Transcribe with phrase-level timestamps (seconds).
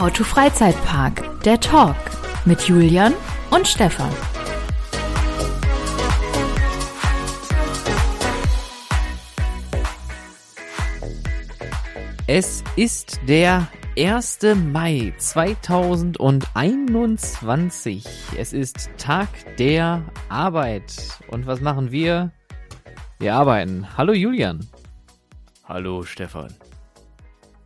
[0.00, 1.94] How to Freizeitpark, der Talk
[2.46, 3.12] mit Julian
[3.50, 4.10] und Stefan.
[12.26, 13.68] Es ist der
[13.98, 14.38] 1.
[14.72, 18.06] Mai 2021.
[18.38, 19.28] Es ist Tag
[19.58, 21.20] der Arbeit.
[21.28, 22.32] Und was machen wir?
[23.18, 23.86] Wir arbeiten.
[23.98, 24.66] Hallo Julian.
[25.68, 26.54] Hallo Stefan.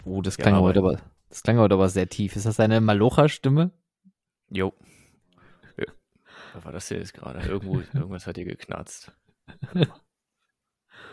[0.04, 0.98] Oh, das klang, heute aber,
[1.34, 2.36] das klang heute aber sehr tief.
[2.36, 3.72] Ist das deine Malocha-Stimme?
[4.50, 4.72] Jo.
[5.76, 5.86] Ja.
[6.52, 7.40] Was war das hier jetzt gerade?
[7.40, 9.12] Irgendwo, irgendwas hat hier geknarzt.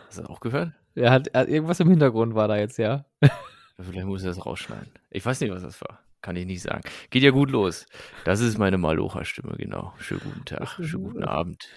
[0.05, 0.73] Hast du das auch gehört?
[0.93, 3.05] Er hat, irgendwas im Hintergrund war da jetzt, ja.
[3.79, 4.91] Vielleicht muss er das rausschneiden.
[5.09, 6.03] Ich weiß nicht, was das war.
[6.21, 6.81] Kann ich nicht sagen.
[7.09, 7.87] Geht ja gut los.
[8.23, 9.91] Das ist meine Malocha-Stimme, genau.
[9.97, 11.67] Schönen guten Tag, schönen guten Abend.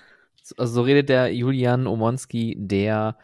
[0.59, 3.17] Also so redet der Julian Omonski, der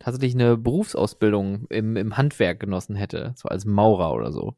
[0.00, 4.56] tatsächlich eine Berufsausbildung im, im Handwerk genossen hätte, so als Maurer oder so.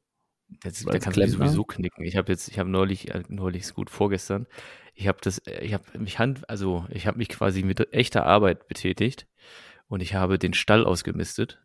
[0.62, 2.04] Das, da kannst du sowieso knicken.
[2.04, 4.46] Ich habe jetzt, ich habe neulich, äh, neulich ist gut vorgestern,
[4.94, 8.66] ich habe das, ich habe mich Hand, also ich habe mich quasi mit echter Arbeit
[8.68, 9.26] betätigt
[9.88, 11.60] und ich habe den Stall ausgemistet.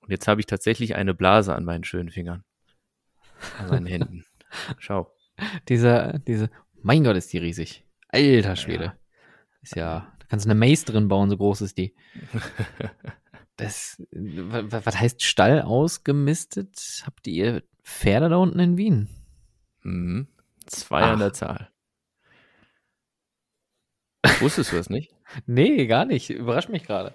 [0.00, 2.44] Und jetzt habe ich tatsächlich eine Blase an meinen schönen Fingern.
[3.58, 4.24] An meinen Händen.
[4.78, 5.10] Schau.
[5.68, 6.50] Diese, diese,
[6.82, 7.84] mein Gott, ist die riesig.
[8.08, 8.84] Alter Schwede.
[8.84, 8.96] Ja.
[9.62, 11.94] Ist ja, da kannst du eine Maze drin bauen, so groß ist die.
[13.58, 17.02] Das, was heißt Stall ausgemistet?
[17.06, 19.08] Habt ihr Pferde da unten in Wien?
[19.82, 20.26] Mhm.
[20.66, 21.12] Zwei Ach.
[21.12, 21.70] an der Zahl.
[24.40, 25.14] Wusstest du das nicht?
[25.46, 26.28] nee, gar nicht.
[26.30, 27.14] Überrascht mich gerade.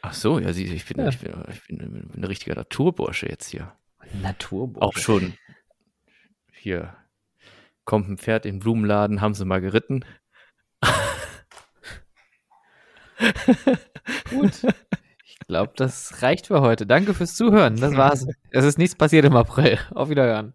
[0.00, 1.08] Ach so, ja, ich bin, ja.
[1.08, 3.76] ich bin, ich bin ein richtiger Naturbursche jetzt hier.
[4.22, 4.86] Naturbursche.
[4.86, 5.34] Auch schon.
[6.50, 6.96] Hier
[7.84, 10.02] kommt ein Pferd in den Blumenladen, haben sie mal geritten.
[14.30, 14.62] Gut.
[15.46, 16.86] Ich glaube, das reicht für heute.
[16.86, 17.76] Danke fürs Zuhören.
[17.76, 18.26] Das war's.
[18.50, 19.78] Es ist nichts passiert im April.
[19.94, 20.54] Auf Wiederhören.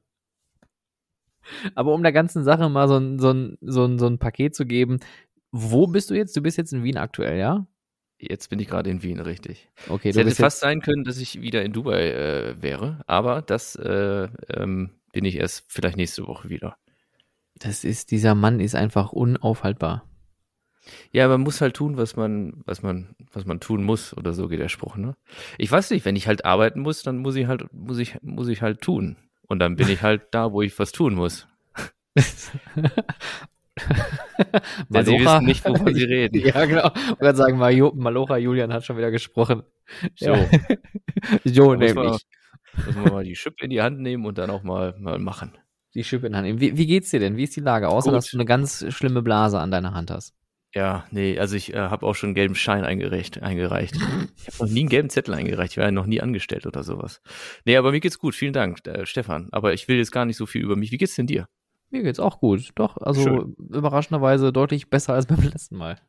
[1.75, 4.53] Aber um der ganzen Sache mal so ein, so ein, so ein, so ein Paket
[4.53, 4.99] zu geben,
[5.53, 6.35] wo bist du jetzt?
[6.35, 7.65] Du bist jetzt in Wien aktuell, ja?
[8.19, 9.69] Jetzt bin ich gerade in Wien, richtig.
[9.87, 13.75] Okay, es hätte fast sein können, dass ich wieder in Dubai äh, wäre, aber das
[13.77, 16.75] äh, ähm, bin ich erst vielleicht nächste Woche wieder.
[17.55, 20.05] Das ist, dieser Mann ist einfach unaufhaltbar.
[21.11, 24.47] Ja, man muss halt tun, was man, was man, was man tun muss, oder so
[24.47, 25.15] geht der Spruch, ne?
[25.57, 28.47] Ich weiß nicht, wenn ich halt arbeiten muss, dann muss ich halt, muss ich, muss
[28.47, 29.17] ich halt tun.
[29.47, 31.47] Und dann bin ich halt da, wo ich was tun muss.
[34.89, 36.39] Malocha, sie wissen nicht, wovon sie reden.
[36.45, 36.91] ja, genau.
[36.95, 39.63] Ich würde sagen, Malocha Julian hat schon wieder gesprochen.
[40.15, 40.35] So.
[41.45, 42.25] so nämlich.
[42.85, 45.53] Muss man mal die Schippe in die Hand nehmen und dann auch mal, mal machen.
[45.93, 46.61] Die Schippe in die Hand nehmen.
[46.61, 47.37] Wie, wie geht's dir denn?
[47.37, 47.89] Wie ist die Lage?
[47.89, 48.17] Außer, Gut.
[48.17, 50.33] dass du eine ganz schlimme Blase an deiner Hand hast.
[50.73, 53.41] Ja, nee, also ich äh, habe auch schon einen gelben Schein eingereicht.
[53.43, 53.95] eingereicht.
[53.95, 55.73] Ich habe noch nie einen gelben Zettel eingereicht.
[55.73, 57.21] Ich war ja noch nie angestellt oder sowas.
[57.65, 58.35] Nee, aber mir geht's gut.
[58.35, 59.49] Vielen Dank, äh, Stefan.
[59.51, 60.91] Aber ich will jetzt gar nicht so viel über mich.
[60.91, 61.47] Wie geht's denn dir?
[61.89, 62.69] Mir geht's auch gut.
[62.75, 63.55] Doch, also Schön.
[63.69, 65.99] überraschenderweise deutlich besser als beim letzten Mal.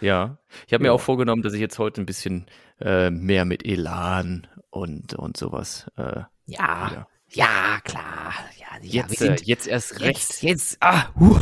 [0.00, 0.90] Ja, ich habe ja.
[0.90, 2.46] mir auch vorgenommen, dass ich jetzt heute ein bisschen
[2.80, 5.90] äh, mehr mit Elan und, und sowas.
[5.96, 8.32] Äh, ja, ja, ja, klar.
[8.58, 10.18] Ja, ja jetzt, sind, äh, jetzt erst recht.
[10.18, 11.40] Jetzt, jetzt ah, huh,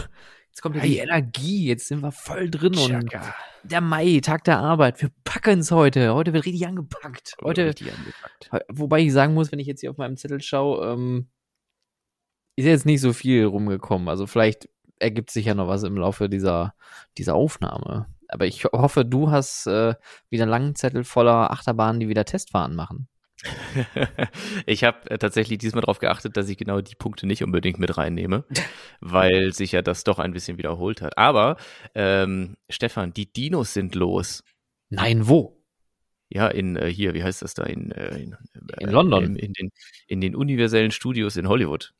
[0.58, 1.66] jetzt kommt ja die Energie.
[1.66, 2.98] Jetzt sind wir voll drin Tschaka.
[2.98, 5.00] und der Mai, Tag der Arbeit.
[5.00, 6.14] Wir packen es heute.
[6.14, 7.36] Heute wird richtig angepackt.
[7.42, 8.66] Heute, richtig angepackt.
[8.68, 11.28] Wobei ich sagen muss, wenn ich jetzt hier auf meinem Zettel schaue, ähm,
[12.56, 14.08] ist jetzt nicht so viel rumgekommen.
[14.08, 16.74] Also vielleicht ergibt sich ja noch was im Laufe dieser,
[17.18, 18.06] dieser Aufnahme.
[18.26, 19.94] Aber ich hoffe, du hast äh,
[20.28, 23.08] wieder einen langen Zettel voller Achterbahnen, die wieder Testfahren machen.
[24.66, 27.96] ich habe äh, tatsächlich diesmal darauf geachtet, dass ich genau die Punkte nicht unbedingt mit
[27.96, 28.44] reinnehme,
[29.00, 31.16] weil sich ja das doch ein bisschen wiederholt hat.
[31.16, 31.56] Aber
[31.94, 34.42] ähm, Stefan, die Dinos sind los.
[34.90, 35.62] Nein, wo?
[36.30, 37.64] Ja, in äh, hier, wie heißt das da?
[37.64, 38.36] In, äh, in,
[38.78, 39.24] in London.
[39.24, 39.70] In, in, den,
[40.08, 41.94] in den universellen Studios in Hollywood.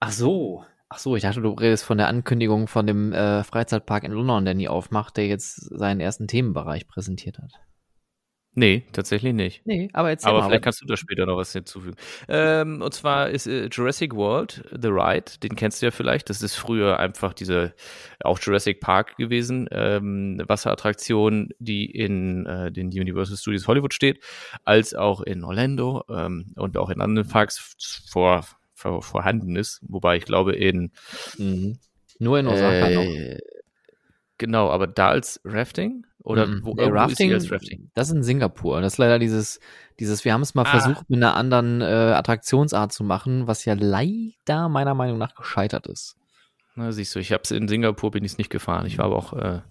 [0.00, 0.64] Ach so.
[0.90, 4.46] Ach so, ich dachte, du redest von der Ankündigung von dem äh, Freizeitpark in London,
[4.46, 7.52] der nie aufmacht, der jetzt seinen ersten Themenbereich präsentiert hat.
[8.58, 9.64] Nee, tatsächlich nicht.
[9.66, 10.26] Nee, aber jetzt.
[10.26, 11.94] Aber vielleicht kannst du da später noch was hinzufügen.
[12.28, 16.28] Ähm, und zwar ist äh, Jurassic World, The Ride, den kennst du ja vielleicht.
[16.28, 17.72] Das ist früher einfach diese,
[18.24, 24.24] auch Jurassic Park gewesen, ähm, Wasserattraktion, die in äh, den Universal Studios Hollywood steht,
[24.64, 27.76] als auch in Orlando ähm, und auch in anderen Parks
[28.10, 28.44] vor
[28.74, 29.80] vor, vorhanden ist.
[29.82, 30.90] Wobei ich glaube in
[31.36, 31.78] mhm.
[32.18, 33.38] nur in Osaka äh, noch.
[34.38, 36.60] Genau, aber da als Rafting oder mhm.
[36.64, 37.90] wo, nee, Rafting, als Rafting?
[37.94, 38.80] Das ist in Singapur.
[38.80, 39.60] Das ist leider dieses,
[39.98, 40.24] dieses.
[40.24, 40.70] Wir haben es mal ah.
[40.70, 45.86] versucht mit einer anderen äh, Attraktionsart zu machen, was ja leider meiner Meinung nach gescheitert
[45.86, 46.16] ist.
[46.76, 48.86] Na, siehst du, ich habe es in Singapur bin ich es nicht gefahren.
[48.86, 49.62] Ich war aber auch äh,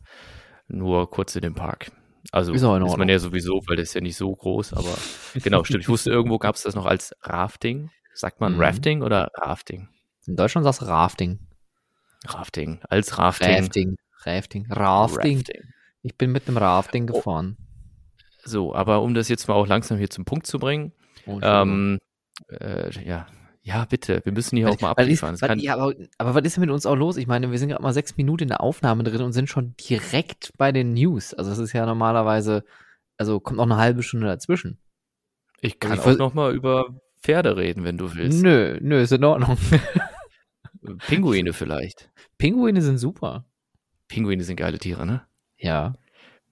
[0.68, 1.92] nur kurz in dem Park.
[2.32, 4.94] Also ist, ist man ja sowieso, weil das ist ja nicht so groß, aber
[5.36, 5.84] genau, stimmt.
[5.84, 7.90] Ich wusste, irgendwo gab es das noch als Rafting.
[8.14, 8.62] Sagt man mhm.
[8.62, 9.88] Rafting oder Rafting?
[10.26, 11.40] In Deutschland sagst du Rafting.
[12.28, 13.56] Rafting, als Rafting.
[13.56, 15.38] Rafting, Rafting, Rafting.
[15.38, 15.64] Rafting.
[16.02, 17.14] Ich bin mit dem Rafting oh.
[17.14, 17.58] gefahren.
[18.44, 20.94] So, aber um das jetzt mal auch langsam hier zum Punkt zu bringen,
[21.26, 22.00] oh, ähm,
[22.50, 23.28] äh, ja,
[23.68, 25.34] ja, bitte, wir müssen hier auch mal abliefern.
[25.34, 27.18] Ist, was, ja, aber, aber, was ist denn mit uns auch los?
[27.18, 29.76] Ich meine, wir sind gerade mal sechs Minuten in der Aufnahme drin und sind schon
[29.76, 31.34] direkt bei den News.
[31.34, 32.64] Also das ist ja normalerweise,
[33.18, 34.78] also kommt noch eine halbe Stunde dazwischen.
[35.60, 38.42] Ich kann also ich auch noch mal über Pferde reden, wenn du willst.
[38.42, 39.58] Nö, nö, ist in Ordnung.
[41.08, 42.10] Pinguine vielleicht.
[42.38, 43.44] Pinguine sind super.
[44.08, 45.26] Pinguine sind geile Tiere, ne?
[45.58, 45.96] Ja.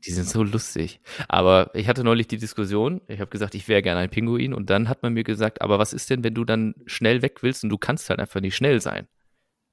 [0.05, 0.99] Die sind so lustig.
[1.27, 4.69] Aber ich hatte neulich die Diskussion, ich habe gesagt, ich wäre gerne ein Pinguin und
[4.69, 7.63] dann hat man mir gesagt, aber was ist denn, wenn du dann schnell weg willst
[7.63, 9.07] und du kannst halt einfach nicht schnell sein?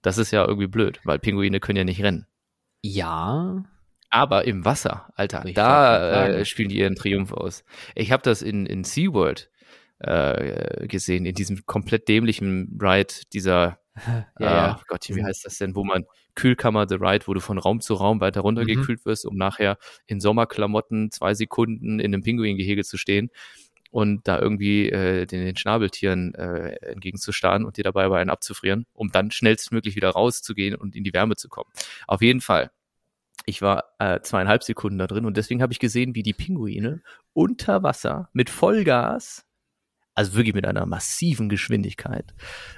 [0.01, 2.27] Das ist ja irgendwie blöd, weil Pinguine können ja nicht rennen.
[2.83, 3.65] Ja.
[4.11, 7.65] Aber im Wasser, Alter, ich da äh, spielen die ihren Triumph aus.
[7.95, 9.51] Ich habe das in, in SeaWorld
[10.01, 14.81] äh, gesehen, in diesem komplett dämlichen Ride dieser ja, äh, ja.
[14.89, 16.05] Gott, wie heißt das denn, wo man
[16.35, 19.11] Kühlkammer The Ride, wo du von Raum zu Raum weiter runtergekühlt mhm.
[19.11, 23.31] wirst, um nachher in Sommerklamotten zwei Sekunden in einem Pinguingehege zu stehen
[23.91, 28.87] und da irgendwie äh, den, den Schnabeltieren äh, entgegenzustarren und dir dabei bei einen abzufrieren,
[28.95, 31.71] um dann schnellstmöglich wieder rauszugehen und in die Wärme zu kommen.
[32.07, 32.71] Auf jeden Fall.
[33.45, 37.03] Ich war äh, zweieinhalb Sekunden da drin und deswegen habe ich gesehen, wie die Pinguine
[37.35, 39.45] unter Wasser mit Vollgas
[40.15, 42.35] also wirklich mit einer massiven Geschwindigkeit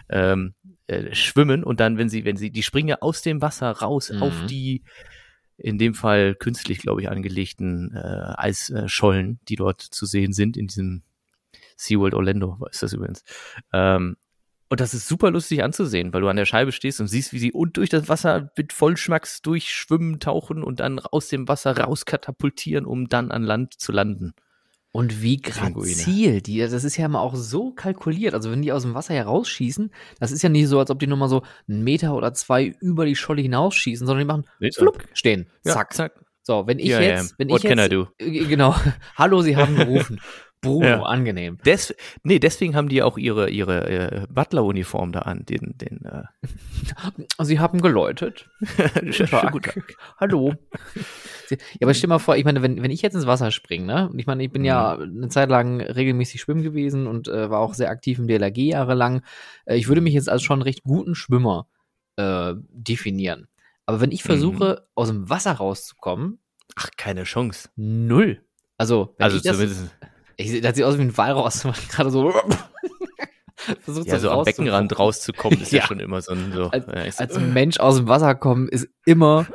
[0.09, 0.55] ähm,
[0.87, 4.11] äh, schwimmen und dann, wenn sie, wenn sie, die springen ja aus dem Wasser raus
[4.11, 4.23] mhm.
[4.23, 4.83] auf die,
[5.57, 10.67] in dem Fall künstlich, glaube ich, angelegten äh, Eisschollen, die dort zu sehen sind in
[10.67, 11.03] diesem
[11.77, 13.25] SeaWorld Orlando, ist das übrigens.
[13.73, 14.17] Ähm,
[14.71, 17.39] und das ist super lustig anzusehen, weil du an der Scheibe stehst und siehst, wie
[17.39, 22.87] sie und durch das Wasser mit Vollschmacks durchschwimmen, tauchen und dann aus dem Wasser rauskatapultieren,
[22.87, 24.35] um dann an Land zu landen.
[24.96, 28.32] Und wie grazil die, das ist ja immer auch so kalkuliert.
[28.32, 31.08] Also wenn die aus dem Wasser herausschießen, das ist ja nicht so, als ob die
[31.08, 35.02] nur mal so einen Meter oder zwei über die Scholle hinausschießen, sondern die machen flupp,
[35.12, 35.91] stehen, zack.
[35.91, 36.25] Ja, zack.
[36.44, 38.76] So, wenn ich yeah, jetzt, wenn What ich jetzt, äh, genau,
[39.17, 40.20] hallo, Sie haben gerufen.
[40.65, 41.03] Bruno, ja.
[41.03, 41.59] angenehm.
[41.65, 46.25] Des, nee, deswegen haben die auch ihre, ihre äh, Butler-Uniform da an, den, den, äh
[47.45, 48.49] Sie haben geläutet.
[50.21, 50.55] Hallo.
[51.51, 54.09] Ja, aber stell mal vor, ich meine, wenn, wenn ich jetzt ins Wasser springe, ne?
[54.09, 54.67] Und ich meine, ich bin mhm.
[54.67, 58.59] ja eine Zeit lang regelmäßig schwimmen gewesen und äh, war auch sehr aktiv im DLRG
[58.59, 59.23] jahrelang.
[59.67, 61.67] Äh, ich würde mich jetzt als schon recht guten Schwimmer
[62.17, 63.49] äh, definieren.
[63.87, 64.29] Aber wenn ich mhm.
[64.29, 64.87] versuche, mhm.
[64.95, 66.39] aus dem Wasser rauszukommen.
[66.77, 67.69] Ach, keine Chance.
[67.77, 68.43] Null.
[68.79, 69.95] Also, also zumindest.
[70.37, 72.33] Ich, das sieht aus wie ein Walross, gerade so.
[73.81, 75.79] Versucht ja, so am Beckenrand rauszukommen, ist ja.
[75.81, 76.71] ja, schon immer so ein so.
[76.71, 79.47] Als, als Mensch aus dem Wasser kommen ist immer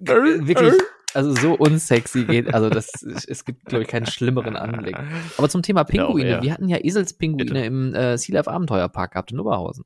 [0.00, 0.74] wirklich
[1.14, 2.52] also so unsexy geht.
[2.52, 4.96] Also das, es gibt, glaube ich, keinen schlimmeren Anblick.
[5.38, 6.42] Aber zum Thema Pinguine, genau, ja.
[6.42, 7.64] wir hatten ja Eselspinguine Bitte.
[7.64, 9.84] im äh, Sea Life Abenteuerpark gehabt in Oberhausen.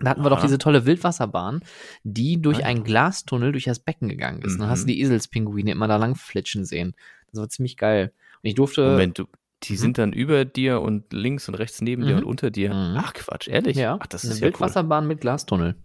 [0.00, 0.36] Da hatten wir Aha.
[0.36, 1.60] doch diese tolle Wildwasserbahn,
[2.04, 4.54] die durch einen Glastunnel durch das Becken gegangen ist.
[4.54, 4.60] Mhm.
[4.60, 4.92] Dann hast du mhm.
[4.92, 6.94] die Eselspinguine immer da lang flitschen sehen.
[7.30, 8.12] Das war ziemlich geil.
[8.42, 8.90] Und ich durfte.
[8.90, 9.26] Moment, du,
[9.64, 9.76] die mhm.
[9.76, 12.06] sind dann über dir und links und rechts neben mhm.
[12.06, 12.72] dir und unter dir.
[12.72, 12.96] Mhm.
[12.98, 13.76] Ach Quatsch, ehrlich?
[13.76, 15.08] Ja, Ach, das ist eine ja Wildwasserbahn cool.
[15.08, 15.76] mit Glastunnel.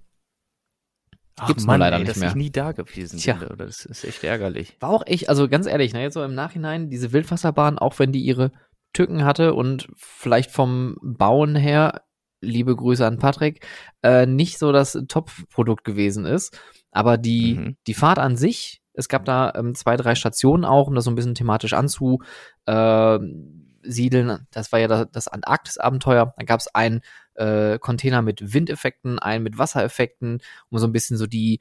[1.37, 2.25] Ach, Gibt's Mann, leider ey, nicht mehr.
[2.25, 3.35] dass ich nie da gewesen Tja.
[3.35, 3.47] bin.
[3.49, 3.65] Oder?
[3.65, 4.77] Das ist echt ärgerlich.
[4.79, 8.11] War auch echt, also ganz ehrlich, ne, jetzt so im Nachhinein, diese Wildwasserbahn, auch wenn
[8.11, 8.51] die ihre
[8.93, 12.03] Tücken hatte und vielleicht vom Bauen her,
[12.41, 13.65] liebe Grüße an Patrick,
[14.03, 16.59] äh, nicht so das Top-Produkt gewesen ist.
[16.91, 17.77] Aber die, mhm.
[17.87, 21.11] die Fahrt an sich, es gab da ähm, zwei, drei Stationen auch, um das so
[21.11, 22.29] ein bisschen thematisch anzusiedeln.
[22.65, 26.33] Äh, das war ja das, das Antarktis-Abenteuer.
[26.37, 27.01] Da gab es einen
[27.35, 31.59] äh, Container mit Windeffekten, einen mit Wassereffekten, um so ein bisschen so die,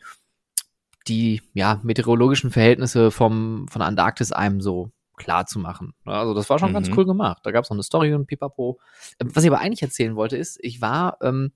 [1.08, 5.94] die ja, meteorologischen Verhältnisse vom, von Antarktis einem so klar zu machen.
[6.04, 6.74] Also das war schon mhm.
[6.74, 7.40] ganz cool gemacht.
[7.44, 8.78] Da gab es noch eine Story und pipapo.
[9.20, 11.52] Ähm, was ich aber eigentlich erzählen wollte, ist, ich war, ähm,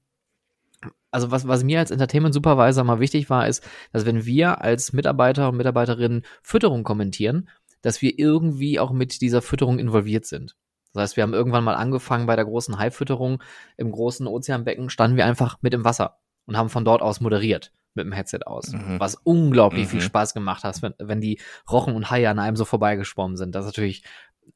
[1.11, 4.92] also was, was mir als Entertainment Supervisor mal wichtig war, ist, dass wenn wir als
[4.92, 7.49] Mitarbeiter und Mitarbeiterinnen Fütterung kommentieren,
[7.83, 10.56] dass wir irgendwie auch mit dieser Fütterung involviert sind.
[10.92, 13.42] Das heißt, wir haben irgendwann mal angefangen bei der großen Haifütterung
[13.76, 17.73] im großen Ozeanbecken, standen wir einfach mit im Wasser und haben von dort aus moderiert
[17.95, 18.73] mit dem Headset aus.
[18.73, 19.00] Mhm.
[19.00, 19.88] Was unglaublich mhm.
[19.88, 21.40] viel Spaß gemacht hat, wenn, wenn die
[21.71, 23.54] Rochen und Haie an einem so vorbeigeschwommen sind.
[23.54, 24.04] Das ist natürlich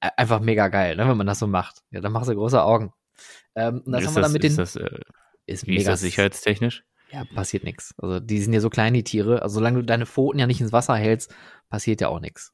[0.03, 1.83] e, einfach mega geil, ne, wenn man das so macht.
[1.91, 2.93] Ja, dann machst du große Augen.
[3.55, 4.57] Ähm, und das ist haben wir dann mit den.
[4.57, 5.01] Das, äh,
[5.51, 6.85] ist wie mega, ist das sicherheitstechnisch?
[7.13, 7.95] Ja, passiert nichts.
[7.99, 9.43] Also die sind ja so klein, die Tiere.
[9.43, 11.35] Also solange du deine Pfoten ja nicht ins Wasser hältst,
[11.69, 12.53] passiert ja auch nichts.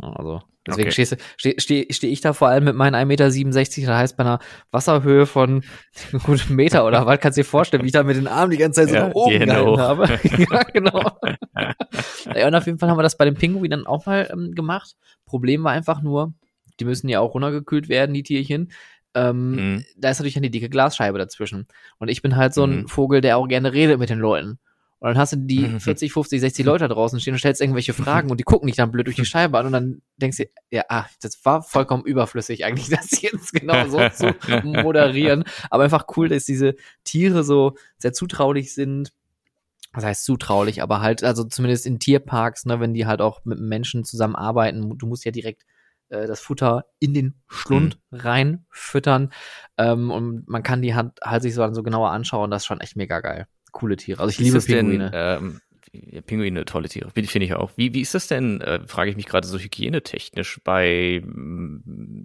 [0.00, 1.18] Also deswegen okay.
[1.36, 4.38] stehe steh, steh ich da vor allem mit meinen 1,67 Meter, das heißt bei einer
[4.70, 5.64] Wasserhöhe von
[6.24, 8.52] gut einem Meter oder was, kannst du dir vorstellen, wie ich da mit den Armen
[8.52, 10.04] die ganze Zeit so ja, nach oben gehalten habe.
[10.52, 11.18] ja, genau.
[12.34, 14.94] ja, und auf jeden Fall haben wir das bei den Pinguinen auch mal ähm, gemacht.
[15.26, 16.32] Problem war einfach nur,
[16.78, 18.70] die müssen ja auch runtergekühlt werden, die Tierchen.
[19.14, 19.84] Ähm, mhm.
[19.96, 21.66] da ist natürlich eine dicke Glasscheibe dazwischen.
[21.98, 22.88] Und ich bin halt so ein mhm.
[22.88, 24.58] Vogel, der auch gerne redet mit den Leuten.
[25.00, 27.92] Und dann hast du die 40, 50, 60 Leute da draußen stehen und stellst irgendwelche
[27.94, 30.44] Fragen und die gucken dich dann blöd durch die Scheibe an und dann denkst du,
[30.70, 34.34] ja, ach, das war vollkommen überflüssig eigentlich, das jetzt genau so zu
[34.64, 35.44] moderieren.
[35.70, 36.74] Aber einfach cool, dass diese
[37.04, 39.12] Tiere so sehr zutraulich sind.
[39.94, 43.58] Das heißt zutraulich, aber halt, also zumindest in Tierparks, ne, wenn die halt auch mit
[43.58, 45.64] Menschen zusammenarbeiten, du musst ja direkt
[46.08, 48.18] äh, das Futter in den Schlund mhm.
[48.18, 49.32] reinfüttern.
[49.76, 52.80] Ähm, und man kann die Hand halt sich so, so genauer anschauen, das ist schon
[52.80, 54.20] echt mega geil coole Tiere.
[54.20, 55.10] Also ich liebe Pinguine.
[55.10, 55.60] Denn,
[55.94, 57.70] ähm, Pinguine, tolle Tiere, finde ich auch.
[57.76, 61.22] Wie, wie ist das denn, äh, frage ich mich gerade so hygienetechnisch bei,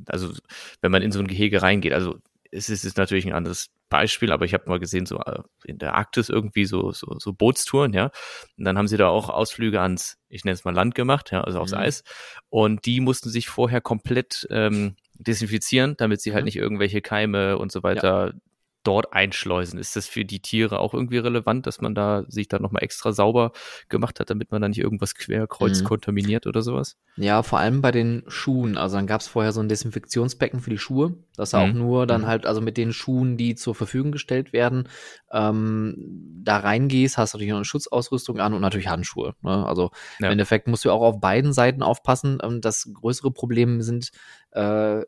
[0.07, 0.33] also
[0.81, 2.17] wenn man in so ein Gehege reingeht, also
[2.53, 5.77] es ist, ist natürlich ein anderes Beispiel, aber ich habe mal gesehen, so äh, in
[5.77, 8.11] der Arktis irgendwie so, so, so Bootstouren, ja.
[8.57, 11.41] Und dann haben sie da auch Ausflüge ans, ich nenne es mal Land gemacht, ja,
[11.41, 11.79] also aufs mhm.
[11.79, 12.03] Eis.
[12.49, 16.45] Und die mussten sich vorher komplett ähm, desinfizieren, damit sie halt mhm.
[16.45, 18.39] nicht irgendwelche Keime und so weiter ja
[18.83, 19.79] dort einschleusen.
[19.79, 23.13] Ist das für die Tiere auch irgendwie relevant, dass man da sich da nochmal extra
[23.13, 23.51] sauber
[23.89, 25.85] gemacht hat, damit man da nicht irgendwas querkreuz mhm.
[25.85, 26.97] kontaminiert oder sowas?
[27.15, 28.77] Ja, vor allem bei den Schuhen.
[28.77, 31.59] Also dann gab es vorher so ein Desinfektionsbecken für die Schuhe, dass mhm.
[31.59, 32.27] auch nur dann mhm.
[32.27, 34.89] halt, also mit den Schuhen, die zur Verfügung gestellt werden,
[35.31, 39.35] ähm, da reingehst, hast du natürlich noch eine Schutzausrüstung an und natürlich Handschuhe.
[39.41, 39.65] Ne?
[39.65, 40.27] Also ja.
[40.27, 42.39] im Endeffekt musst du auch auf beiden Seiten aufpassen.
[42.43, 44.11] Ähm, das größere Problem sind
[44.51, 45.01] äh,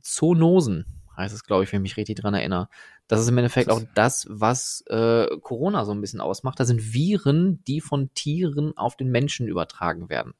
[0.00, 2.68] Zoonosen heißt es, glaube ich, wenn ich mich richtig dran erinnere.
[3.08, 6.58] Das ist im Endeffekt auch das, was äh, Corona so ein bisschen ausmacht.
[6.58, 10.34] Das sind Viren, die von Tieren auf den Menschen übertragen werden.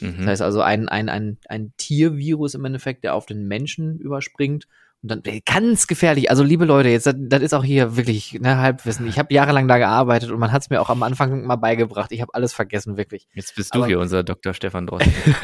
[0.00, 0.18] Mhm.
[0.18, 4.66] Das heißt also ein, ein, ein, ein Tiervirus im Endeffekt, der auf den Menschen überspringt.
[5.02, 6.30] Und dann ganz gefährlich.
[6.30, 9.06] Also liebe Leute, jetzt das, das ist auch hier wirklich ne, Halbwissen.
[9.06, 12.10] Ich habe jahrelang da gearbeitet und man hat es mir auch am Anfang mal beigebracht.
[12.10, 13.28] Ich habe alles vergessen, wirklich.
[13.34, 14.54] Jetzt bist du Aber, hier unser Dr.
[14.54, 15.12] Stefan Drosten.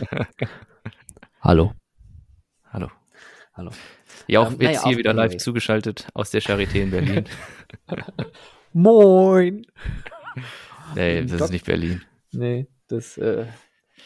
[1.40, 1.72] Hallo.
[2.72, 2.88] Hallo.
[3.54, 3.70] Hallo.
[4.26, 7.24] Ja, auch ähm, jetzt naja, hier wieder live zugeschaltet aus der Charité in Berlin.
[8.72, 9.66] Moin!
[10.94, 12.02] Nee, das ist nicht Berlin.
[12.30, 13.46] Nee, das, äh,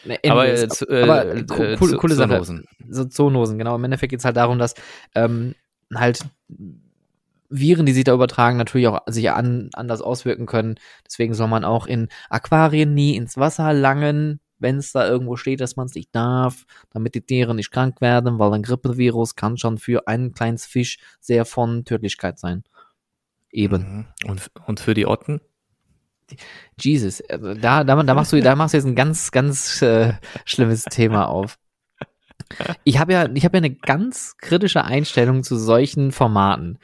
[0.05, 2.29] nee, aber, äh, zu, äh, aber äh, coole, coole, coole Sache.
[2.29, 2.65] Zoonosen.
[2.89, 3.75] So Zoonosen, genau.
[3.75, 4.75] Im Endeffekt geht es halt darum, dass
[5.13, 5.55] ähm,
[5.93, 6.25] halt
[7.49, 10.75] Viren, die sich da übertragen, natürlich auch sich an, anders auswirken können.
[11.05, 15.61] Deswegen soll man auch in Aquarien nie ins Wasser langen, wenn es da irgendwo steht,
[15.61, 19.57] dass man es nicht darf, damit die Tiere nicht krank werden, weil ein Grippevirus kann
[19.57, 22.63] schon für einen kleinen Fisch sehr von Tödlichkeit sein.
[23.51, 24.05] Eben.
[24.23, 24.29] Mhm.
[24.29, 25.41] Und, und für die Otten?
[26.79, 30.13] Jesus, also da, da, da machst du, da machst du jetzt ein ganz, ganz äh,
[30.45, 31.57] schlimmes Thema auf.
[32.83, 36.79] Ich habe ja, ich habe ja eine ganz kritische Einstellung zu solchen Formaten.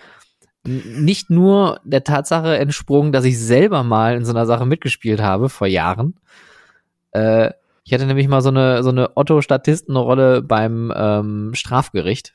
[0.64, 5.50] Nicht nur der Tatsache entsprungen, dass ich selber mal in so einer Sache mitgespielt habe
[5.50, 6.16] vor Jahren,
[7.12, 7.52] äh,
[7.86, 12.34] ich hatte nämlich mal so eine, so eine Otto-Statistenrolle beim ähm, Strafgericht.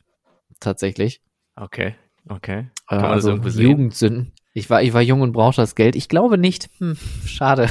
[0.61, 1.23] Tatsächlich.
[1.57, 1.97] Okay,
[2.29, 2.71] okay.
[2.89, 4.33] Äh, Kann man also Jugendsünden.
[4.53, 5.97] Ich war, ich war jung und brauchte das Geld.
[5.97, 6.71] Ich glaube nicht.
[6.79, 7.69] Hm, schade.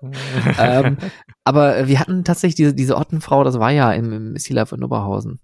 [0.58, 0.98] ähm,
[1.42, 4.84] aber wir hatten tatsächlich diese, diese Ottenfrau, das war ja im, im Sea Life in
[4.84, 5.40] Oberhausen.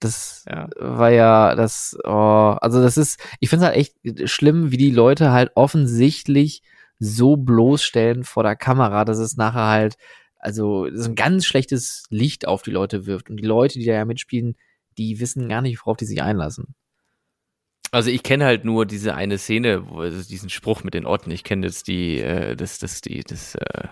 [0.00, 0.68] Das ja.
[0.78, 4.92] war ja das, oh, also das ist, ich finde es halt echt schlimm, wie die
[4.92, 6.62] Leute halt offensichtlich
[6.98, 9.96] so bloßstellen vor der Kamera, dass es nachher halt
[10.46, 13.28] also das ist ein ganz schlechtes Licht auf die Leute wirft.
[13.30, 14.56] Und die Leute, die da ja mitspielen,
[14.96, 16.76] die wissen gar nicht, worauf die sich einlassen.
[17.90, 21.32] Also ich kenne halt nur diese eine Szene, wo also diesen Spruch mit den Orten.
[21.32, 23.88] Ich kenne jetzt die, äh, das, das, die, das, äh,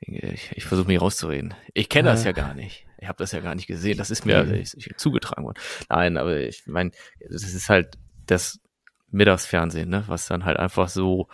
[0.00, 1.52] ich, ich versuche mich rauszureden.
[1.74, 2.86] Ich kenne das ja gar nicht.
[2.96, 3.98] Ich habe das ja gar nicht gesehen.
[3.98, 4.54] Das ist mir mhm.
[4.54, 5.58] ich, ich, zugetragen worden.
[5.90, 6.92] Nein, aber ich meine,
[7.28, 8.58] das ist halt das
[9.10, 11.28] Mittagsfernsehen, ne, was dann halt einfach so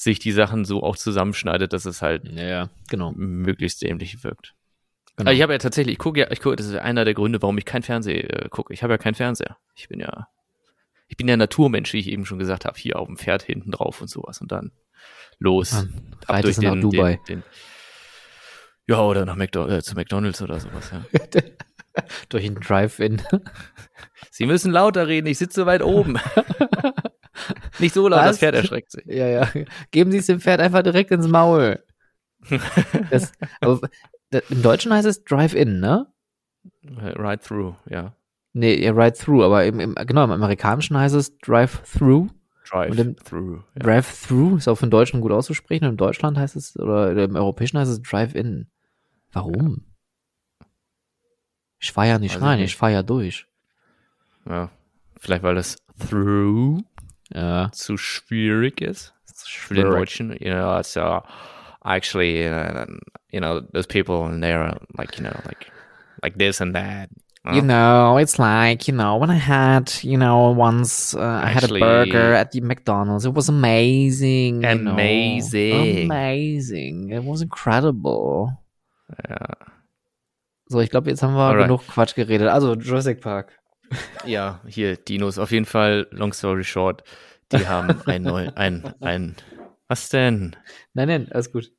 [0.00, 3.12] sich die Sachen so auch zusammenschneidet, dass es halt ja, genau.
[3.12, 4.54] möglichst dämlich wirkt.
[5.16, 5.28] Genau.
[5.28, 7.42] Also ich habe ja tatsächlich, ich gucke ja, ich gucke, das ist einer der Gründe,
[7.42, 8.72] warum ich kein Fernseher äh, gucke.
[8.72, 9.58] Ich habe ja keinen Fernseher.
[9.74, 10.28] Ich bin ja,
[11.06, 13.72] ich bin ja Naturmensch, wie ich eben schon gesagt habe, hier auf dem Pferd hinten
[13.72, 14.72] drauf und sowas und dann
[15.38, 15.72] los.
[15.72, 17.20] Mann, ab durch den, Dubai.
[17.28, 17.42] Den, den,
[18.86, 21.04] ja, oder nach McDo äh, zu McDonalds oder sowas, ja.
[22.30, 23.20] durch den Drive-In.
[24.30, 26.18] Sie müssen lauter reden, ich sitze so weit oben.
[27.78, 28.28] Nicht so laut, Was?
[28.28, 29.04] das Pferd erschreckt sich.
[29.06, 29.48] Ja, ja.
[29.90, 31.82] Geben Sie es dem Pferd einfach direkt ins Maul.
[33.10, 33.80] das, aber
[34.30, 36.06] das, Im Deutschen heißt es Drive-In, ne?
[36.84, 38.14] Ride through, ja.
[38.52, 42.28] Nee, ja, Ride through, aber im, im, genau, im Amerikanischen heißt es Drive-Through.
[42.68, 43.62] Drive-Through.
[43.74, 43.82] Ja.
[43.82, 45.84] Drive-Through ist auch für den Deutschen gut auszusprechen.
[45.84, 48.68] Und Im Deutschland heißt es, oder im Europäischen heißt es Drive-In.
[49.32, 49.84] Warum?
[51.78, 53.46] Ich fahre ja nicht also rein, ich fahre ja durch.
[54.46, 54.70] Ja,
[55.18, 56.82] vielleicht weil das Through
[57.34, 57.70] ja.
[57.72, 59.14] zu schwierig ist
[59.46, 60.30] für den Deutschen.
[60.38, 61.20] You know, uh,
[61.84, 62.86] actually, uh,
[63.30, 65.70] you know, those people in there, like, you know, like,
[66.22, 67.08] like this and that.
[67.50, 71.64] You know, it's like, you know, when I had, you know, once uh, I had
[71.64, 73.24] a burger at the McDonald's.
[73.24, 74.62] It was amazing.
[74.62, 76.06] Amazing.
[76.06, 76.14] Know?
[76.14, 77.10] Amazing.
[77.12, 78.58] It was incredible.
[79.26, 79.56] Ja.
[80.68, 81.66] So, ich glaube, jetzt haben wir Alright.
[81.66, 82.48] genug Quatsch geredet.
[82.48, 83.58] Also, Jurassic Park.
[84.24, 85.38] Ja, hier, Dinos.
[85.38, 87.02] Auf jeden Fall, long story short,
[87.52, 89.36] die haben ein neu, ein, ein,
[89.88, 90.56] was denn?
[90.94, 91.72] Nein, nein, alles gut.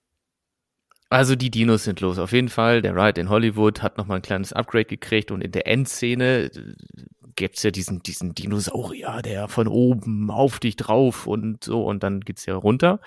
[1.09, 2.19] Also die Dinos sind los.
[2.19, 5.51] Auf jeden Fall, der Ride in Hollywood hat nochmal ein kleines Upgrade gekriegt und in
[5.51, 6.49] der Endszene äh,
[7.35, 12.21] gibt's ja diesen, diesen Dinosaurier, der von oben auf dich drauf und so und dann
[12.21, 13.01] geht's ja runter.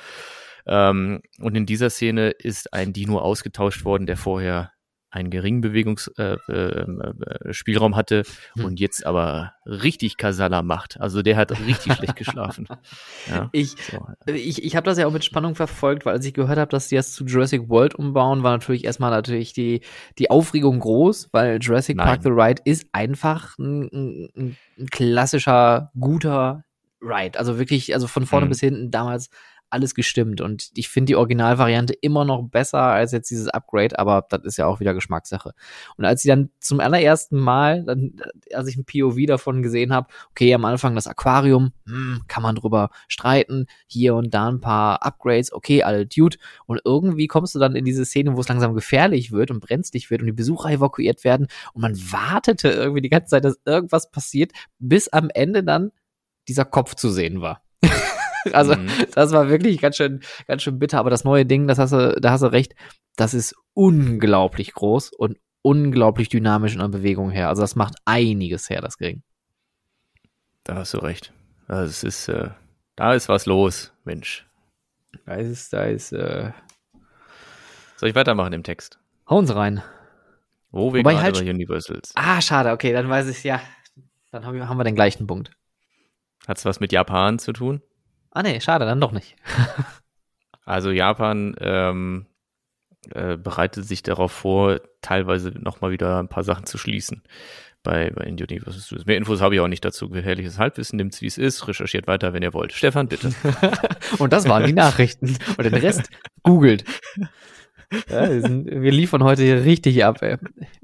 [0.66, 4.73] Ähm, und in dieser Szene ist ein Dino ausgetauscht worden, der vorher
[5.14, 8.24] einen geringen Bewegungsspielraum äh, äh, Spielraum hatte
[8.56, 8.64] Hm.
[8.64, 11.00] und jetzt aber richtig Kasala macht.
[11.00, 12.66] Also der hat richtig schlecht geschlafen.
[13.28, 14.06] Ja, Ich, so.
[14.26, 16.88] ich, ich habe das ja auch mit Spannung verfolgt, weil als ich gehört habe, dass
[16.88, 19.80] die jetzt zu Jurassic World umbauen, war natürlich erstmal natürlich die,
[20.18, 22.06] die Aufregung groß, weil Jurassic Nein.
[22.06, 23.88] Park The Ride ist einfach ein,
[24.36, 26.64] ein, ein klassischer, guter
[27.00, 27.38] Ride.
[27.38, 28.50] Also wirklich, also von vorne Mhm.
[28.50, 29.30] bis hinten damals
[29.74, 30.40] alles gestimmt.
[30.40, 34.56] Und ich finde die Originalvariante immer noch besser als jetzt dieses Upgrade, aber das ist
[34.56, 35.52] ja auch wieder Geschmackssache.
[35.96, 38.16] Und als sie dann zum allerersten Mal, dann,
[38.54, 42.54] als ich ein POV davon gesehen habe, okay, am Anfang das Aquarium, hm, kann man
[42.54, 46.38] drüber streiten, hier und da ein paar Upgrades, okay, alle Dude.
[46.66, 50.10] Und irgendwie kommst du dann in diese Szene, wo es langsam gefährlich wird und brenzlig
[50.10, 54.10] wird und die Besucher evakuiert werden und man wartete irgendwie die ganze Zeit, dass irgendwas
[54.10, 55.90] passiert, bis am Ende dann
[56.48, 57.62] dieser Kopf zu sehen war.
[58.52, 58.88] also, Mhm.
[59.14, 60.98] das war wirklich ganz schön, ganz schön bitter.
[60.98, 62.74] Aber das neue Ding, das hast du, da hast du recht,
[63.16, 67.48] das ist unglaublich groß und unglaublich dynamisch in der Bewegung her.
[67.48, 69.22] Also das macht einiges her, das Ding.
[70.64, 71.32] Da hast du recht.
[71.68, 72.50] Also es ist, äh,
[72.96, 74.46] da ist was los, Mensch.
[75.26, 76.52] Da ist, da ist, äh,
[77.96, 78.98] Soll ich weitermachen im Text?
[79.30, 79.82] hauen sie rein.
[80.70, 82.12] Wo wir Wobei gerade halt- bei Universals.
[82.16, 83.60] Ah, schade, okay, dann weiß ich, ja.
[84.32, 85.50] Dann haben wir, haben wir den gleichen Punkt.
[86.48, 87.80] Hat's was mit Japan zu tun?
[88.34, 89.34] Ah, nee, schade, dann doch nicht.
[90.66, 92.24] Also Japan ähm,
[93.10, 97.22] äh, bereitet sich darauf vor, teilweise nochmal wieder ein paar Sachen zu schließen
[97.84, 99.06] bei, bei in Universal Studios.
[99.06, 100.08] Mehr Infos habe ich auch nicht dazu.
[100.08, 102.72] Gefährliches Halbwissen, nimmt's wie es ist, recherchiert weiter, wenn ihr wollt.
[102.72, 103.32] Stefan, bitte.
[104.18, 105.36] Und das waren die Nachrichten.
[105.56, 106.08] Und den Rest
[106.42, 106.84] googelt.
[108.08, 110.38] Ja, wir, sind, wir liefern heute hier richtig ab, ey.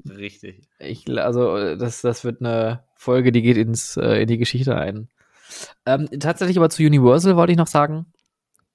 [0.07, 0.61] Richtig.
[0.79, 5.09] Ich, also, das, das wird eine Folge, die geht ins, äh, in die Geschichte ein.
[5.85, 8.05] Ähm, tatsächlich aber zu Universal wollte ich noch sagen.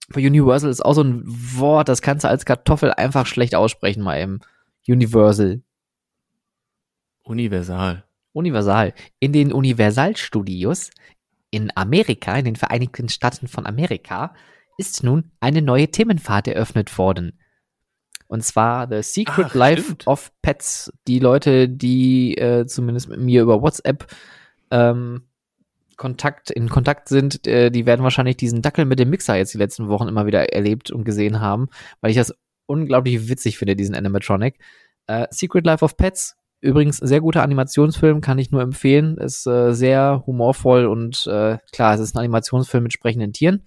[0.09, 4.03] Bei Universal ist auch so ein Wort, das kannst du als Kartoffel einfach schlecht aussprechen,
[4.03, 4.41] mal eben.
[4.87, 5.63] Universal.
[7.25, 8.05] Universal.
[8.33, 8.95] Universal.
[9.19, 10.91] In den Universal Studios
[11.51, 14.35] in Amerika, in den Vereinigten Staaten von Amerika,
[14.79, 17.39] ist nun eine neue Themenfahrt eröffnet worden.
[18.29, 20.07] Und zwar The Secret Ach, Life stimmt.
[20.07, 20.93] of Pets.
[21.07, 24.07] Die Leute, die äh, zumindest mit mir über WhatsApp
[24.71, 25.23] ähm,
[25.97, 29.59] Kontakt, in Kontakt sind, äh, die werden wahrscheinlich diesen Dackel mit dem Mixer jetzt die
[29.59, 31.69] letzten Wochen immer wieder erlebt und gesehen haben,
[32.01, 32.35] weil ich das
[32.67, 34.59] unglaublich witzig finde, diesen Animatronic.
[35.07, 39.17] Äh, Secret Life of Pets, übrigens sehr guter Animationsfilm, kann ich nur empfehlen.
[39.19, 43.67] Ist äh, sehr humorvoll und äh, klar, es ist ein Animationsfilm mit sprechenden Tieren.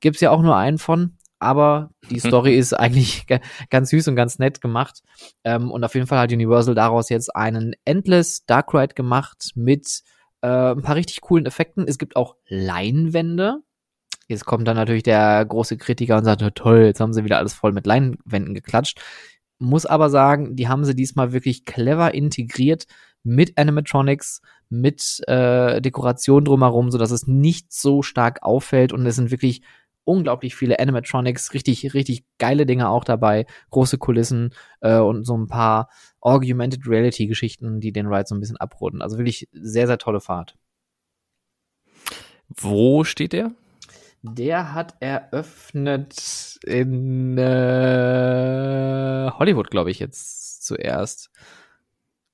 [0.00, 4.16] Gibt's ja auch nur einen von, aber die Story ist eigentlich ga- ganz süß und
[4.16, 5.02] ganz nett gemacht.
[5.44, 10.02] Ähm, und auf jeden Fall hat Universal daraus jetzt einen Endless Dark Ride gemacht mit
[10.42, 11.86] äh, ein paar richtig coolen Effekten.
[11.86, 13.58] Es gibt auch Leinwände.
[14.28, 17.38] Jetzt kommt dann natürlich der große Kritiker und sagt, "Na toll, jetzt haben sie wieder
[17.38, 19.00] alles voll mit Leinwänden geklatscht.
[19.58, 22.86] Muss aber sagen, die haben sie diesmal wirklich clever integriert
[23.22, 29.30] mit Animatronics, mit äh, Dekoration drumherum, sodass es nicht so stark auffällt und es sind
[29.30, 29.62] wirklich
[30.10, 35.46] unglaublich viele Animatronics, richtig, richtig geile Dinge auch dabei, große Kulissen äh, und so ein
[35.46, 35.88] paar
[36.20, 39.02] Augmented Reality Geschichten, die den Ride so ein bisschen abrunden.
[39.02, 40.56] Also wirklich sehr, sehr tolle Fahrt.
[42.48, 43.52] Wo steht der?
[44.22, 51.30] Der hat eröffnet in äh, Hollywood, glaube ich, jetzt zuerst.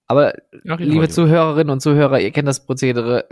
[0.06, 0.34] Aber
[0.68, 1.12] Ach, liebe Hollywood.
[1.12, 3.28] Zuhörerinnen und Zuhörer, ihr kennt das Prozedere.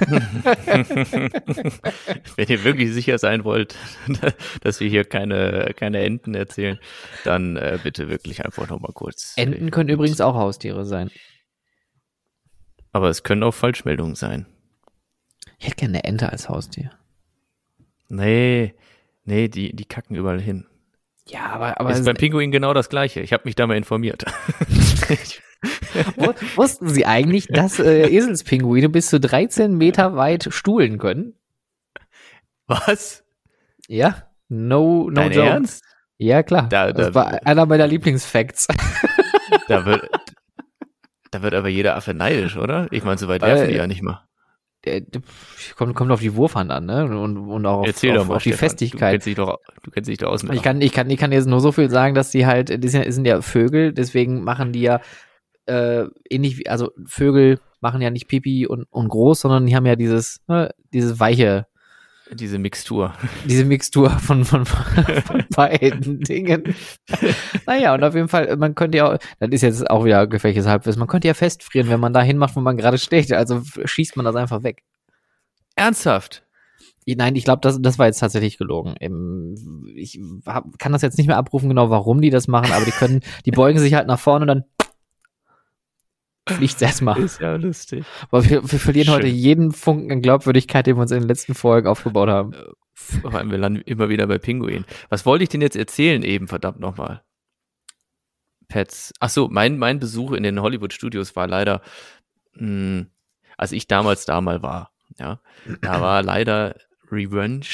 [2.36, 3.76] Wenn ihr wirklich sicher sein wollt,
[4.62, 6.78] dass wir hier keine, keine Enten erzählen,
[7.24, 9.34] dann äh, bitte wirklich einfach nochmal kurz.
[9.36, 11.10] Enten können übrigens auch Haustiere sein.
[12.92, 14.46] Aber es können auch Falschmeldungen sein.
[15.58, 16.90] Ich hätte gerne eine Ente als Haustier.
[18.08, 18.74] Nee,
[19.24, 20.66] nee, die, die kacken überall hin.
[21.26, 23.20] Ja, aber, aber ist beim Pinguin genau das gleiche.
[23.20, 24.24] Ich habe mich da mal informiert.
[26.56, 31.34] Wussten Sie eigentlich, dass äh, Eselspinguine bis zu 13 Meter weit stuhlen können?
[32.66, 33.24] Was?
[33.88, 34.28] Ja?
[34.48, 35.48] No, no Dein joke.
[35.48, 35.84] Ernst?
[36.16, 36.68] Ja, klar.
[36.68, 38.68] Da- das da- war einer meiner Lieblingsfacts.
[39.68, 40.06] Da, wird,
[41.30, 42.86] da wird aber jeder Affe neidisch, oder?
[42.90, 44.26] Ich meine, so weit werfen die ja nicht mal.
[44.84, 45.00] Der,
[45.76, 47.04] kommt, kommt auf die Wurfhand an, ne?
[47.18, 48.68] Und, und auch auf, Erzähl auf, mal, auf die Stefan.
[48.68, 49.00] Festigkeit.
[49.00, 50.42] Du kennst dich doch, du kennst dich doch aus.
[50.44, 52.88] Ich kann, ich kann, ich kann jetzt nur so viel sagen, dass die halt, die
[52.88, 55.00] sind ja Vögel, deswegen machen die ja
[55.66, 59.86] äh, ähnlich wie, also Vögel machen ja nicht Pipi und, und groß, sondern die haben
[59.86, 61.66] ja dieses, äh, dieses weiche,
[62.32, 63.12] Diese Mixtur.
[63.46, 66.74] diese Mixtur von, von, von beiden Dingen.
[67.66, 70.66] naja, und auf jeden Fall, man könnte ja, auch- das ist jetzt auch wieder gefährliches
[70.66, 73.32] Halbwissen, man könnte ja festfrieren, wenn man da hinmacht, wo man gerade steht.
[73.32, 74.82] Also schießt man das einfach weg.
[75.76, 76.42] Ernsthaft?
[77.06, 78.94] Nein, ich glaube, das, das war jetzt tatsächlich gelogen.
[79.94, 82.92] Ich hab, kann das jetzt nicht mehr abrufen, genau warum die das machen, aber die
[82.92, 84.64] können, die beugen sich halt nach vorne und dann
[86.48, 87.18] fliegt erstmal.
[87.20, 88.04] Ist ja lustig.
[88.30, 89.14] Aber wir, wir verlieren Schön.
[89.14, 92.52] heute jeden Funken an Glaubwürdigkeit, den wir uns in den letzten Folgen aufgebaut haben.
[92.94, 94.84] Vor allem, wir landen immer wieder bei Pinguin.
[95.08, 97.22] Was wollte ich denn jetzt erzählen eben, verdammt nochmal?
[98.68, 99.12] Pets.
[99.20, 101.82] Ach so, mein, mein Besuch in den Hollywood-Studios war leider,
[102.54, 103.06] mh,
[103.56, 105.40] als ich damals da mal war, ja,
[105.82, 106.76] da war leider
[107.10, 107.66] Revenge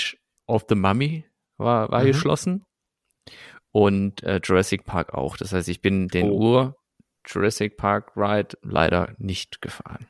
[0.46, 1.24] of the Mummy
[1.59, 2.06] war, war Mhm.
[2.09, 2.64] geschlossen
[3.72, 5.37] und äh, Jurassic Park auch.
[5.37, 6.74] Das heißt, ich bin den Oh.
[7.26, 10.06] Ur Jurassic Park Ride leider nicht gefahren.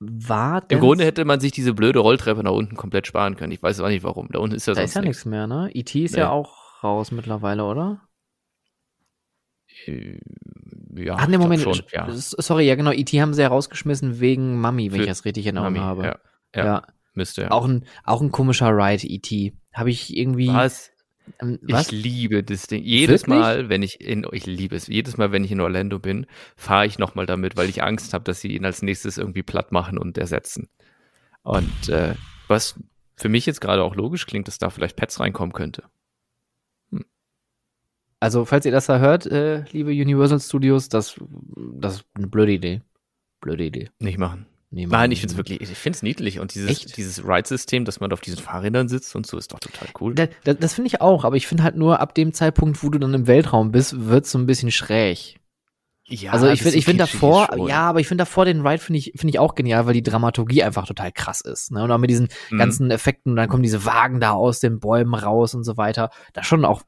[0.00, 3.52] War Im Grunde hätte man sich diese blöde Rolltreppe nach unten komplett sparen können.
[3.52, 4.28] Ich weiß auch nicht warum.
[4.30, 5.24] Da unten ist ja da sonst ist ja nichts.
[5.24, 5.70] mehr, ne?
[5.72, 6.04] E.T.
[6.04, 6.18] ist Nee.
[6.20, 8.02] ja auch raus mittlerweile, oder?
[9.86, 10.18] Äh,
[10.96, 11.62] Ja, Ach nee, Moment.
[11.62, 12.06] Schon, ja.
[12.10, 13.20] Sorry, ja genau, E.T.
[13.20, 16.18] haben sie ja rausgeschmissen wegen Mami, wenn Für ich das richtig in Mami, habe.
[16.54, 16.82] Ja, ja,
[17.14, 17.50] müsste ja.
[17.50, 19.54] Auch ein, auch ein komischer Ride, E.T.
[19.72, 20.48] Habe ich irgendwie.
[20.48, 20.90] was?
[21.40, 21.90] Ähm, was?
[21.90, 22.82] Ich liebe das Ding.
[22.82, 23.38] Jedes Wirklich?
[23.38, 26.86] Mal, wenn ich in, ich liebe es, jedes Mal, wenn ich in Orlando bin, fahre
[26.86, 29.98] ich nochmal damit, weil ich Angst habe, dass sie ihn als nächstes irgendwie platt machen
[29.98, 30.68] und ersetzen.
[31.42, 32.14] Und äh,
[32.48, 32.78] was
[33.16, 35.84] für mich jetzt gerade auch logisch klingt, dass da vielleicht Pets reinkommen könnte.
[38.20, 41.20] Also, falls ihr das da hört, äh, liebe Universal Studios, das,
[41.74, 42.80] das ist eine blöde Idee.
[43.40, 43.90] Blöde Idee.
[43.98, 44.46] Nicht machen.
[44.74, 46.96] Nee, Nein, ich finde es wirklich, ich finde es niedlich und dieses, Echt?
[46.96, 50.14] dieses Ride-System, dass man auf diesen Fahrrädern sitzt und so, ist doch total cool.
[50.16, 52.88] Da, da, das finde ich auch, aber ich finde halt nur ab dem Zeitpunkt, wo
[52.90, 55.38] du dann im Weltraum bist, wird so ein bisschen schräg.
[56.06, 57.68] Ja, also ich finde, ich finde davor, schon.
[57.68, 60.02] ja, aber ich finde davor den Ride finde ich, finde ich auch genial, weil die
[60.02, 61.70] Dramaturgie einfach total krass ist.
[61.70, 61.82] Ne?
[61.84, 62.58] Und auch mit diesen Mhm.
[62.58, 66.10] ganzen Effekten dann kommen diese Wagen da aus den Bäumen raus und so weiter.
[66.36, 66.82] Ist schon auch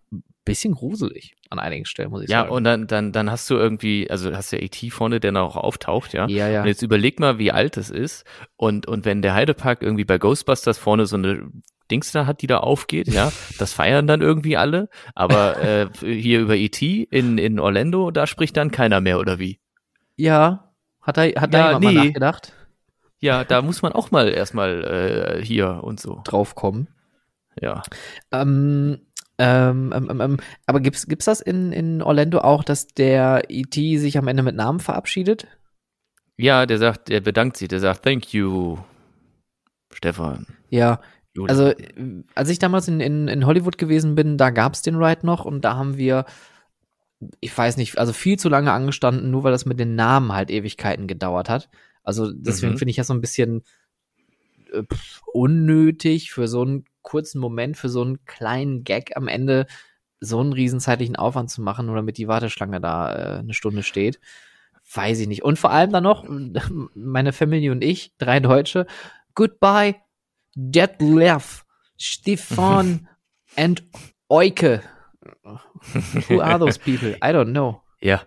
[0.46, 2.52] bisschen gruselig an einigen Stellen, muss ich Ja, sagen.
[2.52, 4.88] und dann, dann, dann hast du irgendwie, also hast du ja E.T.
[4.90, 6.26] vorne, der dann auch auftaucht, ja.
[6.28, 6.62] ja, ja.
[6.62, 8.24] Und jetzt überleg mal, wie alt das ist.
[8.56, 11.50] Und, und wenn der Heidepark irgendwie bei Ghostbusters vorne so eine
[11.90, 14.88] Dings da hat, die da aufgeht, ja, das feiern dann irgendwie alle.
[15.14, 17.02] Aber äh, hier über E.T.
[17.10, 19.60] in, in Orlando, da spricht dann keiner mehr, oder wie?
[20.16, 21.98] Ja, hat da, hat da Ja, jemand mal nee.
[22.08, 22.52] nachgedacht?
[23.20, 26.20] Ja, da muss man auch mal erstmal äh, hier und so.
[26.24, 26.88] Draufkommen.
[27.60, 27.82] Ja.
[28.32, 29.05] Ähm,
[29.38, 33.98] ähm, ähm, ähm, ähm, aber gibt's, gibt's das in, in Orlando auch, dass der E.T.
[33.98, 35.46] sich am Ende mit Namen verabschiedet?
[36.38, 38.78] Ja, der sagt, der bedankt sich, der sagt, thank you,
[39.92, 40.46] Stefan.
[40.70, 41.00] Ja,
[41.34, 41.50] Julian.
[41.50, 41.74] also
[42.34, 45.64] als ich damals in, in, in Hollywood gewesen bin, da gab's den Ride noch und
[45.64, 46.24] da haben wir,
[47.40, 50.50] ich weiß nicht, also viel zu lange angestanden, nur weil das mit den Namen halt
[50.50, 51.68] Ewigkeiten gedauert hat.
[52.02, 52.78] Also deswegen Mhm.
[52.78, 53.62] finde ich das so ein bisschen
[54.72, 54.82] äh,
[55.32, 59.66] unnötig für so einen kurzen Moment, für so einen kleinen Gag am Ende
[60.18, 63.82] so einen riesen zeitlichen Aufwand zu machen, nur damit die Warteschlange da äh, eine Stunde
[63.82, 64.18] steht.
[64.92, 65.44] Weiß ich nicht.
[65.44, 66.24] Und vor allem dann noch,
[66.94, 68.86] meine Familie und ich, drei Deutsche,
[69.34, 69.94] goodbye,
[70.56, 71.64] Detlef,
[71.96, 73.08] Stefan
[73.56, 73.84] and
[74.28, 74.82] Euke.
[76.28, 77.16] Who are those people?
[77.16, 77.82] I don't know.
[78.00, 78.22] Ja,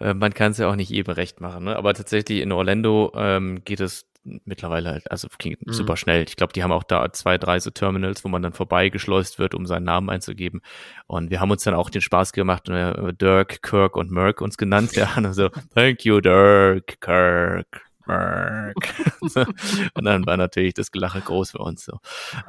[0.00, 1.76] äh, man kann es ja auch nicht jedem recht machen, ne?
[1.76, 5.72] aber tatsächlich in Orlando ähm, geht es mittlerweile halt, also klingt Mhm.
[5.72, 6.24] super schnell.
[6.26, 9.54] Ich glaube, die haben auch da zwei, drei so Terminals, wo man dann vorbeigeschleust wird,
[9.54, 10.60] um seinen Namen einzugeben.
[11.06, 14.56] Und wir haben uns dann auch den Spaß gemacht, äh, Dirk, Kirk und Merck uns
[14.56, 14.92] genannt.
[14.96, 18.74] Ja, und so, thank you, Dirk, Kirk, Merck.
[19.22, 19.44] So.
[19.94, 21.98] und dann war natürlich das Gelache groß für uns so.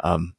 [0.04, 0.36] Ähm,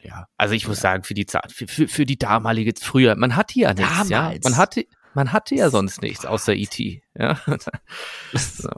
[0.00, 3.34] ja, also ich muss sagen, für die Zeit, für, für, für die damalige, früher, man
[3.36, 4.22] hatte ja nichts, ja.
[4.22, 4.44] Damals.
[4.44, 7.40] Man hatte, man hatte ja sonst nichts außer E.T., ja.
[8.34, 8.70] so.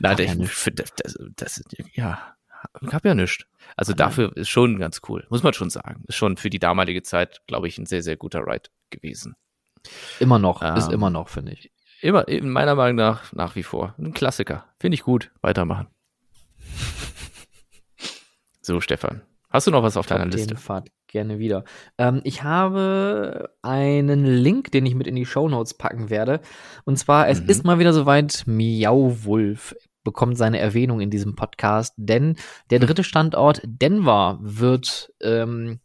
[0.00, 0.92] Na, Gab ja ich, für, das,
[1.36, 1.62] das,
[1.94, 2.34] ja,
[2.86, 3.44] gab ja nichts.
[3.76, 6.04] Also dafür ist schon ganz cool, muss man schon sagen.
[6.06, 9.36] Ist schon für die damalige Zeit, glaube ich, ein sehr, sehr guter Ride gewesen.
[10.20, 11.70] Immer noch, ist Ähm, immer noch, finde ich.
[12.00, 13.94] Immer, in meiner Meinung nach, nach wie vor.
[13.98, 14.66] Ein Klassiker.
[14.78, 15.30] Finde ich gut.
[15.40, 15.88] Weitermachen.
[18.66, 19.20] So, Stefan.
[19.50, 20.56] Hast du noch was auf deiner Liste?
[20.56, 21.64] Fahrt gerne wieder.
[21.96, 26.40] Ähm, ich habe einen Link, den ich mit in die Shownotes packen werde.
[26.84, 27.48] Und zwar, es Mhm.
[27.48, 32.36] ist mal wieder soweit, Miauwulf bekommt seine Erwähnung in diesem Podcast, denn
[32.68, 35.80] der dritte Standort Denver wird, ähm,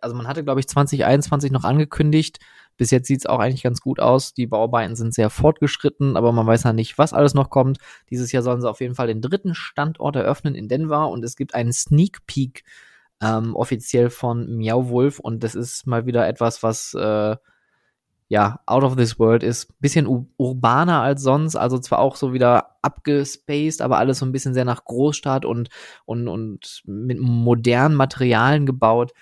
[0.00, 2.38] also man hatte, glaube ich, 2021 noch angekündigt,
[2.78, 4.34] Bis jetzt sieht es auch eigentlich ganz gut aus.
[4.34, 7.78] Die Bauarbeiten sind sehr fortgeschritten, aber man weiß ja nicht, was alles noch kommt.
[8.10, 11.36] Dieses Jahr sollen sie auf jeden Fall den dritten Standort eröffnen in Denver und es
[11.36, 12.64] gibt einen Sneak Peek
[13.22, 17.36] ähm, offiziell von Meow Wolf und das ist mal wieder etwas, was äh,
[18.28, 19.80] ja, out of this world ist.
[19.80, 24.54] Bisschen urbaner als sonst, also zwar auch so wieder abgespaced, aber alles so ein bisschen
[24.54, 25.68] sehr nach Großstadt und,
[26.04, 29.12] und, und mit modernen Materialien gebaut.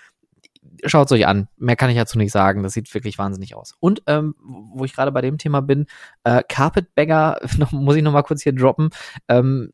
[0.85, 1.47] Schaut es euch an.
[1.57, 2.63] Mehr kann ich dazu nicht sagen.
[2.63, 3.75] Das sieht wirklich wahnsinnig aus.
[3.79, 4.35] Und ähm,
[4.73, 5.85] wo ich gerade bei dem Thema bin,
[6.23, 7.39] äh, Carpetbagger,
[7.71, 8.89] muss ich noch mal kurz hier droppen.
[9.29, 9.71] Ähm,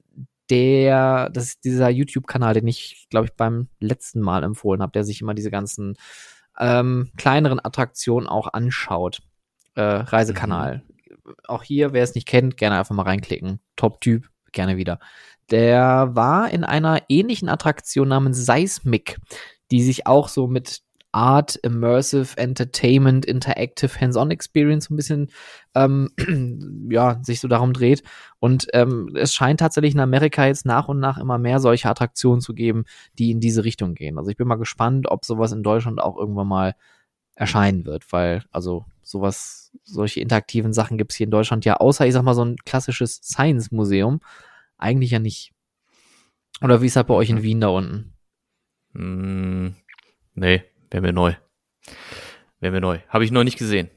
[0.51, 5.05] der, das ist dieser YouTube-Kanal, den ich, glaube ich, beim letzten Mal empfohlen habe, der
[5.05, 5.95] sich immer diese ganzen
[6.59, 9.21] ähm, kleineren Attraktionen auch anschaut.
[9.75, 10.83] Äh, Reisekanal.
[11.25, 11.35] Mhm.
[11.47, 13.61] Auch hier, wer es nicht kennt, gerne einfach mal reinklicken.
[13.77, 14.99] Top-Typ, gerne wieder.
[15.49, 19.17] Der war in einer ähnlichen Attraktion namens Seismic,
[19.71, 25.31] die sich auch so mit Art, Immersive, Entertainment, Interactive, Hands-on Experience so ein bisschen
[25.75, 26.09] ähm,
[26.89, 28.03] ja, sich so darum dreht.
[28.39, 32.41] Und ähm, es scheint tatsächlich in Amerika jetzt nach und nach immer mehr solche Attraktionen
[32.41, 32.85] zu geben,
[33.19, 34.17] die in diese Richtung gehen.
[34.17, 36.75] Also ich bin mal gespannt, ob sowas in Deutschland auch irgendwann mal
[37.35, 42.05] erscheinen wird, weil, also sowas, solche interaktiven Sachen gibt es hier in Deutschland ja, außer
[42.05, 44.21] ich sag mal so ein klassisches Science-Museum,
[44.77, 45.51] eigentlich ja nicht.
[46.61, 47.43] Oder wie ist das bei euch in mhm.
[47.43, 48.13] Wien da unten?
[48.93, 49.75] Mm,
[50.35, 51.33] nee, Wäre mir neu.
[52.59, 52.99] Wäre mir neu.
[53.07, 53.89] Habe ich noch nicht gesehen.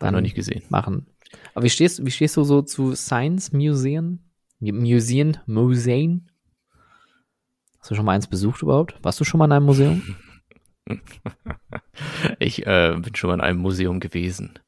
[0.00, 0.62] Habe noch nicht gesehen.
[0.68, 1.06] Machen.
[1.54, 4.18] Aber wie stehst, wie stehst du so zu Science Museum?
[4.60, 5.32] Museum?
[5.46, 6.30] Museen?
[7.78, 8.98] Hast du schon mal eins besucht überhaupt?
[9.02, 10.16] Warst du schon mal in einem Museum?
[12.38, 14.58] ich äh, bin schon mal in einem Museum gewesen.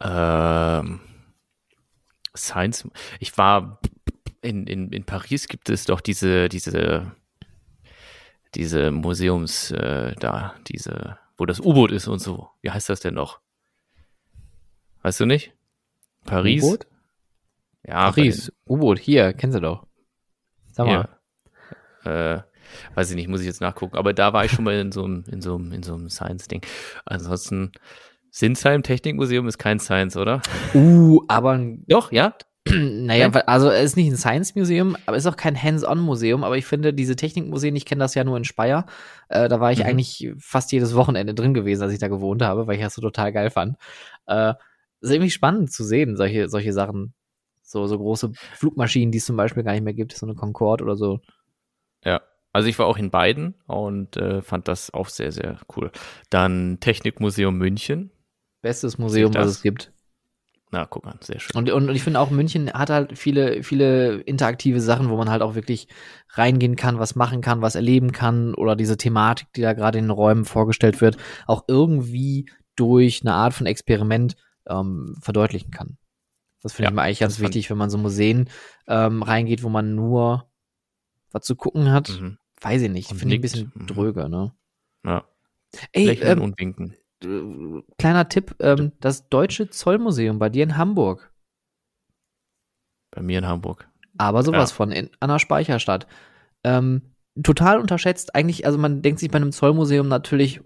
[0.00, 1.00] Ähm,
[2.36, 2.88] Science.
[3.18, 3.80] Ich war
[4.40, 7.12] in, in, in Paris gibt es doch diese, diese
[8.54, 12.48] diese Museums äh, da, diese, wo das U-Boot ist und so.
[12.62, 13.40] Wie heißt das denn noch?
[15.02, 15.52] Weißt du nicht?
[16.24, 16.62] Paris?
[16.62, 16.86] U-Boot?
[17.86, 19.86] Ja, Paris, U-Boot, hier, kennst du doch.
[20.72, 21.08] Sag mal.
[22.04, 22.42] Äh,
[22.94, 23.96] weiß ich nicht, muss ich jetzt nachgucken.
[23.96, 26.10] Aber da war ich schon mal in so einem, in so einem, in so einem
[26.10, 26.62] Science-Ding.
[27.04, 27.72] Ansonsten,
[28.30, 30.42] Sinsheim Technikmuseum ist kein Science, oder?
[30.74, 31.58] Uh, aber.
[31.86, 32.34] Doch, ja,
[32.72, 36.44] naja, also es ist nicht ein Science Museum, aber es ist auch kein Hands-on-Museum.
[36.44, 38.86] Aber ich finde, diese Technikmuseen, ich kenne das ja nur in Speyer.
[39.28, 39.86] Äh, da war ich mhm.
[39.86, 43.02] eigentlich fast jedes Wochenende drin gewesen, als ich da gewohnt habe, weil ich das so
[43.02, 43.76] total geil fand.
[44.26, 44.54] Äh,
[45.00, 47.14] ist irgendwie spannend zu sehen, solche, solche Sachen.
[47.62, 50.84] So, so große Flugmaschinen, die es zum Beispiel gar nicht mehr gibt, so eine Concorde
[50.84, 51.20] oder so.
[52.02, 55.90] Ja, also ich war auch in beiden und äh, fand das auch sehr, sehr cool.
[56.30, 58.10] Dann Technikmuseum München.
[58.62, 59.92] Bestes Museum, was es gibt.
[60.70, 61.56] Na, guck mal, sehr schön.
[61.56, 65.30] Und, und, und ich finde auch, München hat halt viele, viele interaktive Sachen, wo man
[65.30, 65.88] halt auch wirklich
[66.30, 70.04] reingehen kann, was machen kann, was erleben kann oder diese Thematik, die da gerade in
[70.04, 75.96] den Räumen vorgestellt wird, auch irgendwie durch eine Art von Experiment ähm, verdeutlichen kann.
[76.62, 78.50] Das finde ja, ich mir eigentlich ganz wichtig, wenn man so Museen
[78.86, 80.50] ähm, reingeht, wo man nur
[81.30, 82.10] was zu gucken hat.
[82.10, 82.38] Mhm.
[82.60, 83.08] Weiß ich nicht.
[83.08, 83.86] Finde ich ein bisschen mhm.
[83.86, 84.52] dröge, ne?
[85.04, 85.24] Ja.
[85.92, 91.32] Ey, ähm, und winken kleiner Tipp, ähm, das Deutsche Zollmuseum bei dir in Hamburg.
[93.10, 93.88] Bei mir in Hamburg.
[94.18, 94.76] Aber sowas ja.
[94.76, 96.06] von, in einer Speicherstadt.
[96.64, 97.02] Ähm,
[97.42, 98.34] total unterschätzt.
[98.34, 100.60] Eigentlich, also man denkt sich bei einem Zollmuseum natürlich,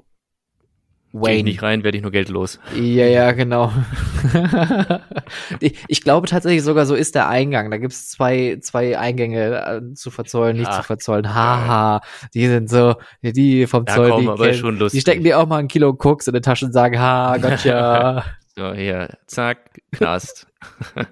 [1.12, 1.34] Wayne.
[1.34, 2.58] Geh ich nicht rein, werde ich nur Geld los.
[2.74, 3.70] Ja, ja, genau.
[5.60, 7.70] ich, ich, glaube tatsächlich sogar, so ist der Eingang.
[7.70, 11.34] Da gibt's zwei, zwei Eingänge äh, zu verzollen, nicht Ach, zu verzollen.
[11.34, 12.00] Haha,
[12.32, 14.98] die sind so, die vom ja, Zoll, komm, die, aber schon lustig.
[14.98, 18.24] die stecken dir auch mal ein Kilo Koks in die Tasche und sagen, ha, gotcha.
[18.56, 20.46] so, hier, zack, Knast.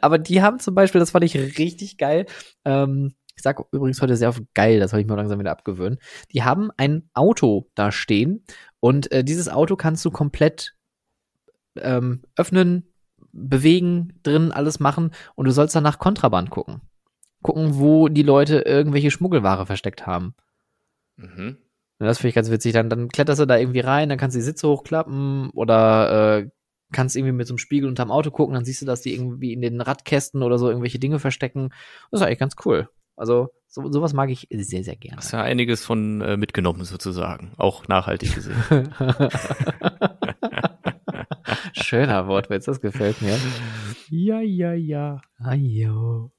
[0.00, 2.26] aber die haben zum Beispiel, das fand ich richtig geil,
[2.64, 5.98] ähm, ich sage übrigens heute sehr oft geil, das soll ich mir langsam wieder abgewöhnen.
[6.32, 8.44] Die haben ein Auto da stehen
[8.80, 10.74] und äh, dieses Auto kannst du komplett
[11.76, 12.92] ähm, öffnen,
[13.32, 16.80] bewegen, drin alles machen und du sollst dann nach Kontraband gucken.
[17.42, 20.34] Gucken, wo die Leute irgendwelche Schmuggelware versteckt haben.
[21.16, 21.58] Mhm.
[21.98, 22.72] Und das finde ich ganz witzig.
[22.72, 26.48] Dann, dann kletterst du da irgendwie rein, dann kannst du die Sitze hochklappen oder äh,
[26.92, 29.52] kannst irgendwie mit so einem Spiegel unterm Auto gucken, dann siehst du, dass die irgendwie
[29.52, 31.70] in den Radkästen oder so irgendwelche Dinge verstecken.
[32.10, 32.88] Das ist eigentlich ganz cool.
[33.16, 35.18] Also so, sowas mag ich sehr, sehr gerne.
[35.18, 38.56] Hast ja einiges von äh, mitgenommen sozusagen, auch nachhaltig gesehen.
[41.72, 43.38] Schöner Wortwitz, das gefällt mir.
[44.08, 45.20] Ja, ja, ja.
[45.38, 46.32] Ajo.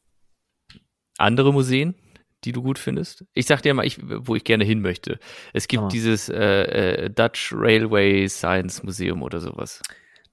[1.17, 1.95] Andere Museen,
[2.43, 3.25] die du gut findest?
[3.33, 5.19] Ich sag dir mal, ich, wo ich gerne hin möchte.
[5.53, 5.87] Es gibt oh.
[5.87, 9.81] dieses äh, äh, Dutch Railway Science Museum oder sowas.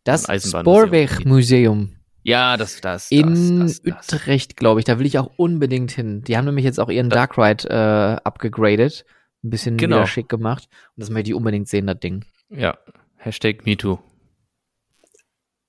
[0.04, 1.96] Das Spoorwegmuseum.
[2.24, 3.10] Ja, das, das.
[3.10, 4.12] In das, das, das.
[4.14, 4.87] Utrecht, glaube ich.
[4.87, 6.22] Da will ich auch unbedingt hin.
[6.22, 9.04] Die haben nämlich jetzt auch ihren Dark Ride äh, abgegradet.
[9.44, 10.06] Ein bisschen genau.
[10.06, 10.68] schick gemacht.
[10.96, 12.24] Und das möchte ich unbedingt sehen, das Ding.
[12.48, 12.78] Ja,
[13.16, 13.98] Hashtag MeToo.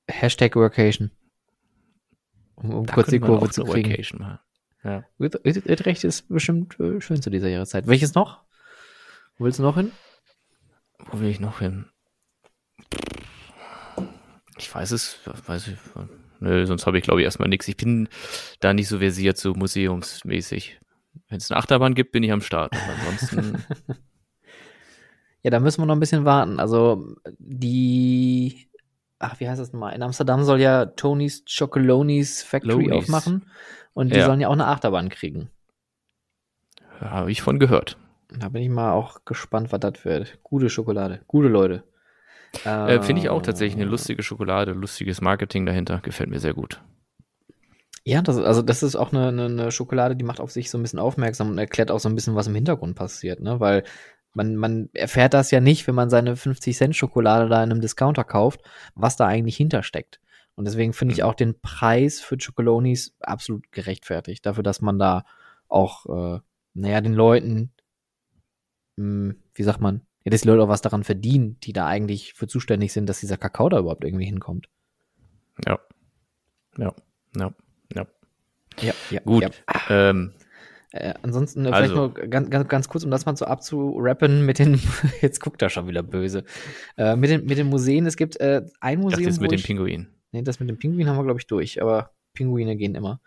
[0.07, 1.11] Hashtag Workation.
[2.55, 3.89] Um, um kurz die Kurve zu kriegen.
[3.89, 4.39] Workation machen.
[4.83, 5.03] Ja.
[5.19, 7.87] Utrecht ist bestimmt äh, schön zu dieser Jahreszeit.
[7.87, 8.43] Welches noch?
[9.37, 9.91] Wo willst du noch hin?
[11.11, 11.85] Wo will ich noch hin?
[14.57, 15.77] Ich weiß es, weiß ich.
[16.39, 17.67] Nö, sonst habe ich glaube ich erstmal nichts.
[17.67, 18.09] Ich bin
[18.59, 20.79] da nicht so versiert, so museumsmäßig.
[21.29, 22.73] Wenn es eine Achterbahn gibt, bin ich am Start.
[22.73, 23.63] ansonsten.
[25.43, 26.59] ja, da müssen wir noch ein bisschen warten.
[26.59, 28.67] Also die,
[29.19, 29.95] ach, wie heißt das nochmal?
[29.95, 33.03] In Amsterdam soll ja Tony's Chocolonis Factory Lonies.
[33.03, 33.45] aufmachen
[33.93, 34.25] und die ja.
[34.25, 35.49] sollen ja auch eine Achterbahn kriegen.
[36.99, 37.97] Habe ich von gehört.
[38.29, 40.39] Da bin ich mal auch gespannt, was das wird.
[40.43, 41.83] Gute Schokolade, gute Leute.
[42.63, 45.99] Äh, Finde ich auch tatsächlich eine lustige Schokolade, lustiges Marketing dahinter.
[46.01, 46.81] Gefällt mir sehr gut.
[48.03, 50.77] Ja, das, also das ist auch eine, eine, eine, Schokolade, die macht auf sich so
[50.77, 53.59] ein bisschen aufmerksam und erklärt auch so ein bisschen, was im Hintergrund passiert, ne?
[53.59, 53.83] Weil
[54.35, 58.61] man, man erfährt das ja nicht, wenn man seine 50-Cent-Schokolade da in einem Discounter kauft,
[58.93, 60.19] was da eigentlich hintersteckt.
[60.55, 61.25] Und deswegen finde ich mhm.
[61.25, 64.45] auch den Preis für Chocolonis absolut gerechtfertigt.
[64.45, 65.25] Dafür, dass man da
[65.67, 66.39] auch, äh,
[66.73, 67.71] naja, den Leuten,
[68.97, 71.85] mh, hm, wie sagt man, ja, dass die Leute auch was daran verdienen, die da
[71.85, 74.67] eigentlich für zuständig sind, dass dieser Kakao da überhaupt irgendwie hinkommt.
[75.65, 75.79] Ja.
[76.77, 76.93] Ja.
[77.37, 77.53] Ja.
[77.93, 78.07] Ja.
[78.81, 79.43] Ja, ja Gut.
[79.43, 79.51] Ja.
[79.89, 80.33] Ähm,
[80.91, 81.95] äh, ansonsten äh, vielleicht also.
[81.95, 84.79] nur ganz, ganz, ganz kurz, um das mal so abzurappen mit den,
[85.21, 86.43] jetzt guckt er schon wieder böse,
[86.97, 88.05] äh, mit, den, mit den Museen.
[88.05, 89.25] Es gibt äh, ein Museum.
[89.25, 90.07] Das mit dem Pinguin.
[90.31, 93.21] Nee, das mit dem Pinguin haben wir, glaube ich, durch, aber Pinguine gehen immer.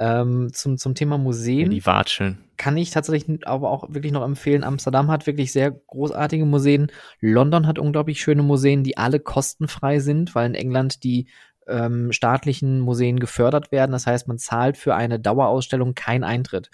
[0.00, 1.70] Ähm, zum, zum Thema Museen.
[1.70, 2.38] die Watscheln.
[2.56, 4.64] Kann ich tatsächlich aber auch wirklich noch empfehlen.
[4.64, 6.92] Amsterdam hat wirklich sehr großartige Museen.
[7.20, 11.26] London hat unglaublich schöne Museen, die alle kostenfrei sind, weil in England die
[11.68, 13.92] ähm, staatlichen Museen gefördert werden.
[13.92, 16.70] Das heißt, man zahlt für eine Dauerausstellung keinen Eintritt.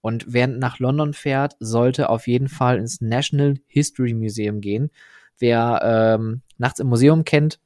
[0.00, 4.90] Und wer nach London fährt, sollte auf jeden Fall ins National History Museum gehen.
[5.38, 7.60] Wer ähm, nachts im Museum kennt,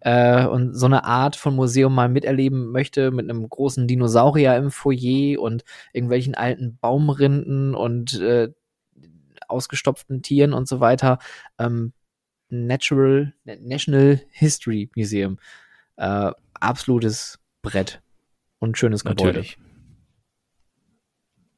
[0.00, 4.70] äh, und so eine Art von Museum mal miterleben möchte, mit einem großen Dinosaurier im
[4.70, 8.52] Foyer und irgendwelchen alten Baumrinden und äh,
[9.48, 11.18] ausgestopften Tieren und so weiter.
[11.58, 11.92] Ähm,
[12.48, 15.38] Natural National History Museum.
[15.96, 18.02] Äh, absolutes Brett
[18.58, 19.26] und schönes Gebäude.
[19.26, 19.58] Natürlich.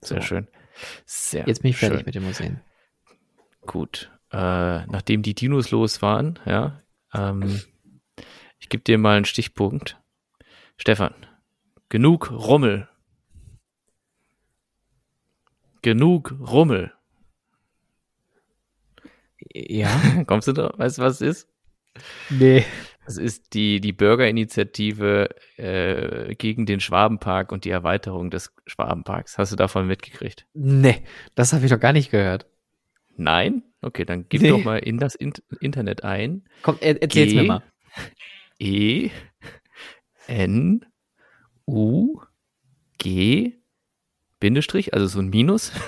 [0.03, 0.27] Sehr so.
[0.27, 0.49] schön.
[1.07, 2.07] Sehr Jetzt bin ich fertig schön.
[2.07, 2.61] mit dem Museum.
[3.63, 4.11] Gut.
[4.33, 6.83] Äh, nachdem die Dinos los waren, ja,
[7.15, 7.61] ähm,
[8.63, 10.01] ich gebe dir mal einen Stichpunkt.
[10.77, 11.15] Stefan,
[11.89, 12.89] genug Rummel.
[15.83, 16.93] Genug Rummel.
[19.53, 19.91] Ja.
[20.27, 20.73] Kommst du da?
[20.77, 21.49] Weißt du, was es ist?
[22.31, 22.65] Nee.
[23.05, 29.39] Das ist die, die Bürgerinitiative äh, gegen den Schwabenpark und die Erweiterung des Schwabenparks.
[29.39, 30.47] Hast du davon mitgekriegt?
[30.55, 31.03] Nee,
[31.35, 32.47] das habe ich doch gar nicht gehört.
[33.17, 33.65] Nein?
[33.81, 34.51] Okay, dann gib nee.
[34.51, 36.45] doch mal in das in Internet ein.
[36.63, 37.63] Komm, er erzähl's mir mal.
[38.63, 39.11] E
[40.29, 40.87] N
[41.67, 42.21] U
[42.99, 43.59] G
[44.39, 45.73] Bindestrich, also so ein Minus.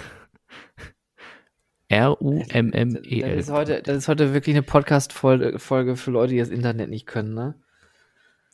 [1.88, 3.36] R-U-M-M-E-L.
[3.36, 7.06] Das ist, heute, das ist heute wirklich eine Podcast-Folge für Leute, die das Internet nicht
[7.06, 7.54] können, ne?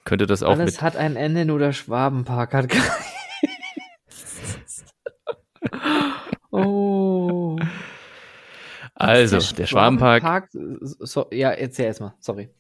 [0.04, 2.83] Könnte das auch Alles hat ein Ende, nur der Schwabenpark hat kein.
[6.50, 7.59] oh.
[8.94, 10.22] Also, der, der Schwabenpark.
[10.22, 12.50] Schwabenpark so, ja, erzähl erstmal, sorry.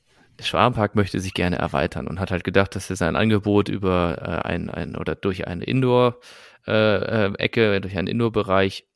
[0.40, 4.16] Der Schwabenpark möchte sich gerne erweitern und hat halt gedacht, dass er sein Angebot über
[4.22, 8.86] äh, ein, ein oder durch eine Indoor-Ecke, äh, durch einen Indoor-Bereich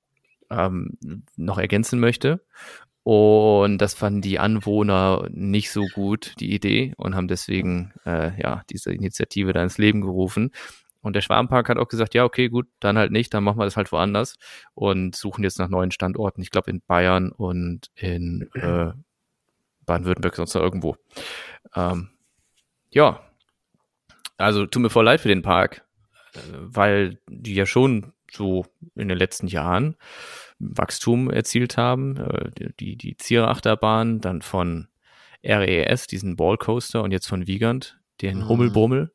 [0.50, 0.96] ähm,
[1.36, 2.42] noch ergänzen möchte.
[3.02, 8.62] Und das fanden die Anwohner nicht so gut, die Idee, und haben deswegen äh, ja
[8.70, 10.50] diese Initiative da ins Leben gerufen.
[11.02, 13.66] Und der Schwabenpark hat auch gesagt, ja, okay, gut, dann halt nicht, dann machen wir
[13.66, 14.36] das halt woanders
[14.72, 16.40] und suchen jetzt nach neuen Standorten.
[16.40, 18.92] Ich glaube in Bayern und in äh,
[19.86, 20.96] Baden-Württemberg, sonst noch irgendwo.
[21.74, 22.10] Ähm,
[22.90, 23.20] ja,
[24.36, 25.84] also tut mir voll leid für den Park,
[26.34, 29.96] äh, weil die ja schon so in den letzten Jahren
[30.58, 32.16] Wachstum erzielt haben.
[32.16, 34.88] Äh, die, die Zierachterbahn, dann von
[35.44, 38.48] RES, diesen Ballcoaster und jetzt von Wiegand, den mhm.
[38.48, 39.12] Hummelbummel,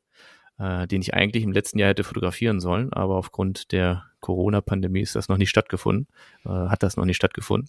[0.58, 5.16] äh, den ich eigentlich im letzten Jahr hätte fotografieren sollen, aber aufgrund der Corona-Pandemie ist
[5.16, 6.06] das noch nicht stattgefunden,
[6.44, 7.68] äh, hat das noch nicht stattgefunden.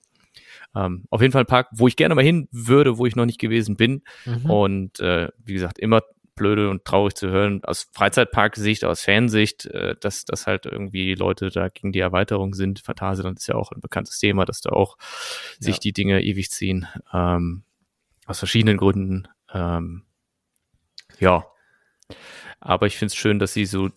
[0.76, 3.26] Ähm, auf jeden Fall ein Park, wo ich gerne mal hin würde, wo ich noch
[3.26, 4.04] nicht gewesen bin.
[4.26, 4.50] Mhm.
[4.50, 6.02] Und äh, wie gesagt, immer
[6.36, 11.50] blöde und traurig zu hören, aus Freizeitparksicht, aus Fansicht, äh, dass, dass halt irgendwie Leute
[11.50, 12.80] da gegen die Erweiterung sind.
[12.80, 15.06] Phantasialand ist ja auch ein bekanntes Thema, dass da auch ja.
[15.60, 16.88] sich die Dinge ewig ziehen.
[17.14, 17.64] Ähm,
[18.26, 19.28] aus verschiedenen Gründen.
[19.54, 20.04] Ähm,
[21.20, 21.46] ja.
[22.60, 23.90] Aber ich finde es schön, dass sie so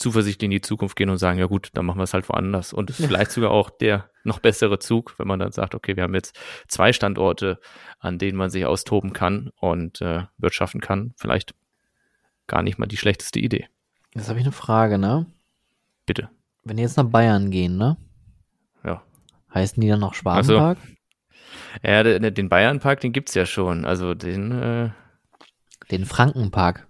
[0.00, 2.72] zuversichtlich in die Zukunft gehen und sagen, ja gut, dann machen wir es halt woanders.
[2.72, 6.14] Und vielleicht sogar auch der noch bessere Zug, wenn man dann sagt, okay, wir haben
[6.14, 6.38] jetzt
[6.68, 7.58] zwei Standorte,
[7.98, 11.14] an denen man sich austoben kann und äh, wirtschaften kann.
[11.16, 11.54] Vielleicht
[12.46, 13.68] gar nicht mal die schlechteste Idee.
[14.14, 15.26] Jetzt habe ich eine Frage, ne?
[16.06, 16.30] Bitte.
[16.64, 17.96] Wenn die jetzt nach Bayern gehen, ne?
[18.84, 19.02] Ja.
[19.54, 20.78] Heißen die dann noch Schwabenpark?
[20.78, 23.84] Also, ja, den Bayernpark, den gibt's ja schon.
[23.84, 24.52] Also den.
[24.52, 24.90] Äh
[25.90, 26.86] den Frankenpark.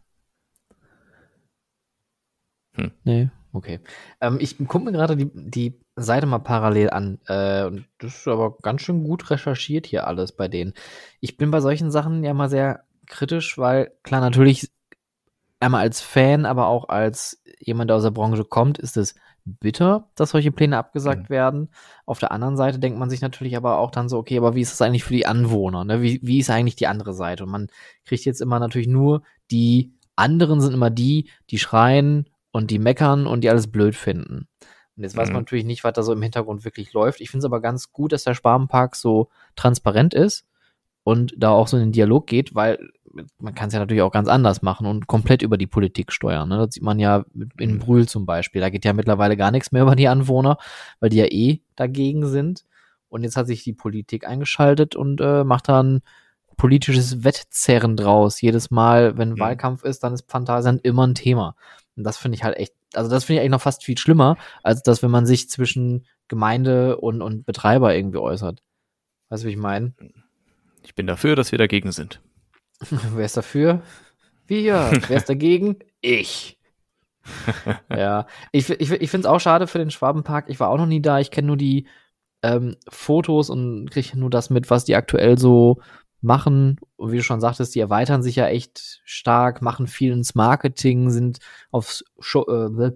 [2.75, 2.91] Hm.
[3.05, 3.81] Nee, okay.
[4.21, 7.19] Ähm, ich gucke mir gerade die, die Seite mal parallel an.
[7.27, 10.75] Äh, und das ist aber ganz schön gut recherchiert hier alles bei denen.
[11.21, 14.71] Ich bin bei solchen Sachen ja mal sehr kritisch, weil klar, natürlich
[15.59, 19.15] einmal als Fan, aber auch als jemand, der aus der Branche kommt, ist es
[19.45, 21.35] bitter, dass solche Pläne abgesagt mhm.
[21.35, 21.69] werden.
[22.07, 24.61] Auf der anderen Seite denkt man sich natürlich aber auch dann so, okay, aber wie
[24.61, 25.85] ist das eigentlich für die Anwohner?
[25.85, 26.03] Ne?
[26.03, 27.45] Wie, wie ist eigentlich die andere Seite?
[27.45, 27.69] Und man
[28.05, 33.27] kriegt jetzt immer natürlich nur die anderen sind immer die, die schreien und die meckern
[33.27, 34.49] und die alles blöd finden.
[34.97, 35.21] Und jetzt mhm.
[35.21, 35.43] weiß man mhm.
[35.43, 37.21] natürlich nicht, was da so im Hintergrund wirklich läuft.
[37.21, 40.45] Ich finde es aber ganz gut, dass der Sparmenpark so transparent ist
[41.05, 42.79] und da auch so in den Dialog geht, weil
[43.39, 46.49] man kann es ja natürlich auch ganz anders machen und komplett über die Politik steuern.
[46.49, 46.59] Ne?
[46.59, 47.25] Das sieht man ja
[47.59, 47.79] in mhm.
[47.79, 48.61] Brühl zum Beispiel.
[48.61, 50.59] Da geht ja mittlerweile gar nichts mehr über die Anwohner,
[51.01, 52.65] weil die ja eh dagegen sind.
[53.09, 56.03] Und jetzt hat sich die Politik eingeschaltet und äh, macht dann
[56.57, 58.41] politisches Wettzerren draus.
[58.41, 59.41] Jedes Mal, wenn mhm.
[59.41, 61.57] Wahlkampf ist, dann ist Phantasialand immer ein Thema.
[61.97, 64.37] Und das finde ich halt echt, also das finde ich eigentlich noch fast viel schlimmer,
[64.63, 68.63] als das, wenn man sich zwischen Gemeinde und, und Betreiber irgendwie äußert.
[69.29, 69.95] Weißt du, wie ich meine?
[70.83, 72.21] Ich bin dafür, dass wir dagegen sind.
[72.81, 73.83] Wer ist dafür?
[74.47, 74.91] Wir.
[75.09, 75.79] Wer ist dagegen?
[76.01, 76.59] Ich.
[77.91, 80.47] ja, ich, ich, ich finde es auch schade für den Schwabenpark.
[80.49, 81.21] Ich war auch noch nie da.
[81.21, 81.87] Ich kenne nur die
[82.43, 85.81] ähm, Fotos und kriege nur das mit, was die aktuell so
[86.21, 86.77] machen.
[86.97, 91.11] Und wie du schon sagtest, die erweitern sich ja echt stark, machen viel ins Marketing,
[91.11, 91.39] sind
[91.71, 92.93] auf Show, äh,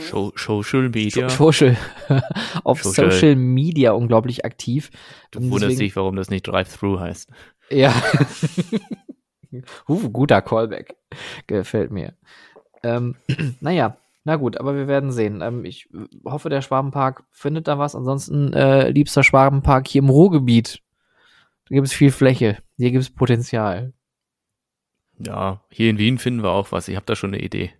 [0.00, 1.28] Show, Social Media.
[1.28, 1.76] Social.
[2.64, 3.10] auf Social.
[3.10, 3.36] Social.
[3.36, 4.90] Media unglaublich aktiv.
[5.30, 7.30] Du wunderst deswegen, dich, warum das nicht Drive-Thru heißt.
[7.70, 7.94] Ja.
[9.88, 10.96] uh, guter Callback.
[11.46, 12.14] Gefällt mir.
[12.82, 13.16] Ähm,
[13.60, 15.40] naja, na gut, aber wir werden sehen.
[15.42, 15.88] Ähm, ich
[16.24, 17.94] hoffe, der Schwabenpark findet da was.
[17.94, 20.82] Ansonsten, äh, liebster Schwabenpark hier im Ruhrgebiet.
[21.70, 22.58] Da gibt es viel Fläche.
[22.76, 23.92] Hier gibt es Potenzial.
[25.18, 26.88] Ja, hier in Wien finden wir auch was.
[26.88, 27.72] Ich habe da schon eine Idee.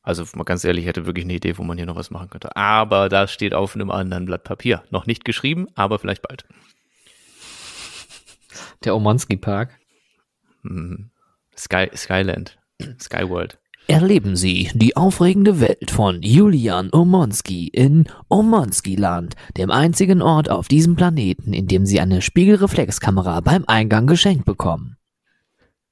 [0.00, 2.30] Also mal ganz ehrlich, ich hätte wirklich eine Idee, wo man hier noch was machen
[2.30, 2.56] könnte.
[2.56, 4.84] Aber das steht auf einem anderen Blatt Papier.
[4.90, 6.46] Noch nicht geschrieben, aber vielleicht bald.
[8.84, 9.78] Der Omonski Park.
[10.62, 11.10] Mhm.
[11.58, 12.58] Sky, Skyland.
[12.98, 13.58] Skyworld.
[13.88, 20.96] Erleben Sie die aufregende Welt von Julian Omonski in Omonski-Land, dem einzigen Ort auf diesem
[20.96, 24.96] Planeten, in dem Sie eine Spiegelreflexkamera beim Eingang geschenkt bekommen.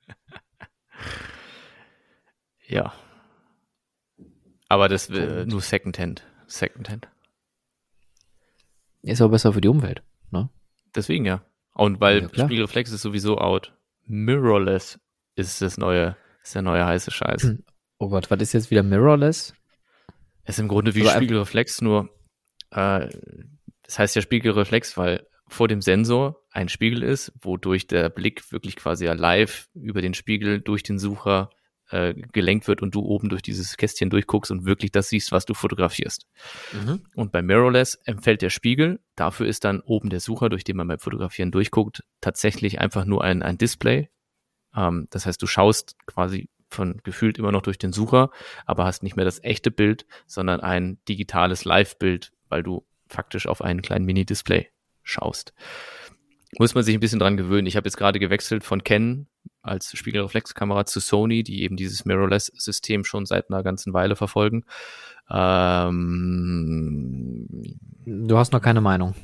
[2.67, 2.95] Ja,
[4.69, 6.25] aber das äh, nur Secondhand.
[6.47, 7.09] Secondhand.
[9.03, 10.49] Ist auch besser für die Umwelt, ne?
[10.95, 11.43] Deswegen ja.
[11.75, 13.73] Und weil ja, Spiegelreflex ist sowieso out.
[14.07, 14.99] Mirrorless
[15.37, 17.55] ist das neue, ist der neue heiße Scheiß.
[17.99, 19.55] Oh Gott, was ist jetzt wieder Mirrorless?
[20.45, 22.11] Es ist im Grunde wie Aber Spiegelreflex, nur
[22.71, 23.09] äh,
[23.83, 28.77] das heißt ja Spiegelreflex, weil vor dem Sensor ein Spiegel ist, wodurch der Blick wirklich
[28.77, 31.51] quasi ja live über den Spiegel durch den Sucher
[31.91, 35.45] äh, gelenkt wird und du oben durch dieses Kästchen durchguckst und wirklich das siehst, was
[35.45, 36.27] du fotografierst.
[36.73, 37.05] Mhm.
[37.15, 39.01] Und bei Mirrorless empfällt der Spiegel.
[39.17, 43.23] Dafür ist dann oben der Sucher, durch den man beim Fotografieren durchguckt, tatsächlich einfach nur
[43.23, 44.09] ein, ein Display.
[44.75, 48.31] Ähm, das heißt, du schaust quasi von gefühlt immer noch durch den Sucher,
[48.67, 53.63] aber hast nicht mehr das echte Bild, sondern ein digitales Live-Bild, weil du faktisch auf
[53.63, 54.69] einen kleinen Mini-Display
[55.03, 55.55] schaust.
[56.59, 57.67] Muss man sich ein bisschen dran gewöhnen.
[57.67, 59.27] Ich habe jetzt gerade gewechselt von Canon
[59.63, 64.65] als Spiegelreflexkamera zu Sony, die eben dieses Mirrorless-System schon seit einer ganzen Weile verfolgen.
[65.31, 67.49] Ähm,
[68.05, 69.15] du hast noch keine Meinung.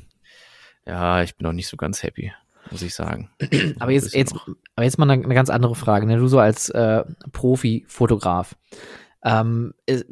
[0.85, 2.33] Ja, ich bin noch nicht so ganz happy,
[2.69, 3.29] muss ich sagen.
[3.79, 4.35] aber jetzt, jetzt,
[4.75, 6.05] aber jetzt mal eine, eine, ganz andere Frage.
[6.05, 6.17] Ne?
[6.17, 8.55] Du so als äh, Profi-Fotograf.
[9.23, 10.05] Ähm, es,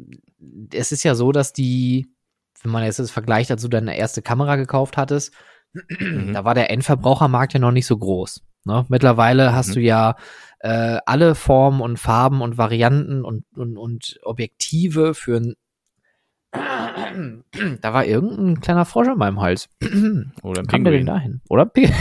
[0.72, 2.12] es ist ja so, dass die,
[2.62, 5.32] wenn man jetzt das vergleicht, als du deine erste Kamera gekauft hattest,
[5.72, 6.32] mhm.
[6.34, 8.42] da war der Endverbrauchermarkt ja noch nicht so groß.
[8.64, 8.84] Ne?
[8.88, 9.74] Mittlerweile hast mhm.
[9.74, 10.16] du ja
[10.60, 15.54] äh, alle Formen und Farben und Varianten und, und, und Objektive für ein
[17.80, 19.68] da war irgendein kleiner Frosch in meinem Hals.
[20.42, 21.40] Oder ein Kam der denn dahin?
[21.48, 21.94] Oder Pinguin?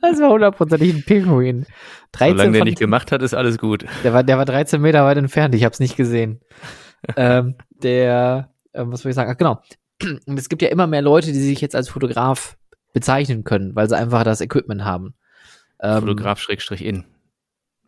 [0.00, 1.66] Das war hundertprozentig ein Pinguin.
[2.12, 3.86] 13 Solange der nicht gemacht hat, ist alles gut.
[4.04, 6.40] Der war, der war 13 Meter weit entfernt, ich habe es nicht gesehen.
[7.16, 9.30] ähm, der, äh, was soll ich sagen?
[9.32, 9.62] Ach, genau.
[10.26, 12.56] Und es gibt ja immer mehr Leute, die sich jetzt als Fotograf
[12.92, 15.14] bezeichnen können, weil sie einfach das Equipment haben.
[15.80, 17.04] Ähm, Fotograf Schrägstrich in.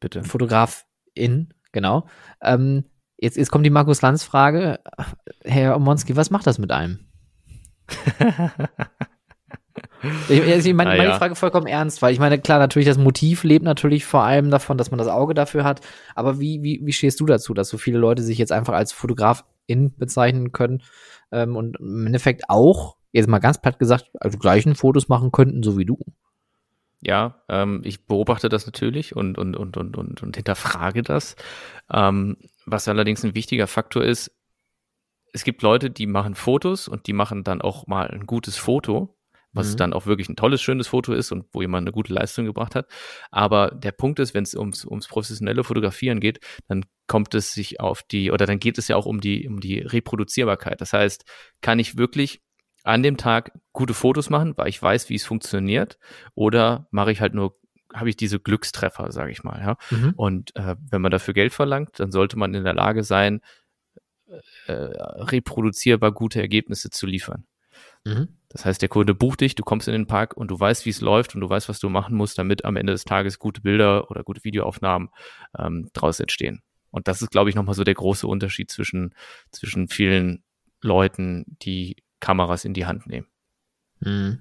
[0.01, 0.23] Bitte.
[0.23, 2.07] Fotograf in, Genau.
[2.41, 2.85] Ähm,
[3.19, 4.79] jetzt, jetzt kommt die Markus Lanz-Frage.
[5.43, 7.01] Herr Omonski, was macht das mit einem?
[10.29, 11.19] Ich, ich meine, ah, meine ja.
[11.19, 14.79] Frage vollkommen ernst, weil ich meine, klar, natürlich, das Motiv lebt natürlich vor allem davon,
[14.79, 15.81] dass man das Auge dafür hat.
[16.15, 18.93] Aber wie, wie, wie stehst du dazu, dass so viele Leute sich jetzt einfach als
[18.93, 20.83] Fotografin bezeichnen können
[21.33, 25.63] ähm, und im Endeffekt auch, jetzt mal ganz platt gesagt, also gleichen Fotos machen könnten,
[25.63, 25.99] so wie du?
[27.01, 31.37] Ja, ähm, ich beobachte das natürlich und, und, und, und, und, und hinterfrage das.
[31.93, 34.33] Ähm, was allerdings ein wichtiger Faktor ist,
[35.35, 39.14] es gibt Leute, die machen Fotos und die machen dann auch mal ein gutes Foto
[39.55, 39.77] was mhm.
[39.77, 42.75] dann auch wirklich ein tolles, schönes Foto ist und wo jemand eine gute Leistung gebracht
[42.75, 42.87] hat.
[43.31, 47.81] Aber der Punkt ist, wenn es ums, ums professionelle Fotografieren geht, dann kommt es sich
[47.81, 50.81] auf die, oder dann geht es ja auch um die, um die Reproduzierbarkeit.
[50.81, 51.25] Das heißt,
[51.61, 52.43] kann ich wirklich
[52.83, 55.99] an dem Tag gute Fotos machen, weil ich weiß, wie es funktioniert,
[56.35, 57.57] oder mache ich halt nur
[57.95, 59.61] habe ich diese Glückstreffer, sage ich mal.
[59.61, 59.77] Ja?
[59.97, 60.15] Mhm.
[60.17, 63.41] Und äh, wenn man dafür Geld verlangt, dann sollte man in der Lage sein,
[64.67, 67.47] äh, reproduzierbar gute Ergebnisse zu liefern.
[68.05, 68.29] Mhm.
[68.55, 70.91] Das heißt, der Kunde bucht dich, du kommst in den Park und du weißt, wie
[70.91, 73.61] es läuft und du weißt, was du machen musst, damit am Ende des Tages gute
[73.61, 75.11] Bilder oder gute Videoaufnahmen
[75.59, 76.63] ähm, draus entstehen.
[76.93, 79.13] Und das ist, glaube ich, nochmal so der große Unterschied zwischen,
[79.51, 80.45] zwischen vielen
[80.81, 83.27] Leuten, die Kameras in die Hand nehmen.
[83.99, 84.41] Mhm.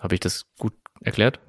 [0.00, 0.72] Habe ich das gut
[1.02, 1.40] erklärt?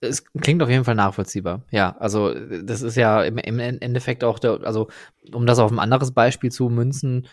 [0.00, 1.62] Es klingt auf jeden Fall nachvollziehbar.
[1.70, 4.90] Ja, also das ist ja im, im Endeffekt auch der, also
[5.32, 7.26] um das auf ein anderes Beispiel zu münzen,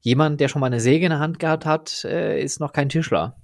[0.00, 2.88] jemand, der schon mal eine Säge in der Hand gehabt hat, äh, ist noch kein
[2.88, 3.36] Tischler.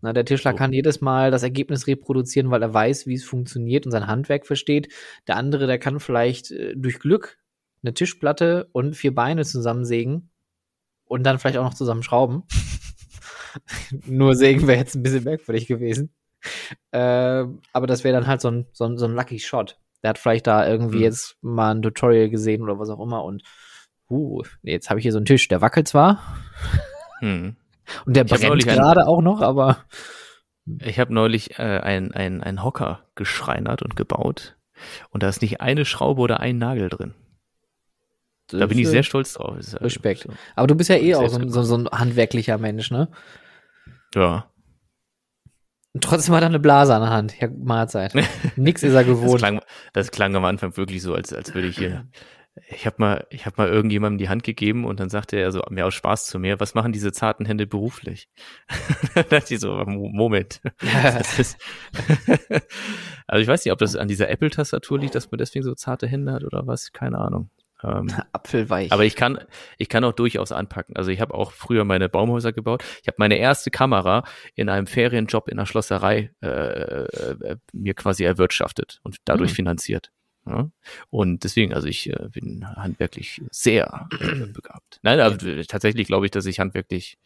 [0.00, 0.56] Na, der Tischler so.
[0.58, 4.46] kann jedes Mal das Ergebnis reproduzieren, weil er weiß, wie es funktioniert und sein Handwerk
[4.46, 4.92] versteht.
[5.26, 7.38] Der andere, der kann vielleicht äh, durch Glück
[7.82, 10.30] eine Tischplatte und vier Beine zusammensägen
[11.04, 12.42] und dann vielleicht auch noch zusammenschrauben.
[14.06, 16.12] Nur sägen wäre jetzt ein bisschen merkwürdig gewesen.
[16.90, 19.78] Äh, aber das wäre dann halt so ein, so, ein, so ein Lucky Shot.
[20.02, 21.04] Der hat vielleicht da irgendwie mhm.
[21.04, 23.42] jetzt mal ein Tutorial gesehen oder was auch immer und
[24.10, 26.20] uh, jetzt habe ich hier so einen Tisch, der wackelt zwar.
[27.20, 27.56] Hm.
[28.06, 29.78] Und der brennt gerade auch noch, aber.
[30.80, 34.56] Ich habe neulich äh, ein, ein, ein Hocker geschreinert und gebaut.
[35.10, 37.14] Und da ist nicht eine Schraube oder ein Nagel drin.
[38.48, 39.56] Das da bin ich sehr stolz drauf.
[39.80, 40.22] Respekt.
[40.22, 40.30] So.
[40.54, 43.08] Aber du bist ja eh auch so, so, so, ein handwerklicher Mensch, ne?
[44.14, 44.50] Ja.
[45.92, 47.40] Und trotzdem hat er eine Blase an der Hand.
[47.40, 48.14] Ja, Mahlzeit.
[48.56, 49.34] Nix ist er gewohnt.
[49.34, 49.60] Das klang,
[49.92, 52.06] das klang am Anfang wirklich so, als, als würde ich hier
[52.68, 55.62] ich habe mal, ich habe mal irgendjemandem die Hand gegeben und dann sagte er so
[55.70, 58.28] mir aus Spaß zu mir, was machen diese zarten Hände beruflich?
[59.14, 60.60] da dachte ich so, Moment.
[61.38, 61.58] ist,
[63.26, 66.06] also ich weiß nicht, ob das an dieser Apple-Tastatur liegt, dass man deswegen so zarte
[66.06, 67.50] Hände hat oder was, keine Ahnung.
[67.82, 68.92] Ähm, Apfelweich.
[68.92, 69.38] Aber ich kann,
[69.76, 70.96] ich kann auch durchaus anpacken.
[70.96, 72.84] Also ich habe auch früher meine Baumhäuser gebaut.
[73.02, 74.24] Ich habe meine erste Kamera
[74.54, 79.56] in einem Ferienjob in einer Schlosserei äh, äh, mir quasi erwirtschaftet und dadurch mhm.
[79.56, 80.12] finanziert.
[80.46, 80.70] Ja?
[81.10, 84.08] Und deswegen, also ich äh, bin handwerklich sehr
[84.52, 85.00] begabt.
[85.02, 87.18] Nein, aber tatsächlich glaube ich, dass ich handwerklich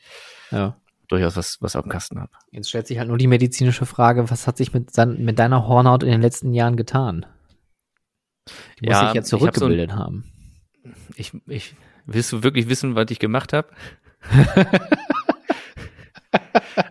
[0.50, 0.76] ja.
[1.08, 2.30] durchaus was, was auf dem Kasten habe.
[2.52, 6.02] Jetzt stellt sich halt nur die medizinische Frage, was hat sich mit, mit deiner Hornhaut
[6.02, 7.26] in den letzten Jahren getan?
[8.80, 10.24] Die muss ja, sich ja zurückgebildet so ein, haben.
[11.16, 11.74] Ich, ich,
[12.06, 13.68] willst du wirklich wissen, was ich gemacht habe?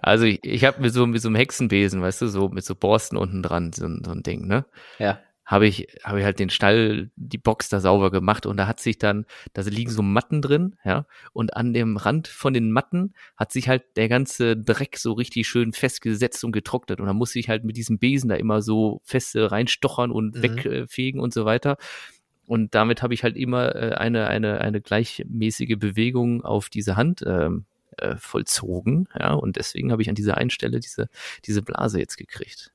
[0.01, 2.75] also ich, ich habe mit so, mit so einem Hexenbesen, weißt du, so mit so
[2.75, 4.65] Borsten unten dran, so, so ein Ding, ne?
[4.99, 8.67] Ja habe ich, habe ich halt den Stall, die Box da sauber gemacht und da
[8.67, 12.69] hat sich dann, da liegen so Matten drin, ja, und an dem Rand von den
[12.69, 17.13] Matten hat sich halt der ganze Dreck so richtig schön festgesetzt und getrocknet und da
[17.13, 20.43] muss ich halt mit diesem Besen da immer so feste reinstochern und mhm.
[20.43, 21.77] wegfegen und so weiter.
[22.45, 27.23] Und damit habe ich halt immer äh, eine, eine, eine gleichmäßige Bewegung auf diese Hand
[27.25, 27.65] ähm,
[27.97, 31.07] äh, vollzogen, ja, und deswegen habe ich an dieser einen Stelle diese,
[31.45, 32.73] diese Blase jetzt gekriegt.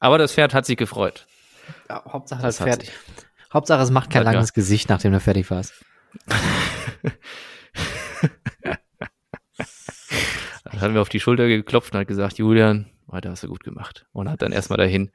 [0.00, 1.26] Aber das Pferd hat sich gefreut.
[1.88, 2.92] Ja, Hauptsache das, das Pferd.
[3.52, 4.54] Hauptsache es macht kein ja, langes ja.
[4.54, 5.74] Gesicht, nachdem du fertig warst.
[10.64, 13.64] dann hat mir auf die Schulter geklopft und hat gesagt, Julian, weiter hast du gut
[13.64, 14.06] gemacht.
[14.12, 15.10] Und hat dann erstmal dahin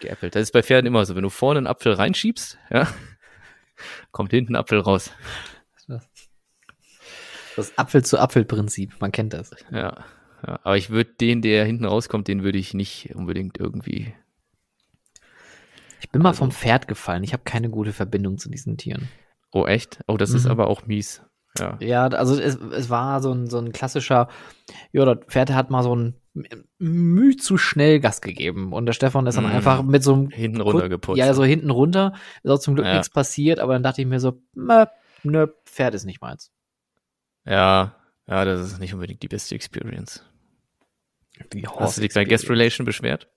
[0.00, 0.34] geäppelt.
[0.34, 1.16] Das ist bei Pferden immer so.
[1.16, 2.86] Wenn du vorne einen Apfel reinschiebst, ja,
[4.12, 5.10] kommt hinten ein Apfel raus.
[7.56, 9.50] Das Apfel zu Apfel-Prinzip, man kennt das.
[9.70, 10.04] Ja,
[10.46, 14.14] ja aber ich würde den, der hinten rauskommt, den würde ich nicht unbedingt irgendwie
[16.00, 17.24] ich bin mal vom Pferd gefallen.
[17.24, 19.08] Ich habe keine gute Verbindung zu diesen Tieren.
[19.52, 20.00] Oh, echt?
[20.06, 20.36] Oh, das mhm.
[20.36, 21.22] ist aber auch mies.
[21.58, 24.28] Ja, ja also es, es war so ein, so ein klassischer,
[24.92, 26.14] ja, das Pferd hat mal so ein
[26.78, 28.72] müh zu schnell Gas gegeben.
[28.72, 29.56] Und der Stefan ist dann mm.
[29.56, 30.30] einfach mit so einem.
[30.30, 31.18] Hinten runter geputzt.
[31.18, 32.14] Ja, so hinten runter.
[32.42, 32.92] Ist auch zum Glück ja.
[32.94, 34.84] nichts passiert, aber dann dachte ich mir so, nö,
[35.24, 36.52] nö, Pferd ist nicht meins.
[37.44, 37.96] Ja,
[38.28, 40.24] ja, das ist nicht unbedingt die beste Experience.
[41.52, 43.28] Wie Hast du dich bei Guest Relation beschwert?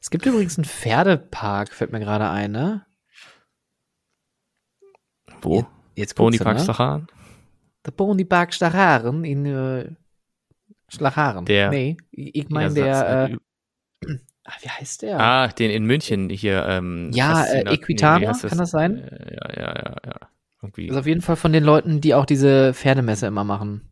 [0.00, 2.86] Es gibt übrigens einen Pferdepark, fällt mir gerade ein, ne?
[5.42, 5.56] Wo?
[5.58, 5.66] Jetzt,
[5.96, 6.62] jetzt Ponypark ne?
[6.62, 7.06] Stacharen?
[7.84, 9.90] Der Ponypark Stacharen in äh,
[10.88, 11.44] Schlacharen.
[11.44, 13.36] Der- Nee, ich meine Ja, der, sag's halt äh,
[14.44, 15.20] ach, wie heißt der?
[15.20, 16.64] Ah, den in München hier.
[16.66, 18.98] Ähm, Ja, äh, Equitana, heißt kann das sein?
[18.98, 20.16] Äh, ja, ja, ja, ja.
[20.62, 20.86] Irgendwie.
[20.88, 23.90] ist auf jeden Fall von den Leuten, die auch diese Pferdemesse immer machen.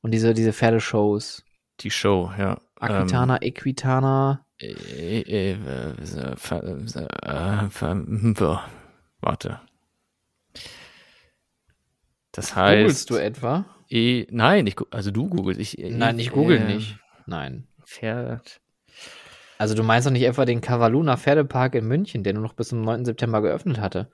[0.00, 1.44] Und diese, diese Pferdeshows.
[1.80, 2.58] die Show, ja.
[2.78, 4.30] Aquitana, Equitana.
[4.30, 4.43] Ähm, äh,
[9.20, 9.60] warte.
[12.32, 12.78] Das heißt.
[12.78, 13.64] Googlest du etwa?
[13.88, 15.60] E, nein, ich, also du googelst.
[15.60, 16.98] Ich, Nein, ich google äh, nicht.
[17.26, 17.68] Nein.
[17.84, 18.60] Pferd.
[19.58, 22.68] Also du meinst doch nicht etwa den Cavaluna Pferdepark in München, der nur noch bis
[22.68, 23.04] zum 9.
[23.04, 24.10] September geöffnet hatte?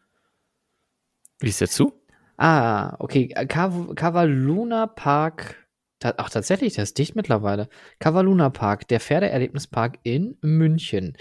[1.38, 1.94] Wie ist der zu?
[2.36, 3.28] Ah, okay.
[3.28, 5.59] Cav Cavaluna Park.
[6.02, 7.68] Ach, tatsächlich, der ist dicht mittlerweile.
[7.98, 11.16] Cavaluna Park, der Pferdeerlebnispark in München.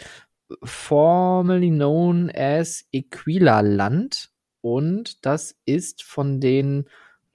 [0.63, 4.29] Formerly known as Equila Land.
[4.61, 6.85] Und das ist von den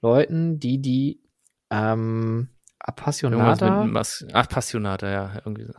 [0.01, 1.21] Leuten, die die
[1.71, 3.85] ähm, Appassionata.
[3.85, 5.33] Mas Ach, Passionata, ja.
[5.37, 5.73] Irgendwie so.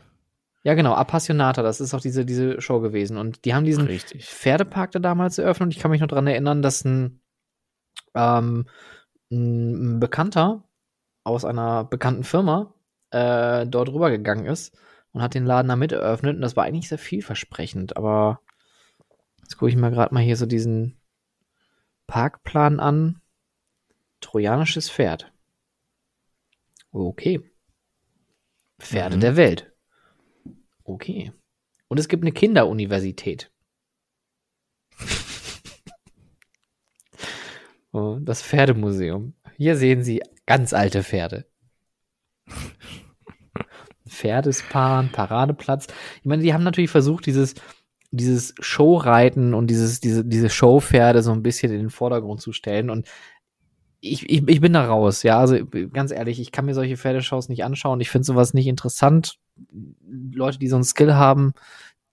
[0.62, 3.18] Ja, genau, Appassionata, das ist auch diese, diese Show gewesen.
[3.18, 4.26] Und die haben diesen Richtig.
[4.26, 7.20] Pferdepark da damals eröffnet und ich kann mich noch daran erinnern, dass ein,
[8.16, 8.66] ähm,
[9.30, 10.65] ein Bekannter
[11.26, 12.74] aus einer bekannten Firma
[13.10, 14.76] äh, dort rübergegangen ist
[15.12, 18.40] und hat den Laden da mit eröffnet und das war eigentlich sehr vielversprechend, aber
[19.40, 21.00] jetzt gucke ich mir gerade mal hier so diesen
[22.06, 23.20] Parkplan an.
[24.20, 25.32] Trojanisches Pferd.
[26.92, 27.40] Okay.
[28.78, 29.20] Pferde Mhm.
[29.20, 29.72] der Welt.
[30.84, 31.32] Okay.
[31.88, 33.50] Und es gibt eine Kinderuniversität.
[37.92, 39.32] Oh, Das Pferdemuseum.
[39.56, 41.46] Hier sehen Sie ganz alte Pferde.
[44.08, 45.88] Pferdespaar, Paradeplatz.
[46.20, 47.54] Ich meine, die haben natürlich versucht, dieses,
[48.12, 52.88] dieses Showreiten und dieses, diese, diese Showpferde so ein bisschen in den Vordergrund zu stellen.
[52.88, 53.06] Und
[54.00, 55.38] ich, ich, ich bin da raus, ja.
[55.38, 55.58] Also
[55.92, 58.00] ganz ehrlich, ich kann mir solche Pferdeshows nicht anschauen.
[58.00, 59.38] Ich finde sowas nicht interessant.
[60.32, 61.52] Leute, die so einen Skill haben,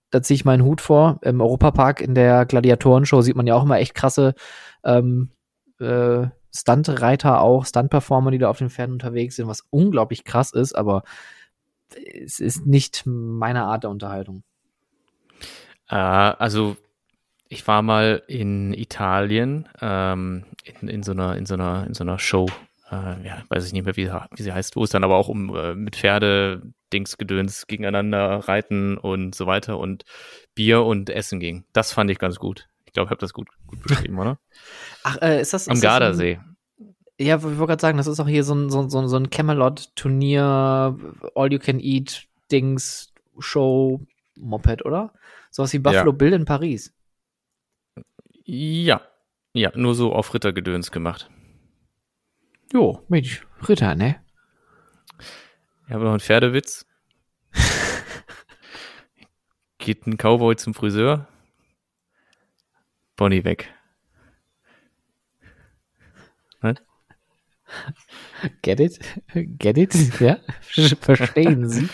[0.09, 1.19] da ziehe ich meinen Hut vor.
[1.23, 4.33] Im Europapark in der Gladiatorenshow sieht man ja auch immer echt krasse
[4.83, 5.29] ähm,
[5.79, 10.73] äh, Stuntreiter auch, Stuntperformer, die da auf den Pferden unterwegs sind, was unglaublich krass ist,
[10.73, 11.03] aber
[11.95, 14.43] es ist nicht meine Art der Unterhaltung.
[15.89, 16.77] Äh, also,
[17.49, 22.03] ich war mal in Italien ähm, in, in, so einer, in, so einer, in so
[22.03, 22.47] einer Show.
[22.91, 25.27] Äh, ja, weiß ich nicht mehr, wie, wie sie heißt, wo es dann aber auch
[25.27, 30.03] um äh, mit Pferde, Dingsgedöns gegeneinander reiten und so weiter und
[30.53, 31.65] Bier und Essen ging.
[31.73, 32.67] Das fand ich ganz gut.
[32.93, 34.37] Ich glaube, ich habe das gut, gut beschrieben, oder?
[35.03, 36.39] Ach, äh, ist das Am ist das ein- Gardasee.
[37.19, 39.31] Ja, ich wollte gerade sagen, das ist auch hier so ein, so, so, so ein
[39.31, 40.95] Camelot-Turnier,
[41.33, 44.01] All-You-Can-Eat-Dings, Show,
[44.35, 45.11] Moped, oder?
[45.49, 46.15] Sowas wie Buffalo Ja.
[46.17, 46.93] Bill in Paris.
[48.45, 49.01] Ja.
[49.53, 51.29] Ja, nur so auf Rittergedöns gemacht.
[52.71, 54.21] Jo, Mensch, Ritter, ne?
[55.87, 56.85] Ich habe noch einen Pferdewitz.
[59.79, 61.27] Geht ein Cowboy zum Friseur.
[63.15, 63.69] Bonnie weg.
[68.61, 68.99] Get it?
[69.33, 70.19] Get it?
[70.19, 70.37] Ja?
[71.01, 71.89] Verstehen Sie?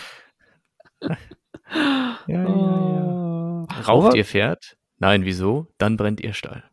[2.26, 3.66] Ja, Oh.
[3.86, 4.76] Raucht Aber- ihr Pferd?
[4.98, 5.68] Nein, wieso?
[5.78, 6.64] Dann brennt ihr Stall.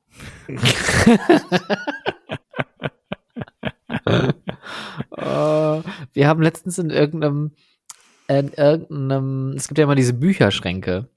[5.11, 5.81] Äh,
[6.13, 7.51] wir haben letztens in irgendeinem,
[8.27, 11.07] in irgendeinem, es gibt ja immer diese Bücherschränke,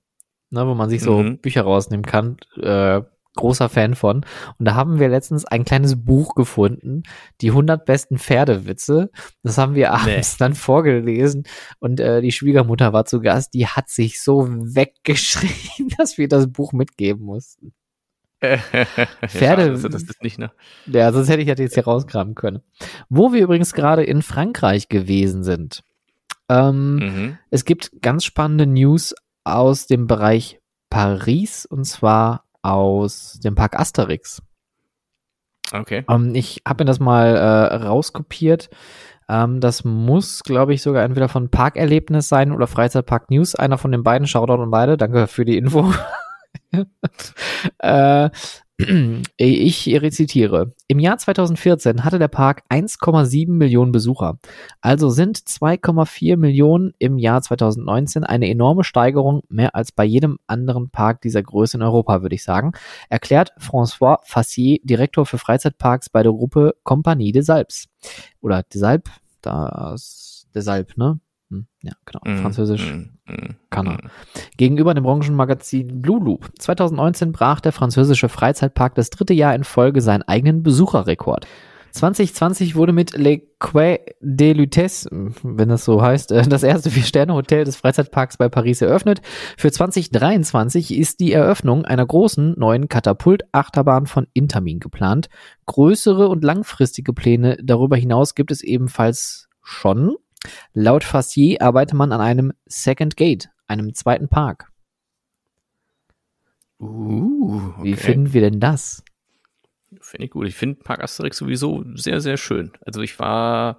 [0.51, 1.39] ne, wo man sich so Mhm.
[1.39, 2.37] Bücher rausnehmen kann.
[2.57, 3.03] Äh,
[3.37, 4.25] großer Fan von.
[4.59, 7.03] Und da haben wir letztens ein kleines Buch gefunden,
[7.41, 9.11] die 100 besten Pferdewitze.
[9.43, 11.45] Das haben wir abends dann vorgelesen
[11.79, 13.55] und äh, die Schwiegermutter war zu Gast.
[13.55, 17.73] Die hat sich so weggeschrien, dass wir das Buch mitgeben mussten.
[18.43, 20.51] Pferde- Ja, also das ist nicht, ne?
[20.87, 22.61] Ja, sonst hätte ich das jetzt hier rauskramen können.
[23.09, 25.83] Wo wir übrigens gerade in Frankreich gewesen sind.
[26.49, 27.39] Ähm, Mhm.
[27.51, 29.15] Es gibt ganz spannende News
[29.45, 30.59] aus dem Bereich
[30.89, 34.43] Paris und zwar aus dem Park Asterix.
[35.73, 36.05] Okay.
[36.09, 38.71] Ähm, ich habe mir das mal äh, rauskopiert.
[39.29, 43.55] Ähm, das muss, glaube ich, sogar entweder von Parkerlebnis sein oder Freizeitpark News.
[43.55, 44.27] Einer von den beiden.
[44.27, 44.97] Shoutout und beide.
[44.97, 45.93] Danke für die Info.
[47.79, 48.31] äh,
[49.37, 50.75] ich rezitiere.
[50.89, 54.39] Im Jahr 2014 hatte der Park 1,7 Millionen Besucher.
[54.81, 60.91] Also sind 2,4 Millionen im Jahr 2019 eine enorme Steigerung, mehr als bei jedem anderen
[60.91, 62.73] Park dieser Größe in Europa, würde ich sagen,
[63.09, 67.89] erklärt François Fassier, Direktor für Freizeitparks bei der Gruppe Compagnie des Alpes.
[68.41, 69.13] Oder des Alpes,
[69.43, 71.21] das, des Alpes, ne?
[71.51, 72.21] Hm, ja, genau.
[72.25, 73.93] Mm, Französisch mm, mm, kann er.
[73.95, 74.11] Mm.
[74.57, 76.51] Gegenüber dem Branchenmagazin Blue Loop.
[76.59, 81.47] 2019 brach der französische Freizeitpark das dritte Jahr in Folge seinen eigenen Besucherrekord.
[81.93, 85.09] 2020 wurde mit Le Quai de Lutèce,
[85.43, 89.21] wenn das so heißt, äh, das erste Vier-Sterne-Hotel des Freizeitparks bei Paris eröffnet.
[89.57, 95.29] Für 2023 ist die Eröffnung einer großen neuen Katapult-Achterbahn von Intermin geplant.
[95.67, 100.15] Größere und langfristige Pläne darüber hinaus gibt es ebenfalls schon.
[100.73, 104.71] Laut Fassier arbeitet man an einem Second Gate, einem zweiten Park.
[106.79, 107.85] Uh, okay.
[107.85, 109.05] Wie finden wir denn das?
[110.01, 110.47] Finde ich gut.
[110.47, 112.73] Ich finde Park Asterix sowieso sehr, sehr schön.
[112.87, 113.79] Also ich war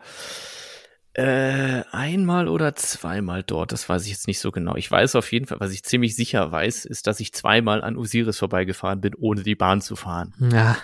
[1.14, 4.76] äh, einmal oder zweimal dort, das weiß ich jetzt nicht so genau.
[4.76, 7.98] Ich weiß auf jeden Fall, was ich ziemlich sicher weiß, ist, dass ich zweimal an
[7.98, 10.34] Osiris vorbeigefahren bin, ohne die Bahn zu fahren.
[10.52, 10.78] Ja.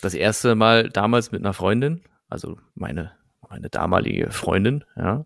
[0.00, 3.12] Das erste Mal damals mit einer Freundin, also meine
[3.54, 5.24] meine damalige Freundin, ja.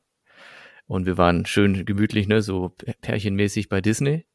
[0.86, 4.26] Und wir waren schön gemütlich, ne, so pärchenmäßig bei Disney.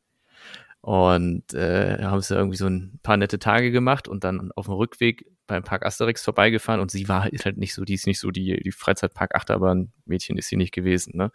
[0.81, 4.73] Und äh, haben es irgendwie so ein paar nette Tage gemacht und dann auf dem
[4.73, 8.31] Rückweg beim Park Asterix vorbeigefahren und sie war halt nicht so, die ist nicht so
[8.31, 11.31] die, die Freizeitpark-Achterbahn-Mädchen ist sie nicht gewesen, ne?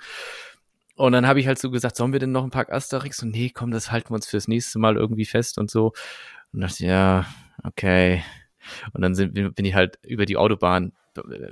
[0.97, 3.23] Und dann habe ich halt so gesagt, sollen wir denn noch einen Park Asterix?
[3.23, 5.93] Und nee, komm, das halten wir uns fürs nächste Mal irgendwie fest und so.
[6.53, 7.25] Und dachte, ja,
[7.63, 8.25] okay.
[8.93, 10.93] Und dann sind, bin ich halt über die Autobahn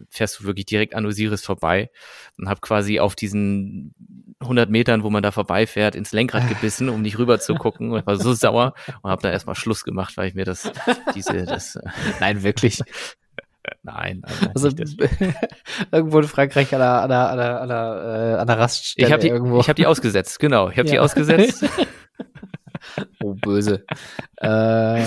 [0.09, 1.91] fährst du wirklich direkt an Osiris vorbei
[2.39, 3.95] und habe quasi auf diesen
[4.41, 7.93] 100 Metern, wo man da vorbeifährt, ins Lenkrad gebissen, um nicht rüber zu gucken.
[7.93, 10.71] Und war so sauer und habe da erstmal Schluss gemacht, weil ich mir das,
[11.15, 11.79] diese, das.
[12.21, 12.81] Nein, wirklich.
[13.83, 14.23] Nein,
[14.55, 14.69] also,
[15.93, 19.21] irgendwo in Frankreich an der, an der, an der, an der, äh, Raststelle ich hab
[19.21, 19.29] die.
[19.29, 20.71] Ich habe die ausgesetzt, genau.
[20.71, 20.95] Ich habe ja.
[20.95, 21.65] die ausgesetzt.
[23.23, 23.85] oh, böse.
[24.37, 25.05] äh,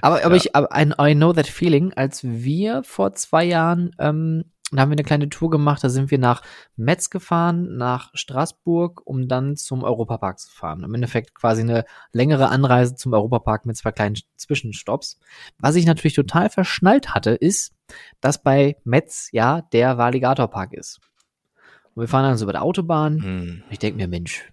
[0.00, 0.36] aber, aber ja.
[0.36, 4.90] ich, aber I, I know that feeling, als wir vor zwei Jahren, ähm, da haben
[4.90, 6.42] wir eine kleine Tour gemacht, da sind wir nach
[6.76, 10.82] Metz gefahren, nach Straßburg, um dann zum Europapark zu fahren.
[10.82, 15.20] Im Endeffekt quasi eine längere Anreise zum Europapark mit zwei kleinen Zwischenstopps.
[15.58, 17.72] Was ich natürlich total verschnallt hatte, ist,
[18.20, 21.00] dass bei Metz ja der Valigator ist.
[21.94, 23.22] Und wir fahren dann so über der Autobahn.
[23.22, 23.62] Hm.
[23.70, 24.52] Ich denke mir, Mensch,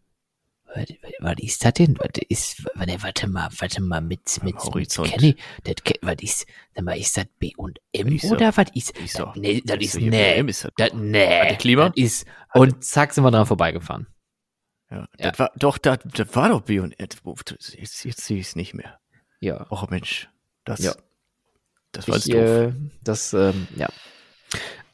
[1.20, 1.98] was, ist das denn?
[2.00, 5.12] Was ist, warte, warte mal, warte mal, mit, mit, Horizont.
[5.12, 6.46] mit Kenny, das, was ist,
[6.76, 8.98] sag mal, ist das B und M so, oder was ist?
[8.98, 11.90] Ist so, nee, das ist, nee, M ist das, das, nee, das Klima?
[11.90, 14.08] das ist, und zack, sind wir dran vorbeigefahren.
[14.90, 15.32] Ja, ja.
[15.32, 17.08] Das war, doch, das, das war doch B und M,
[17.78, 19.00] jetzt, jetzt sehe ich es nicht mehr.
[19.40, 19.66] Ja.
[19.72, 20.30] Och Mensch,
[20.66, 20.94] das, ja.
[21.92, 22.74] das war ich, jetzt doof.
[22.74, 23.90] Äh, das, ähm, ja.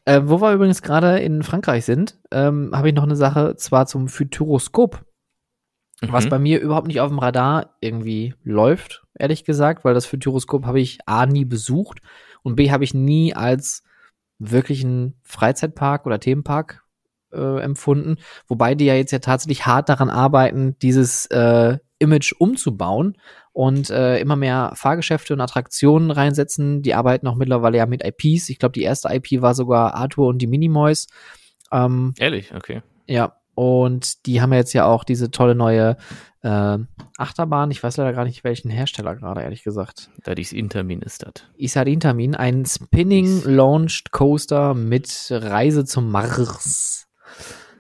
[0.06, 3.88] Äh, wo wir übrigens gerade in Frankreich sind, ähm, habe ich noch eine Sache, zwar
[3.88, 5.04] zum Futuroskop
[6.02, 6.12] Mhm.
[6.12, 10.66] Was bei mir überhaupt nicht auf dem Radar irgendwie läuft, ehrlich gesagt, weil das Futuroskop
[10.66, 12.00] habe ich A nie besucht
[12.43, 13.84] und B habe ich nie als
[14.39, 16.84] wirklichen Freizeitpark oder Themenpark
[17.34, 18.18] äh, empfunden,
[18.48, 23.18] wobei die ja jetzt ja tatsächlich hart daran arbeiten, dieses äh, Image umzubauen
[23.54, 26.84] und äh, immer mehr Fahrgeschäfte und Attraktionen reinsetzen.
[26.84, 28.50] Die arbeiten auch mittlerweile ja mit IPs.
[28.50, 31.08] Ich glaube, die erste IP war sogar Arthur und die Minimoys.
[31.72, 32.84] Ähm, Ehrlich, okay.
[33.08, 35.97] Ja, und die haben jetzt ja auch diese tolle neue
[36.43, 36.78] äh,
[37.18, 37.72] Achterbahn.
[37.72, 40.12] Ich weiß leider gar nicht, welchen Hersteller gerade, ehrlich gesagt.
[40.24, 41.43] Da ist Intermin ist das.
[41.58, 47.08] Isar Intermin, ein Spinning Launched Coaster mit Reise zum Mars.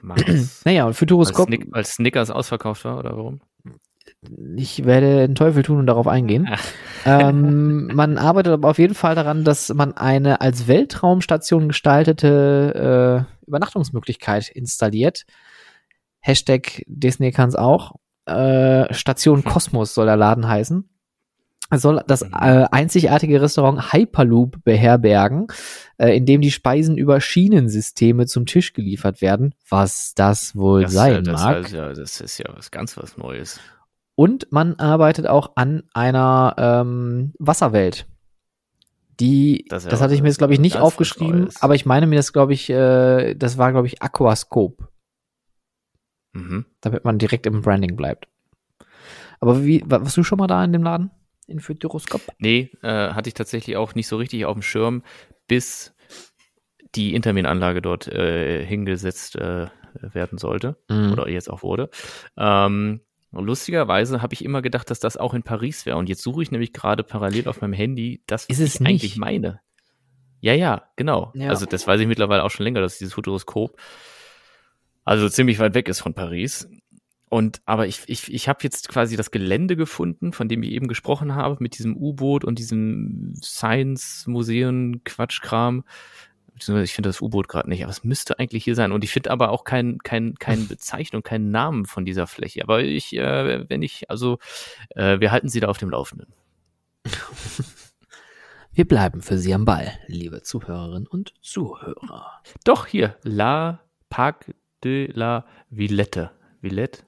[0.01, 0.61] Mars.
[0.65, 1.47] naja, und Futuroskop.
[1.51, 3.41] Als, als Snickers ausverkauft war, oder warum?
[4.55, 6.49] ich werde den Teufel tun und darauf eingehen.
[7.05, 13.47] ähm, man arbeitet aber auf jeden Fall daran, dass man eine als Weltraumstation gestaltete äh,
[13.47, 15.25] Übernachtungsmöglichkeit installiert.
[16.27, 17.95] Hashtag Disney kann es auch.
[18.25, 20.89] Äh, Station Kosmos soll der Laden heißen.
[21.75, 22.33] Soll das mhm.
[22.33, 25.47] äh, einzigartige Restaurant Hyperloop beherbergen,
[25.97, 30.93] äh, in dem die Speisen über Schienensysteme zum Tisch geliefert werden, was das wohl das,
[30.93, 31.55] sein das mag.
[31.63, 33.59] Heißt, ja, das ist ja was ganz was Neues.
[34.15, 38.05] Und man arbeitet auch an einer ähm, Wasserwelt.
[39.19, 42.17] Die, das, das hatte ich mir jetzt, glaube ich, nicht aufgeschrieben, aber ich meine mir
[42.17, 44.87] das, glaube ich, äh, das war, glaube ich, Aquascope.
[46.37, 46.65] Mhm.
[46.81, 48.27] Damit man direkt im Branding bleibt.
[49.39, 51.11] Aber wie, warst du schon mal da in dem Laden?
[51.47, 52.21] In Futuroskop?
[52.39, 55.03] Nee, äh, hatte ich tatsächlich auch nicht so richtig auf dem Schirm,
[55.47, 55.95] bis
[56.95, 59.67] die Intermin-Anlage dort äh, hingesetzt äh,
[60.01, 60.77] werden sollte.
[60.89, 61.11] Mhm.
[61.13, 61.89] Oder jetzt auch wurde.
[62.37, 65.97] Ähm, lustigerweise habe ich immer gedacht, dass das auch in Paris wäre.
[65.97, 68.89] Und jetzt suche ich nämlich gerade parallel auf meinem Handy das, was ich nicht?
[68.89, 69.61] eigentlich meine.
[70.39, 71.31] Ja, ja, genau.
[71.35, 71.49] Ja.
[71.49, 73.79] Also das weiß ich mittlerweile auch schon länger, dass dieses Futuroskop
[75.07, 76.67] also ziemlich weit weg ist von Paris.
[77.29, 80.89] Und aber ich, ich, ich habe jetzt quasi das Gelände gefunden, von dem ich eben
[80.89, 85.85] gesprochen habe, mit diesem U-Boot und diesem Science-Museum, Quatschkram.
[86.57, 88.91] Ich finde das U-Boot gerade nicht, aber es müsste eigentlich hier sein.
[88.91, 92.63] Und ich finde aber auch kein, kein, keine Bezeichnung, keinen Namen von dieser Fläche.
[92.63, 94.39] Aber ich, äh, wenn ich, also,
[94.89, 96.33] äh, wir halten Sie da auf dem Laufenden.
[98.73, 102.43] Wir bleiben für Sie am Ball, liebe Zuhörerinnen und Zuhörer.
[102.63, 103.79] Doch, hier, La
[104.09, 104.53] Parc
[104.83, 106.29] de la Villette.
[106.61, 107.05] Villette?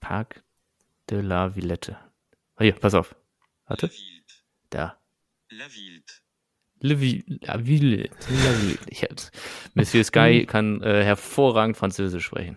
[0.00, 0.42] Parc
[1.08, 1.96] de la Villette.
[2.58, 3.14] Hier, pass auf.
[3.66, 3.90] Warte.
[4.70, 4.98] Da.
[5.50, 6.22] La Villette.
[6.80, 7.36] La Villette.
[7.46, 8.90] La Villette.
[8.90, 9.30] Ich hätte.
[9.74, 12.56] Monsieur Sky kann äh, hervorragend Französisch sprechen.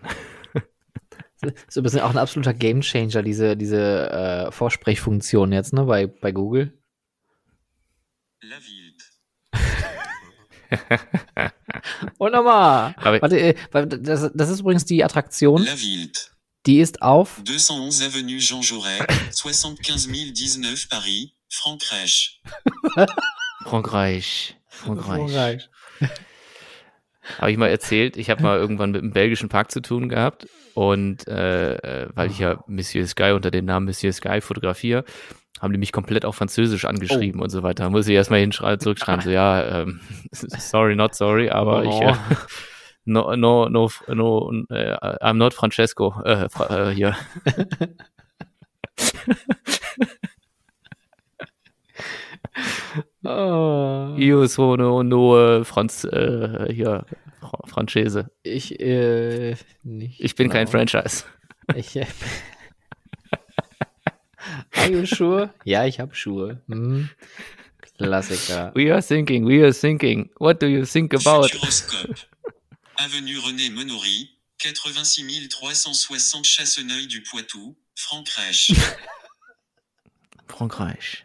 [1.68, 6.32] So ein bisschen auch ein absoluter Gamechanger, diese, diese äh, Vorsprechfunktion jetzt, ne, bei, bei
[6.32, 6.72] Google.
[8.40, 8.83] La Villette.
[12.18, 12.94] Und nochmal.
[13.00, 15.66] Warte, äh, das, das ist übrigens die Attraktion.
[16.66, 22.40] Die ist auf 211 Avenue Jean Jaurès, 75019 Paris, Frankreich.
[23.64, 24.56] Frankreich.
[24.68, 25.30] Frankreich.
[25.30, 25.68] Frankreich.
[27.38, 30.46] Habe ich mal erzählt, ich habe mal irgendwann mit einem belgischen Park zu tun gehabt
[30.74, 35.04] und äh, äh weil ich ja Monsieur Sky unter dem Namen Monsieur Sky fotografiere,
[35.60, 37.44] haben die mich komplett auf Französisch angeschrieben oh.
[37.44, 37.84] und so weiter.
[37.84, 40.00] Da muss ich erstmal hinschreiben, zurückschreiben, so ja, ähm,
[40.32, 41.88] sorry, not sorry, aber oh.
[41.88, 42.14] ich äh,
[43.04, 44.64] no, no, no, no, uh,
[45.22, 47.16] I'm not Francesco, äh, äh, hier.
[53.24, 54.14] oh.
[54.16, 57.04] Io sono no Franz, äh, hier,
[57.66, 58.30] Franchese.
[58.42, 60.20] Ich, äh, nicht.
[60.20, 60.58] Ich bin genau.
[60.58, 61.24] kein Franchise.
[61.74, 62.06] Ich, äh,
[64.76, 65.52] Are you sure?
[65.64, 66.60] Ja, ich habe Schuhe.
[66.68, 67.08] Hm.
[67.98, 68.72] Klassiker.
[68.74, 70.30] We are thinking, we are thinking.
[70.38, 71.48] What do you think about?
[72.96, 74.28] Avenue René Menory,
[74.58, 78.74] 86 360 Chasseneuil du Poitou, Frankreich.
[80.48, 81.24] Frankreich.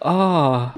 [0.00, 0.68] Oh.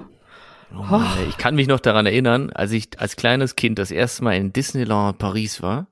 [0.73, 4.37] oh ich kann mich noch daran erinnern, als ich als kleines Kind das erste Mal
[4.37, 5.89] in Disneyland Paris war.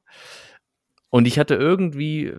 [1.15, 2.33] Und ich hatte irgendwie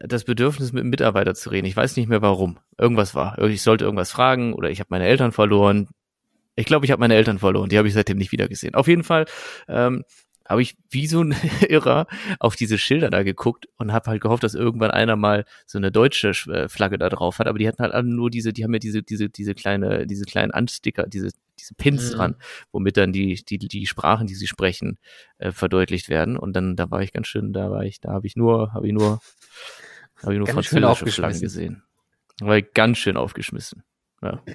[0.00, 1.66] das Bedürfnis, mit einem Mitarbeiter zu reden.
[1.66, 2.58] Ich weiß nicht mehr warum.
[2.78, 3.38] Irgendwas war.
[3.38, 5.88] Ich sollte irgendwas fragen oder ich habe meine Eltern verloren.
[6.56, 7.68] Ich glaube, ich habe meine Eltern verloren.
[7.68, 8.74] Die habe ich seitdem nicht wieder gesehen.
[8.74, 9.26] Auf jeden Fall
[9.68, 10.04] ähm,
[10.48, 11.34] habe ich wie so ein
[11.68, 12.06] Irrer
[12.40, 15.92] auf diese Schilder da geguckt und habe halt gehofft, dass irgendwann einer mal so eine
[15.92, 17.46] deutsche äh, Flagge da drauf hat.
[17.46, 20.24] Aber die hatten halt alle nur diese, die haben ja diese, diese, diese kleine, diese
[20.24, 21.28] kleinen Ansticker, diese,
[21.58, 22.16] diese Pins mhm.
[22.16, 22.36] dran,
[22.72, 24.98] womit dann die, die, die Sprachen, die sie sprechen,
[25.38, 26.36] äh, verdeutlicht werden.
[26.36, 28.86] Und dann, da war ich ganz schön, da war ich, da habe ich nur, habe
[28.86, 29.20] ich nur,
[30.22, 31.82] habe ich nur ganz französische Flaggen gesehen.
[32.38, 33.82] Da war ich ganz schön aufgeschmissen.
[34.22, 34.42] Ja.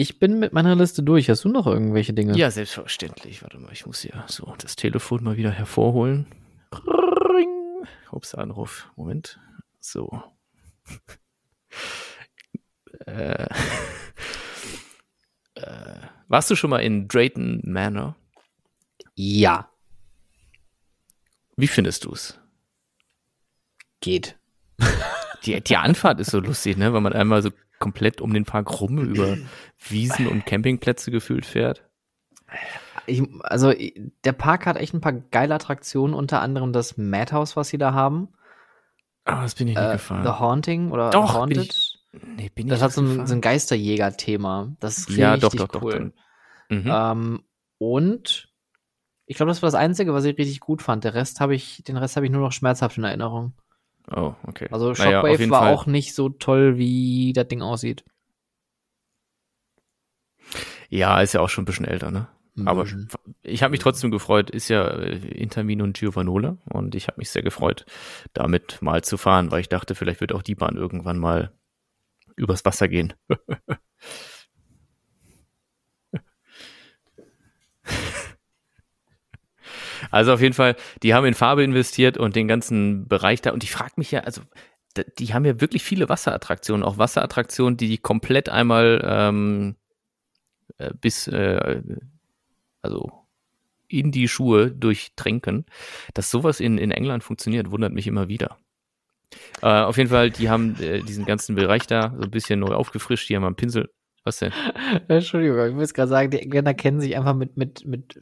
[0.00, 1.28] Ich bin mit meiner Liste durch.
[1.28, 2.36] Hast du noch irgendwelche Dinge?
[2.36, 3.42] Ja, selbstverständlich.
[3.42, 6.28] Warte mal, ich muss hier so das Telefon mal wieder hervorholen.
[6.72, 7.84] Ring.
[8.12, 8.88] Ups, Anruf.
[8.94, 9.40] Moment.
[9.80, 10.22] So.
[13.06, 13.46] äh,
[15.62, 18.16] äh, warst du schon mal in Drayton Manor?
[19.14, 19.68] Ja.
[21.56, 22.38] Wie findest du es?
[24.00, 24.36] Geht.
[25.44, 26.92] Die, die Anfahrt ist so lustig, ne?
[26.92, 29.38] Weil man einmal so komplett um den Park rum über
[29.88, 31.84] Wiesen und Campingplätze gefühlt fährt?
[33.06, 33.72] Ich, also
[34.24, 37.92] der Park hat echt ein paar geile Attraktionen, unter anderem das Madhouse, was sie da
[37.92, 38.28] haben.
[39.24, 40.22] Ah, oh, das bin ich nicht äh, gefahren.
[40.24, 41.97] The Haunting oder doch, Haunted.
[42.22, 44.76] Ich, nee, bin das hat so ein, so ein Geisterjäger-Thema.
[44.80, 46.12] Das ist ja, richtig doch, doch, cool.
[46.68, 46.84] Doch, mhm.
[46.86, 47.42] ähm,
[47.78, 48.48] und
[49.26, 51.04] ich glaube, das war das Einzige, was ich richtig gut fand.
[51.04, 53.52] Der Rest habe ich, den Rest habe ich nur noch schmerzhaft in Erinnerung.
[54.10, 54.68] Oh, okay.
[54.70, 55.74] Also Shockwave naja, war Fall.
[55.74, 58.04] auch nicht so toll, wie das Ding aussieht.
[60.88, 62.28] Ja, ist ja auch schon ein bisschen älter, ne?
[62.64, 63.08] Aber mhm.
[63.42, 67.30] ich habe mich trotzdem gefreut, ist ja äh, Intermin und Giovanola und ich habe mich
[67.30, 67.84] sehr gefreut,
[68.32, 71.52] damit mal zu fahren, weil ich dachte, vielleicht wird auch die Bahn irgendwann mal
[72.38, 73.14] übers Wasser gehen.
[80.10, 83.50] Also auf jeden Fall, die haben in Farbe investiert und den ganzen Bereich da.
[83.50, 84.42] Und ich frage mich ja, also
[85.18, 89.76] die haben ja wirklich viele Wasserattraktionen, auch Wasserattraktionen, die komplett einmal ähm,
[90.78, 91.82] äh, bis, äh,
[92.82, 93.12] also
[93.88, 95.66] in die Schuhe durchtränken.
[96.14, 98.58] Dass sowas in, in England funktioniert, wundert mich immer wieder.
[99.62, 102.74] Äh, auf jeden Fall, die haben äh, diesen ganzen Bereich da so ein bisschen neu
[102.74, 103.28] aufgefrischt.
[103.28, 103.90] Die haben einen Pinsel.
[104.24, 104.52] Was denn?
[105.08, 108.20] Entschuldigung, ich muss gerade sagen, die Engländer kennen sich einfach mit, mit, mit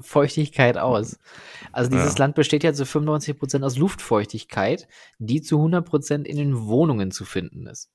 [0.00, 1.18] Feuchtigkeit aus.
[1.72, 2.18] Also dieses ja.
[2.24, 4.88] Land besteht ja zu 95 Prozent aus Luftfeuchtigkeit,
[5.18, 7.90] die zu 100 Prozent in den Wohnungen zu finden ist.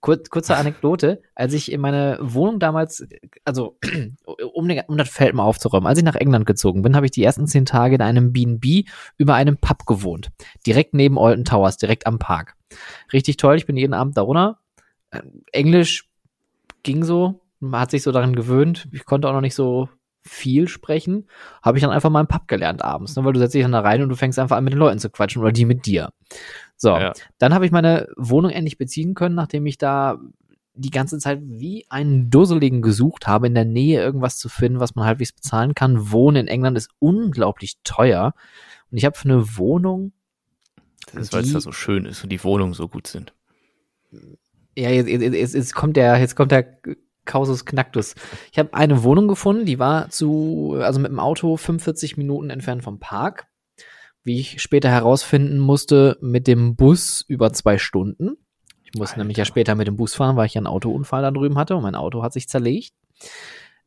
[0.00, 3.06] Kur kurze Anekdote, als ich in meine Wohnung damals,
[3.44, 3.78] also
[4.54, 7.12] um, den, um das Feld mal aufzuräumen, als ich nach England gezogen bin, habe ich
[7.12, 8.84] die ersten zehn Tage in einem B&B
[9.16, 10.30] über einem Pub gewohnt.
[10.66, 12.56] Direkt neben Alton Towers, direkt am Park.
[13.12, 14.58] Richtig toll, ich bin jeden Abend da runter.
[15.10, 16.08] Äh, Englisch
[16.82, 18.88] ging so, man hat sich so daran gewöhnt.
[18.92, 19.88] Ich konnte auch noch nicht so
[20.22, 21.26] viel sprechen.
[21.62, 23.24] Habe ich dann einfach mal im Pub gelernt abends, ne?
[23.24, 24.98] weil du setzt dich dann da rein und du fängst einfach an mit den Leuten
[24.98, 26.10] zu quatschen oder die mit dir.
[26.76, 27.12] So, ja.
[27.38, 30.18] dann habe ich meine Wohnung endlich beziehen können, nachdem ich da
[30.74, 34.94] die ganze Zeit wie einen Dusseligen gesucht habe, in der Nähe irgendwas zu finden, was
[34.94, 36.10] man halbwegs bezahlen kann.
[36.10, 38.34] Wohnen in England ist unglaublich teuer.
[38.90, 40.12] Und ich habe für eine Wohnung.
[41.12, 43.34] Das ist, weil es da so schön ist und die Wohnungen so gut sind.
[44.76, 46.78] Ja, jetzt, jetzt, jetzt kommt der, jetzt kommt der
[47.24, 48.14] Kausus Knacktus.
[48.50, 52.82] Ich habe eine Wohnung gefunden, die war zu, also mit dem Auto 45 Minuten entfernt
[52.82, 53.46] vom Park.
[54.24, 58.36] Wie ich später herausfinden musste, mit dem Bus über zwei Stunden.
[58.84, 61.30] Ich musste nämlich ja später mit dem Bus fahren, weil ich ja einen Autounfall da
[61.30, 62.92] drüben hatte und mein Auto hat sich zerlegt.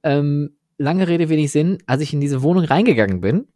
[0.04, 1.78] Ähm, lange Rede, wenig Sinn.
[1.86, 3.48] Als ich in diese Wohnung reingegangen bin,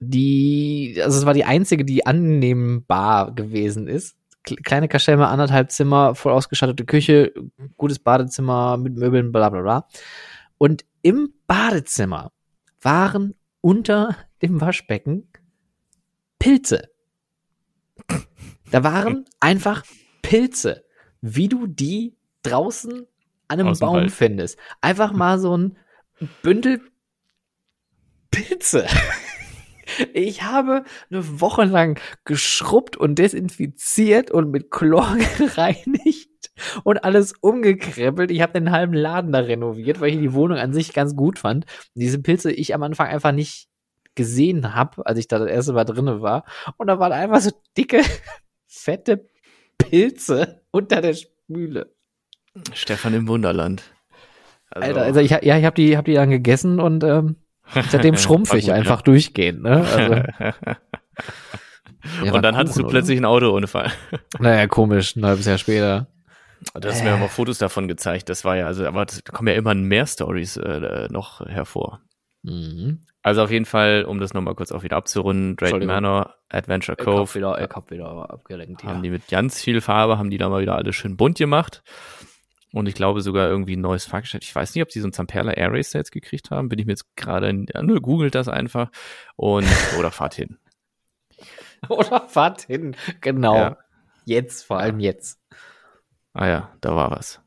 [0.00, 4.16] die, also es war die einzige, die annehmbar gewesen ist.
[4.64, 7.32] Kleine Kaschemme, anderthalb Zimmer, voll ausgestattete Küche,
[7.76, 9.88] gutes Badezimmer mit Möbeln, bla bla bla.
[10.58, 12.32] Und im Badezimmer
[12.80, 15.28] waren unter dem Waschbecken
[16.38, 16.90] Pilze.
[18.70, 19.84] Da waren einfach
[20.22, 20.84] Pilze,
[21.20, 23.06] wie du die draußen
[23.48, 24.12] an einem Baum Wald.
[24.12, 24.58] findest.
[24.80, 25.76] Einfach mal so ein
[26.42, 26.80] Bündel
[28.30, 28.86] Pilze.
[30.12, 36.50] Ich habe eine Woche lang geschrubbt und desinfiziert und mit Chlor gereinigt
[36.84, 38.30] und alles umgekrempelt.
[38.30, 41.38] Ich habe den halben Laden da renoviert, weil ich die Wohnung an sich ganz gut
[41.38, 41.64] fand.
[41.94, 43.68] Und diese Pilze ich am Anfang einfach nicht
[44.14, 46.44] gesehen habe, als ich da das erste Mal drinne war.
[46.76, 48.02] Und da waren einfach so dicke,
[48.66, 49.28] fette
[49.78, 51.94] Pilze unter der Spüle.
[52.72, 53.82] Stefan im Wunderland.
[54.70, 54.88] Also.
[54.88, 57.36] Alter, also ich, ja, ich habe die, hab die dann gegessen und ähm,
[57.88, 59.02] seitdem schrumpfe ich einfach ja.
[59.02, 59.62] durchgehend.
[59.62, 59.76] Ne?
[59.76, 60.14] Also,
[62.24, 63.28] ja, und dann Kuchen, hattest du plötzlich oder?
[63.28, 63.92] einen Autounfall.
[64.38, 66.08] Naja, komisch, ein halbes Jahr später.
[66.74, 67.04] Du hast äh.
[67.04, 68.28] mir aber Fotos davon gezeigt.
[68.28, 72.00] Das war ja, also, aber da kommen ja immer mehr Stories äh, noch hervor.
[72.42, 73.00] Mhm.
[73.22, 77.22] Also auf jeden Fall, um das nochmal kurz auch wieder abzurunden, Drayton Manor, Adventure Cove.
[77.22, 78.90] Ich hab wieder, ich hab wieder abgelenkt, ja.
[78.90, 81.82] Haben die mit ganz viel Farbe, haben die da mal wieder alles schön bunt gemacht.
[82.76, 84.44] Und ich glaube sogar irgendwie ein neues Fahrgeschäft.
[84.44, 86.68] Ich weiß nicht, ob sie so ein Zamperla Air Race jetzt gekriegt haben.
[86.68, 88.90] Bin ich mir jetzt gerade, ja, nur googelt das einfach.
[89.34, 89.66] Und,
[89.98, 90.58] oder fahrt hin.
[91.88, 93.56] oder fahrt hin, genau.
[93.56, 93.76] Ja.
[94.26, 95.40] Jetzt, vor allem jetzt.
[96.34, 97.40] Ah ja, da war was.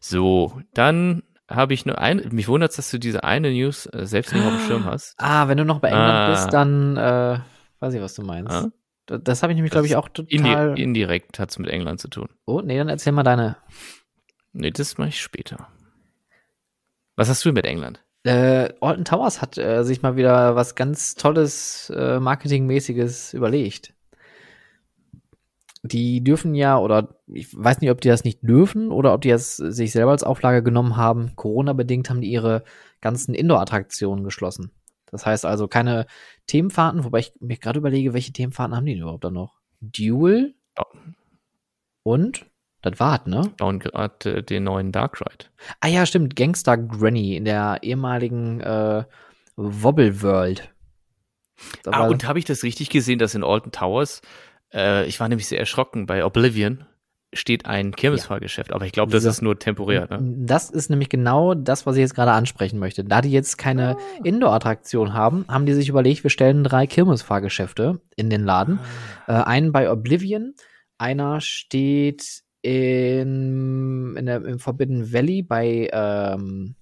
[0.00, 4.32] So, dann habe ich nur ein, mich wundert, dass du diese eine News äh, selbst
[4.32, 5.16] nicht auf dem Schirm hast.
[5.18, 6.30] Ah, wenn du noch bei England ah.
[6.30, 7.40] bist, dann äh,
[7.80, 8.52] weiß ich, was du meinst.
[8.52, 8.70] Ah.
[9.06, 10.30] Das habe ich nämlich, glaube ich, auch total.
[10.30, 12.28] Indi indirekt hat es mit England zu tun.
[12.46, 13.56] Oh, nee, dann erzähl mal deine.
[14.54, 15.68] Nee, das mache ich später.
[17.16, 18.02] Was hast du mit England?
[18.22, 23.94] Äh, Alton Towers hat äh, sich mal wieder was ganz Tolles, äh, Marketingmäßiges überlegt
[25.84, 29.28] die dürfen ja, oder ich weiß nicht, ob die das nicht dürfen oder ob die
[29.28, 31.36] das sich selber als Auflage genommen haben.
[31.36, 32.64] Corona-bedingt haben die ihre
[33.02, 34.70] ganzen Indoor-Attraktionen geschlossen.
[35.10, 36.06] Das heißt also keine
[36.46, 39.60] Themenfahrten, wobei ich mir gerade überlege, welche Themenfahrten haben die überhaupt dann noch?
[39.82, 40.84] Duel oh.
[42.02, 42.46] und
[42.84, 43.50] das war's, ne?
[43.56, 45.46] Bauen gerade den neuen Dark Ride.
[45.80, 49.04] Ah ja, stimmt, Gangster Granny in der ehemaligen äh,
[49.56, 50.70] Wobble World.
[51.86, 54.20] ah, und habe ich das richtig gesehen, dass in Alton Towers
[54.74, 56.06] äh, ich war nämlich sehr erschrocken.
[56.06, 56.84] Bei Oblivion
[57.32, 58.76] steht ein Kirmesfahrgeschäft, ja.
[58.76, 60.06] aber ich glaube, das ist nur temporär.
[60.08, 60.18] Ne?
[60.46, 63.02] Das ist nämlich genau das, was ich jetzt gerade ansprechen möchte.
[63.04, 64.00] Da die jetzt keine ah.
[64.22, 68.78] Indoor-Attraktion haben, haben die sich überlegt, wir stellen drei Kirmesfahrgeschäfte in den Laden.
[69.26, 69.40] Ah.
[69.40, 70.54] Äh, einen bei Oblivion,
[70.98, 76.76] einer steht in, in der, im Forbidden Valley bei, ähm,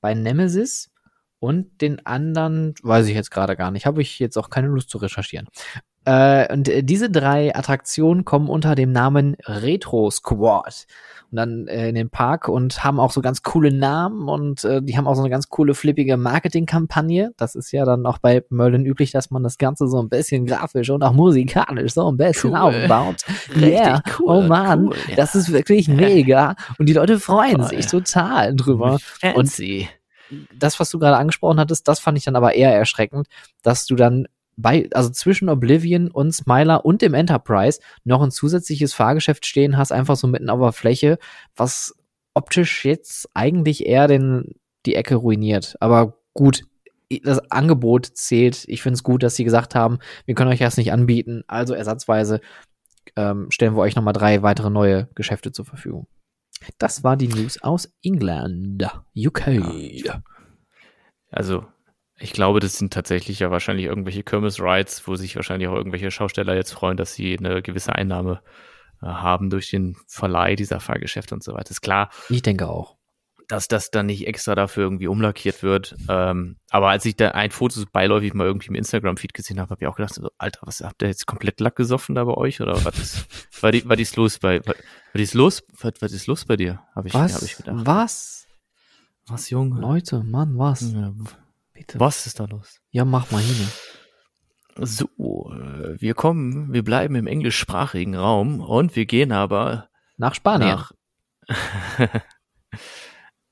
[0.00, 0.90] bei Nemesis
[1.38, 3.86] und den anderen weiß ich jetzt gerade gar nicht.
[3.86, 5.46] Habe ich jetzt auch keine Lust zu recherchieren.
[6.08, 10.86] Äh, und äh, diese drei Attraktionen kommen unter dem Namen Retro Squad.
[11.30, 14.80] Und dann äh, in den Park und haben auch so ganz coole Namen und äh,
[14.80, 17.32] die haben auch so eine ganz coole flippige Marketingkampagne.
[17.36, 20.46] Das ist ja dann auch bei Merlin üblich, dass man das Ganze so ein bisschen
[20.46, 22.56] grafisch und auch musikalisch so ein bisschen cool.
[22.56, 23.24] aufbaut.
[23.58, 25.16] Yeah, cool, oh man, cool, ja.
[25.16, 28.98] das ist wirklich mega und die Leute freuen oh, sich total drüber.
[29.00, 29.88] Fancy.
[30.30, 33.26] Und das, was du gerade angesprochen hattest, das fand ich dann aber eher erschreckend,
[33.62, 34.26] dass du dann
[34.58, 39.92] bei, also zwischen Oblivion und Smiler und dem Enterprise noch ein zusätzliches Fahrgeschäft stehen hast,
[39.92, 41.18] einfach so mitten auf der Fläche,
[41.56, 41.94] was
[42.34, 45.76] optisch jetzt eigentlich eher den, die Ecke ruiniert.
[45.80, 46.64] Aber gut,
[47.22, 48.64] das Angebot zählt.
[48.66, 51.74] Ich finde es gut, dass sie gesagt haben, wir können euch das nicht anbieten, also
[51.74, 52.40] ersatzweise
[53.16, 56.08] ähm, stellen wir euch nochmal drei weitere neue Geschäfte zur Verfügung.
[56.78, 58.84] Das war die News aus England,
[59.16, 59.46] UK.
[61.30, 61.64] Also
[62.18, 66.54] ich glaube, das sind tatsächlich ja wahrscheinlich irgendwelche Kirmes-Rides, wo sich wahrscheinlich auch irgendwelche Schausteller
[66.56, 68.42] jetzt freuen, dass sie eine gewisse Einnahme
[69.02, 71.70] äh, haben durch den Verleih dieser Fahrgeschäfte und so weiter.
[71.70, 72.10] Ist klar.
[72.28, 72.96] Ich denke auch.
[73.48, 75.96] dass das dann nicht extra dafür irgendwie umlackiert wird.
[76.08, 79.82] Ähm, aber als ich da ein Foto beiläufig mal irgendwie im Instagram-Feed gesehen habe, habe
[79.82, 82.60] ich auch gedacht, so, Alter, was habt ihr jetzt komplett Lack gesoffen da bei euch?
[82.60, 84.74] Oder was ist, war, die, war dies los bei, war, war
[85.14, 85.62] dies los?
[85.80, 86.82] Was, was ist los bei dir?
[86.94, 87.34] Hab ich, was?
[87.36, 87.86] Hab ich gedacht.
[87.86, 88.46] Was?
[89.26, 89.80] Was, Junge?
[89.80, 90.92] Leute, Mann, was?
[90.92, 91.12] Ja,
[91.78, 92.00] Bitte.
[92.00, 92.80] Was ist da los?
[92.90, 93.68] Ja, mach mal hin.
[94.80, 95.06] So,
[95.98, 100.70] wir kommen, wir bleiben im englischsprachigen Raum und wir gehen aber nach Spanien.
[100.70, 100.92] Nach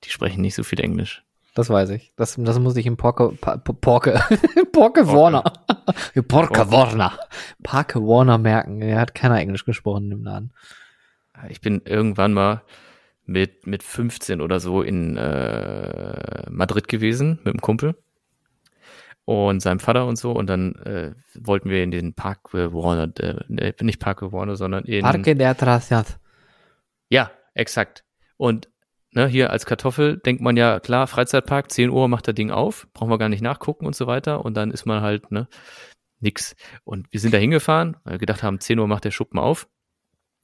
[0.04, 1.24] Die sprechen nicht so viel Englisch.
[1.54, 2.12] Das weiß ich.
[2.16, 3.30] Das, das muss ich in Porke,
[3.80, 4.20] Porke,
[4.72, 5.44] Porke Warner.
[6.26, 7.18] Porke Warner.
[7.62, 8.82] Parke Warner merken.
[8.82, 10.52] Er hat keiner Englisch gesprochen im Laden.
[11.48, 12.62] Ich bin irgendwann mal
[13.24, 17.96] mit, mit 15 oder so in äh, Madrid gewesen mit einem Kumpel
[19.26, 23.72] und seinem Vater und so und dann äh, wollten wir in den Parque Warner, äh,
[23.82, 26.18] nicht Parque Warner, sondern in Parque de Atrasiat.
[27.10, 28.04] Ja, exakt.
[28.36, 28.68] Und
[29.10, 32.86] ne, hier als Kartoffel denkt man ja, klar, Freizeitpark, 10 Uhr macht das Ding auf,
[32.92, 34.44] brauchen wir gar nicht nachgucken und so weiter.
[34.44, 35.48] Und dann ist man halt, ne,
[36.20, 36.54] nix.
[36.84, 39.68] Und wir sind da hingefahren, weil wir gedacht haben, 10 Uhr macht der Schuppen auf.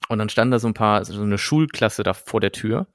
[0.08, 2.88] Und dann stand da so ein paar, so eine Schulklasse da vor der Tür.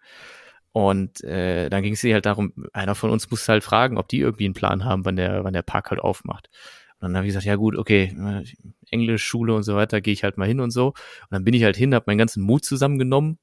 [0.78, 4.20] Und äh, dann ging es halt darum, einer von uns musste halt fragen, ob die
[4.20, 6.52] irgendwie einen Plan haben, wann der, wann der Park halt aufmacht.
[7.00, 8.44] Und dann habe ich gesagt, ja gut, okay, äh,
[8.92, 10.90] Englisch, Schule und so weiter, gehe ich halt mal hin und so.
[10.90, 10.96] Und
[11.32, 13.40] dann bin ich halt hin, habe meinen ganzen Mut zusammengenommen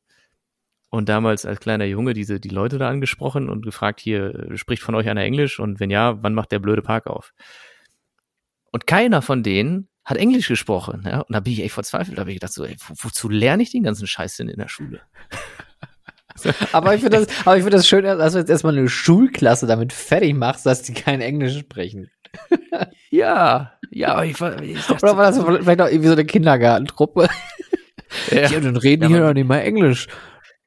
[0.91, 4.95] und damals als kleiner Junge diese die Leute da angesprochen und gefragt, hier spricht von
[4.95, 7.35] euch einer Englisch und wenn ja, wann macht der blöde Park auf?
[8.71, 11.03] Und keiner von denen hat Englisch gesprochen.
[11.05, 11.23] Ja?
[11.23, 12.17] Und da bin ich echt verzweifelt.
[12.17, 14.59] Da habe ich gedacht, so, ey, wo, wozu lerne ich den ganzen Scheiß denn in
[14.59, 15.01] der Schule?
[16.73, 19.67] aber ich finde das, aber ich finde das schön, dass du jetzt erstmal eine Schulklasse
[19.67, 22.11] damit fertig machst, dass die kein Englisch sprechen.
[23.11, 27.29] ja, ja, aber ich, ich dachte, Oder war das vielleicht auch irgendwie so eine Kindergartentruppe?
[28.31, 30.09] Ja, ja dann reden ja, hier doch nicht mal Englisch.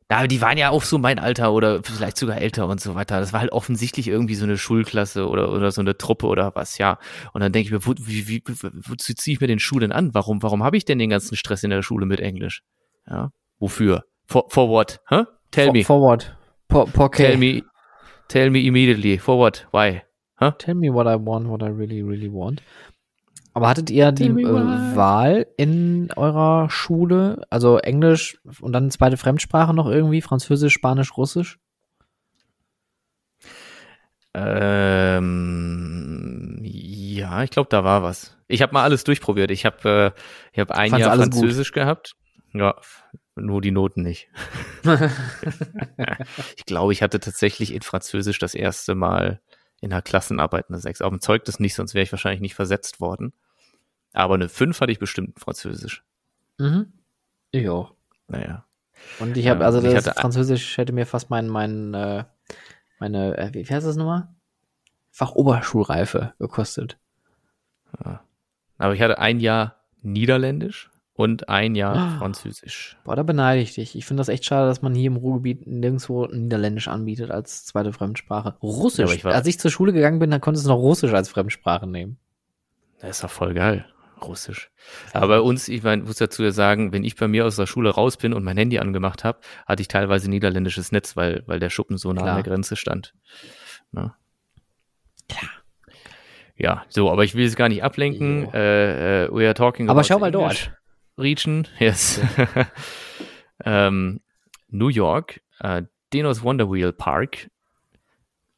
[0.10, 3.20] Ja, die waren ja auch so mein Alter oder vielleicht sogar älter und so weiter.
[3.20, 6.78] Das war halt offensichtlich irgendwie so eine Schulklasse oder, oder so eine Truppe oder was,
[6.78, 6.98] ja.
[7.34, 9.92] Und dann denke ich mir, wo, wie, wie, wozu ziehe ich mir den Schuh denn
[9.92, 10.14] an?
[10.14, 12.62] Warum, warum habe ich denn den ganzen Stress in der Schule mit Englisch?
[13.06, 14.06] Ja, wofür?
[14.28, 15.02] For, for what?
[15.10, 15.26] Huh?
[15.52, 15.84] Tell for, me.
[15.84, 16.34] For what?
[16.70, 17.64] For, for Tell me,
[18.28, 19.18] tell me immediately.
[19.18, 19.66] For what?
[19.72, 20.04] Why?
[20.36, 20.52] Huh?
[20.58, 22.62] Tell me what I want, what I really, really want.
[23.54, 27.42] Aber hattet ihr die äh, Wahl in eurer Schule?
[27.50, 30.22] Also Englisch und dann zweite Fremdsprache noch irgendwie?
[30.22, 31.58] Französisch, Spanisch, Russisch?
[34.36, 38.38] Ähm, ja, ich glaube, da war was.
[38.48, 39.50] Ich habe mal alles durchprobiert.
[39.50, 40.20] Ich habe äh,
[40.54, 41.82] ich hab ein Jahr Französisch gut?
[41.82, 42.16] gehabt.
[42.54, 42.76] Ja,
[43.36, 44.30] nur die Noten nicht.
[46.56, 49.42] ich glaube, ich hatte tatsächlich in Französisch das erste Mal
[49.80, 51.02] in der Klassenarbeit eine 6.
[51.02, 53.34] Auf dem Zeugnis nicht, sonst wäre ich wahrscheinlich nicht versetzt worden.
[54.14, 56.04] Aber eine 5 hatte ich bestimmt in Französisch.
[56.58, 56.94] Mhm.
[57.52, 57.94] Ich auch.
[58.28, 58.66] Naja.
[59.20, 62.24] Und ich habe, also das hatte, Französisch hätte mir fast mein, mein, äh,
[63.00, 64.30] meine, äh, wie heißt das nochmal?
[65.12, 66.98] Fachoberschulreife gekostet.
[68.04, 68.24] Ja.
[68.80, 72.18] Aber ich hatte ein Jahr Niederländisch und ein Jahr ah.
[72.20, 72.96] Französisch.
[73.04, 73.96] Boah, da beneide ich dich.
[73.96, 77.92] Ich finde das echt schade, dass man hier im Ruhrgebiet nirgendwo Niederländisch anbietet als zweite
[77.92, 78.56] Fremdsprache.
[78.62, 79.10] Russisch.
[79.10, 81.28] Ja, ich war, Als ich zur Schule gegangen bin, dann konntest du noch Russisch als
[81.28, 82.18] Fremdsprache nehmen.
[83.00, 83.86] Das ist doch voll geil.
[84.22, 84.70] Russisch.
[85.12, 87.66] Aber bei uns, ich meine, muss dazu ja sagen, wenn ich bei mir aus der
[87.66, 91.60] Schule raus bin und mein Handy angemacht habe, hatte ich teilweise niederländisches Netz, weil, weil
[91.60, 92.36] der Schuppen so nah Klar.
[92.36, 93.16] an der Grenze stand.
[93.92, 94.16] Na?
[95.28, 95.50] Klar.
[96.56, 98.52] Ja, so, aber ich will es gar nicht ablenken.
[98.54, 100.77] Äh, äh, we are talking aber schau mal dort.
[101.18, 102.22] Region, yes.
[103.66, 104.22] ähm,
[104.70, 105.84] New York, äh,
[106.14, 107.50] Dinos Wonder Wheel Park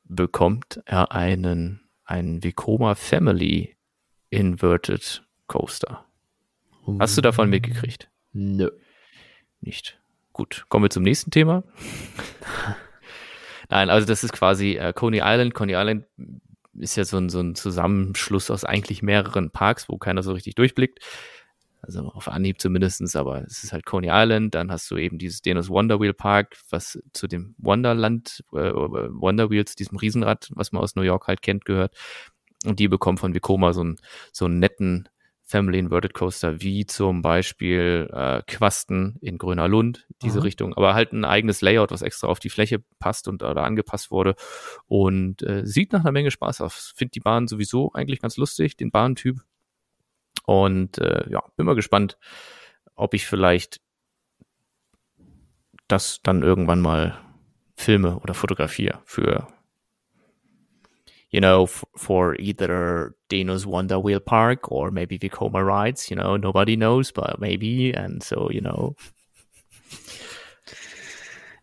[0.03, 3.75] bekommt er einen, einen Vekoma Family
[4.29, 6.05] Inverted Coaster.
[6.99, 8.09] Hast du davon mitgekriegt?
[8.33, 8.69] Nö.
[9.61, 9.99] Nicht.
[10.33, 11.63] Gut, kommen wir zum nächsten Thema.
[13.69, 15.53] Nein, also das ist quasi äh, Coney Island.
[15.53, 16.05] Coney Island
[16.73, 20.55] ist ja so ein, so ein Zusammenschluss aus eigentlich mehreren Parks, wo keiner so richtig
[20.55, 20.99] durchblickt.
[21.81, 24.53] Also auf Anhieb zumindestens, aber es ist halt Coney Island.
[24.53, 29.49] Dann hast du eben dieses Dennis Wonder Wheel Park, was zu dem Wonderland, äh, Wonder
[29.49, 31.95] Wheels, diesem Riesenrad, was man aus New York halt kennt, gehört.
[32.65, 33.95] Und die bekommen von Vekoma so einen,
[34.33, 35.07] so einen netten
[35.49, 40.43] Family Inverted Coaster, wie zum Beispiel äh, Quasten in Gröner Lund, diese Aha.
[40.43, 44.11] Richtung, aber halt ein eigenes Layout, was extra auf die Fläche passt und oder angepasst
[44.11, 44.35] wurde
[44.85, 46.93] und äh, sieht nach einer Menge Spaß aus.
[46.95, 49.41] Finde die Bahn sowieso eigentlich ganz lustig, den Bahntyp.
[50.49, 52.17] Und äh, ja, bin mal gespannt,
[52.95, 53.81] ob ich vielleicht
[55.87, 57.19] das dann irgendwann mal
[57.75, 59.47] filme oder fotografiere für
[61.29, 66.09] you know, for either Dino's Wonder Wheel Park or maybe Vekoma rides.
[66.09, 67.93] You know, nobody knows, but maybe.
[67.93, 68.95] And so, you know.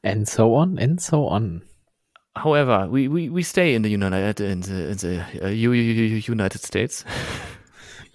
[0.04, 1.62] And so on and so on.
[2.36, 7.04] however, we, we, we stay in the United, in the, in the uh, United States.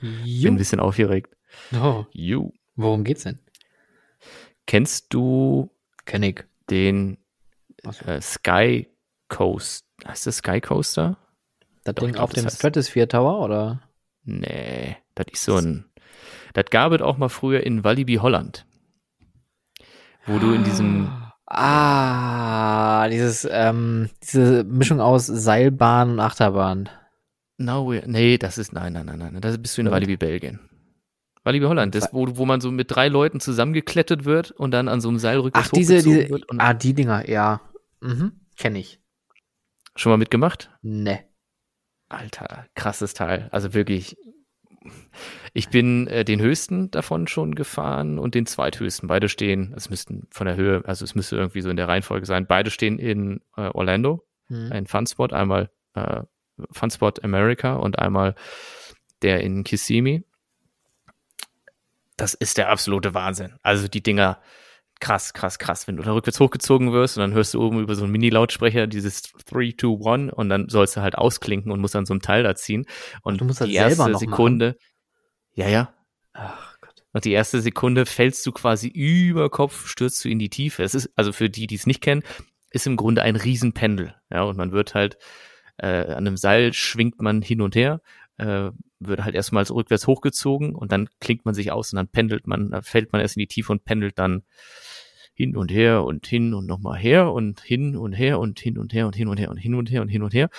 [0.01, 1.35] Ich Bin ein bisschen aufgeregt.
[1.73, 2.05] Oh.
[2.11, 2.51] You.
[2.75, 3.39] Worum geht's denn?
[4.65, 5.69] Kennst du
[6.05, 6.43] Kenn ich.
[6.69, 7.17] den
[8.05, 8.87] äh, Sky
[9.27, 9.85] Coast?
[10.07, 11.17] Heißt das Sky Coaster?
[11.83, 13.81] Das Doch, Ding glaub, auf dem Stratosphere Tower, oder?
[14.23, 15.85] Nee, das ist so ein.
[16.53, 18.65] Das gab es auch mal früher in Walibi Holland.
[20.25, 21.09] Wo du in diesem.
[21.45, 26.89] Ah, dieses, ähm, diese Mischung aus Seilbahn und Achterbahn.
[27.61, 29.93] No, nee, das ist, nein, nein, nein, nein, das bist du in ja.
[29.93, 30.59] Walibi Belgien.
[31.43, 35.01] Walibi Holland, das, wo, wo man so mit drei Leuten zusammengeklettet wird und dann an
[35.01, 36.45] so einem Seil rückwärts Ach, diese, diese, wird.
[36.57, 37.61] ah, die Dinger, ja.
[37.99, 38.99] Mhm, kenne ich.
[39.95, 40.71] Schon mal mitgemacht?
[40.81, 41.19] Nee.
[42.09, 43.47] Alter, krasses Teil.
[43.51, 44.17] Also wirklich.
[45.53, 49.07] Ich bin äh, den höchsten davon schon gefahren und den zweithöchsten.
[49.07, 52.25] Beide stehen, es müssten von der Höhe, also es müsste irgendwie so in der Reihenfolge
[52.25, 52.47] sein.
[52.47, 54.71] Beide stehen in äh, Orlando, mhm.
[54.71, 56.23] ein Funspot, einmal äh,
[56.71, 58.35] Funspot America und einmal
[59.21, 60.23] der in Kissimmee.
[62.17, 63.53] Das ist der absolute Wahnsinn.
[63.63, 64.41] Also die Dinger,
[64.99, 65.87] krass, krass, krass.
[65.87, 68.87] Wenn du da rückwärts hochgezogen wirst und dann hörst du oben über so einen Mini-Lautsprecher
[68.87, 72.21] dieses 3, 2, 1 und dann sollst du halt ausklinken und musst dann so ein
[72.21, 72.85] Teil da ziehen.
[73.23, 74.77] Und du musst die erste Sekunde,
[75.53, 75.93] ja, ja.
[76.33, 77.03] Ach Gott.
[77.11, 80.83] Und die erste Sekunde fällst du quasi über Kopf, stürzt du in die Tiefe.
[80.83, 82.23] Es ist, also für die, die es nicht kennen,
[82.69, 84.15] ist im Grunde ein Riesenpendel.
[84.31, 85.17] Ja, und man wird halt
[85.81, 88.01] äh, an einem Seil schwingt man hin und her,
[88.37, 92.07] äh, wird halt erstmal so rückwärts hochgezogen und dann klingt man sich aus und dann
[92.07, 94.43] pendelt man, dann fällt man erst in die Tiefe und pendelt dann
[95.33, 98.93] hin und her und hin und nochmal her und hin und her und hin und
[98.93, 100.49] her und hin und her und hin und her und hin und her.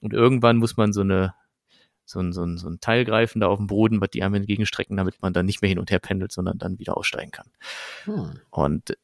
[0.00, 1.34] Und irgendwann muss man so eine
[2.06, 4.38] so ein, so ein, so ein Teil greifen da auf dem Boden, was die Arme
[4.38, 7.46] entgegenstrecken, damit man dann nicht mehr hin und her pendelt, sondern dann wieder aussteigen kann.
[8.04, 8.40] Hm.
[8.50, 8.96] Und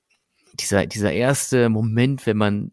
[0.55, 2.73] dieser, dieser erste Moment, wenn man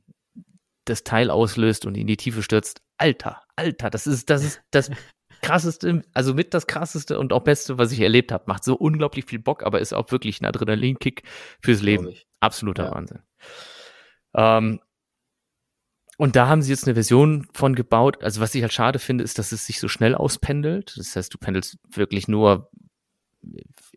[0.85, 4.91] das Teil auslöst und in die Tiefe stürzt, Alter, Alter, das ist, das ist das
[5.41, 8.45] krasseste, also mit das krasseste und auch beste, was ich erlebt habe.
[8.48, 11.24] Macht so unglaublich viel Bock, aber ist auch wirklich ein Adrenalinkick
[11.61, 12.14] fürs Leben.
[12.40, 12.91] Absoluter ja.
[12.91, 13.20] Wahnsinn.
[14.36, 14.80] Ähm,
[16.18, 18.24] und da haben sie jetzt eine Version von gebaut.
[18.24, 20.95] Also was ich halt schade finde, ist, dass es sich so schnell auspendelt.
[20.98, 22.70] Das heißt, du pendelst wirklich nur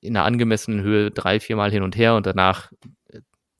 [0.01, 2.73] in einer angemessenen Höhe drei, viermal hin und her und danach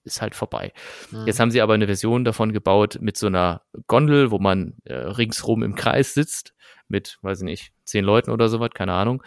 [0.07, 0.73] ist halt vorbei.
[1.11, 1.27] Mhm.
[1.27, 4.95] Jetzt haben sie aber eine Version davon gebaut mit so einer Gondel, wo man äh,
[4.95, 6.55] ringsrum im Kreis sitzt,
[6.89, 9.23] mit, weiß ich nicht, zehn Leuten oder sowas, keine Ahnung.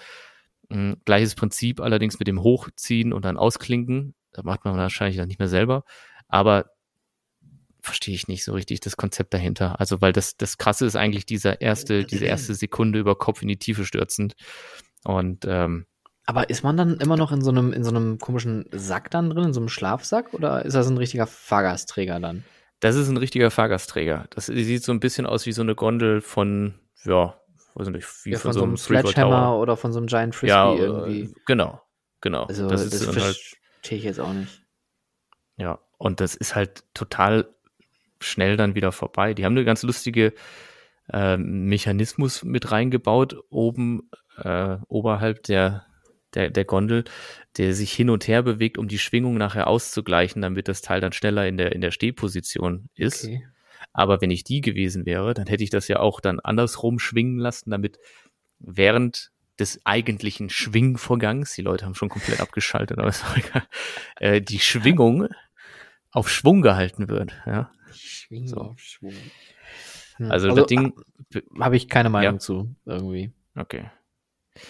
[0.70, 4.16] Mhm, gleiches Prinzip, allerdings mit dem Hochziehen und dann Ausklinken.
[4.32, 5.84] Da macht man wahrscheinlich dann nicht mehr selber.
[6.28, 6.72] Aber
[7.82, 9.80] verstehe ich nicht so richtig das Konzept dahinter.
[9.80, 13.48] Also, weil das, das krasse ist eigentlich dieser erste, diese erste Sekunde über Kopf in
[13.48, 14.36] die Tiefe stürzend.
[15.04, 15.86] Und ähm,
[16.30, 19.32] aber ist man dann immer noch in so einem, in so einem komischen Sack dann
[19.32, 20.32] drin, in so einem Schlafsack?
[20.36, 22.44] Oder ist das ein richtiger Fahrgastträger dann?
[22.82, 24.28] Das ist ein richtiger Fahrgastträger.
[24.30, 27.34] Das sieht so ein bisschen aus wie so eine Gondel von, ja,
[27.74, 30.50] weiß nicht, wie ja, von, von, so einem Sledgehammer oder von so einem Giant Frisbee
[30.50, 31.34] ja, irgendwie.
[31.48, 31.82] Genau,
[32.22, 32.44] genau.
[32.44, 34.62] Also, das, das halt verstehe ich jetzt auch nicht.
[35.58, 37.50] Ja, und das ist halt total
[38.20, 39.34] schnell dann wieder vorbei.
[39.34, 40.34] Die haben eine ganz lustige
[41.12, 45.88] äh, Mechanismus mit reingebaut, oben äh, oberhalb der
[46.34, 47.04] der, der Gondel,
[47.58, 51.14] der sich hin und her bewegt, um die Schwingung nachher auszugleichen, damit das Teil dann
[51.14, 53.26] schneller in der, in der Stehposition ist.
[53.26, 53.46] Okay.
[53.94, 57.40] Aber wenn ich die gewesen wäre, dann hätte ich das ja auch dann andersrum schwingen
[57.40, 57.98] lassen, damit
[58.60, 63.64] während des eigentlichen Schwingvorgangs, die Leute haben schon komplett abgeschaltet, aber ist egal,
[64.18, 65.28] äh, die Schwingung
[66.12, 67.34] auf Schwung gehalten wird.
[67.46, 67.72] Ja.
[67.94, 68.58] Schwingung so.
[68.58, 69.14] auf Schwung.
[70.16, 70.32] Hm.
[70.32, 70.94] Also, also das Ding
[71.60, 72.40] habe ich keine Meinung ja.
[72.40, 73.32] zu irgendwie.
[73.56, 73.90] Okay.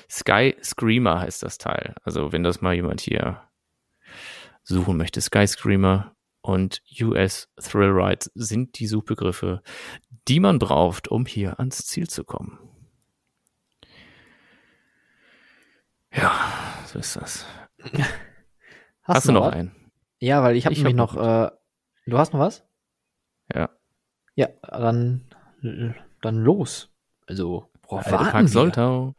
[0.10, 1.96] Sky Screamer heißt das Teil.
[2.04, 3.42] Also wenn das mal jemand hier
[4.64, 9.62] suchen möchte, Sky Screamer und US Thrill Ride sind die Suchbegriffe,
[10.28, 12.60] die man braucht, um hier ans Ziel zu kommen.
[16.14, 16.34] Ja,
[16.86, 17.46] so ist das.
[19.04, 19.76] Hast, hast du noch, noch einen?
[20.20, 21.16] Ja, weil ich habe nämlich hab noch.
[21.16, 21.52] Äh,
[22.06, 22.64] du hast noch was?
[23.54, 23.70] Ja.
[24.36, 25.26] Ja, dann
[26.22, 26.90] dann los.
[27.28, 29.14] Also, worauf warten wir?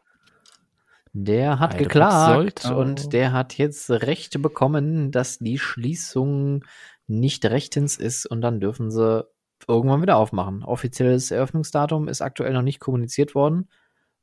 [1.12, 6.64] Der hat Heide geklagt und der hat jetzt Recht bekommen, dass die Schließung
[7.08, 9.24] nicht rechtens ist und dann dürfen sie
[9.66, 10.62] irgendwann wieder aufmachen.
[10.62, 13.68] Offizielles Eröffnungsdatum ist aktuell noch nicht kommuniziert worden.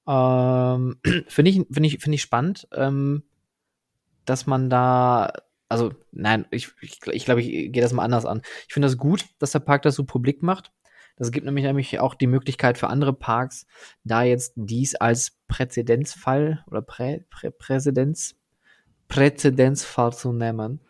[0.08, 3.24] Ähm, finde ich, finde ich, finde ich spannend, ähm,
[4.26, 5.32] dass man da,
[5.70, 8.42] also nein, ich, ich, ich glaube, ich gehe das mal anders an.
[8.68, 10.72] Ich finde das gut, dass der Park das so publik macht.
[11.18, 13.66] Das gibt nämlich, nämlich auch die Möglichkeit für andere Parks,
[14.04, 18.36] da jetzt dies als Präzedenzfall oder Prä, Prä, Präzedenz,
[19.08, 20.82] Präzedenzfall zu nehmen,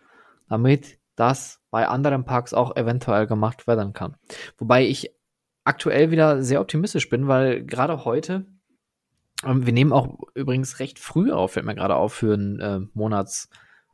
[0.49, 4.17] damit das bei anderen Parks auch eventuell gemacht werden kann.
[4.57, 5.11] Wobei ich
[5.63, 8.45] aktuell wieder sehr optimistisch bin, weil gerade heute,
[9.45, 12.79] ähm, wir nehmen auch übrigens recht früh auf, fällt mir gerade auf, für einen äh,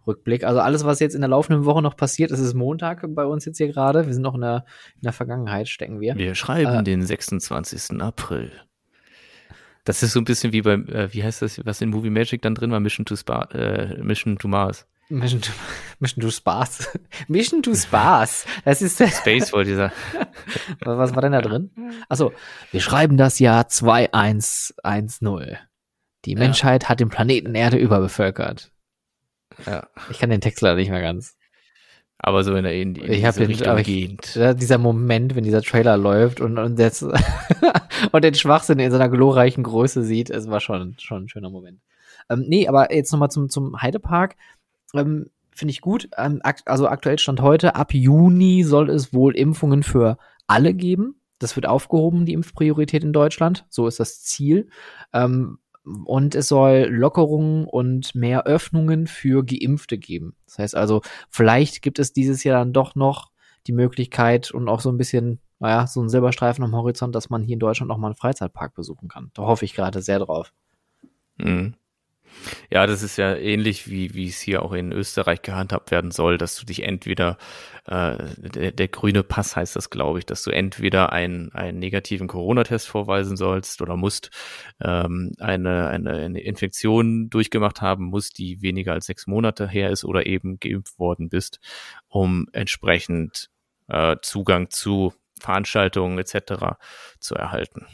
[0.04, 0.44] Monatsrückblick.
[0.44, 3.46] Also alles, was jetzt in der laufenden Woche noch passiert, ist es Montag bei uns
[3.46, 4.06] jetzt hier gerade.
[4.06, 4.66] Wir sind noch in der,
[4.96, 6.16] in der Vergangenheit, stecken wir.
[6.16, 8.02] Wir schreiben äh, den 26.
[8.02, 8.52] April.
[9.86, 12.42] Das ist so ein bisschen wie beim, äh, wie heißt das, was in Movie Magic
[12.42, 14.88] dann drin war, Mission to, Spa äh, Mission to Mars.
[15.10, 15.52] Mission to,
[16.00, 16.98] Mission to Spaß.
[17.28, 18.46] Mission to Spaß.
[18.64, 19.94] Das ist Space wollte sagen.
[20.80, 21.72] Was war denn da drin?
[22.08, 22.32] Achso,
[22.72, 25.58] wir schreiben das Jahr 2110.
[26.26, 26.90] Die Menschheit ja.
[26.90, 28.73] hat den Planeten Erde überbevölkert.
[29.66, 29.88] Ja.
[30.10, 31.36] Ich kann den Text leider nicht mehr ganz.
[32.18, 34.36] Aber so in der in, in ich habe den Richtung ich, gehend.
[34.36, 37.04] dieser Moment, wenn dieser Trailer läuft und und jetzt
[38.12, 41.82] und den Schwachsinn in seiner glorreichen Größe sieht, es war schon schon ein schöner Moment.
[42.30, 44.38] Ähm, nee, aber jetzt nochmal zum zum Heidepark.
[44.94, 46.10] Ähm, Finde ich gut.
[46.18, 50.18] Ähm, akt also aktuell stand heute, ab Juni soll es wohl Impfungen für
[50.48, 51.16] alle geben.
[51.40, 53.66] Das wird aufgehoben, die Impfpriorität in Deutschland.
[53.70, 54.70] So ist das Ziel.
[55.12, 60.36] Ähm, und es soll Lockerungen und mehr Öffnungen für Geimpfte geben.
[60.46, 63.32] Das heißt also, vielleicht gibt es dieses Jahr dann doch noch
[63.68, 67.44] die Möglichkeit und auch so ein bisschen, naja, so ein Silberstreifen am Horizont, dass man
[67.44, 69.32] hier in Deutschland auch mal einen Freizeitpark besuchen kann.
[69.34, 70.54] Da hoffe ich gerade sehr drauf.
[71.38, 71.76] Mhm.
[72.70, 76.38] Ja, das ist ja ähnlich wie wie es hier auch in Österreich gehandhabt werden soll,
[76.38, 77.38] dass du dich entweder
[77.86, 82.28] äh, der, der grüne Pass heißt das, glaube ich, dass du entweder einen einen negativen
[82.28, 84.30] Corona-Test vorweisen sollst oder musst
[84.82, 90.06] ähm, eine, eine eine Infektion durchgemacht haben musst, die weniger als sechs Monate her ist
[90.06, 91.60] oder eben geimpft worden bist,
[92.08, 93.50] um entsprechend
[93.88, 96.78] äh, Zugang zu Veranstaltungen etc.
[97.20, 97.86] zu erhalten.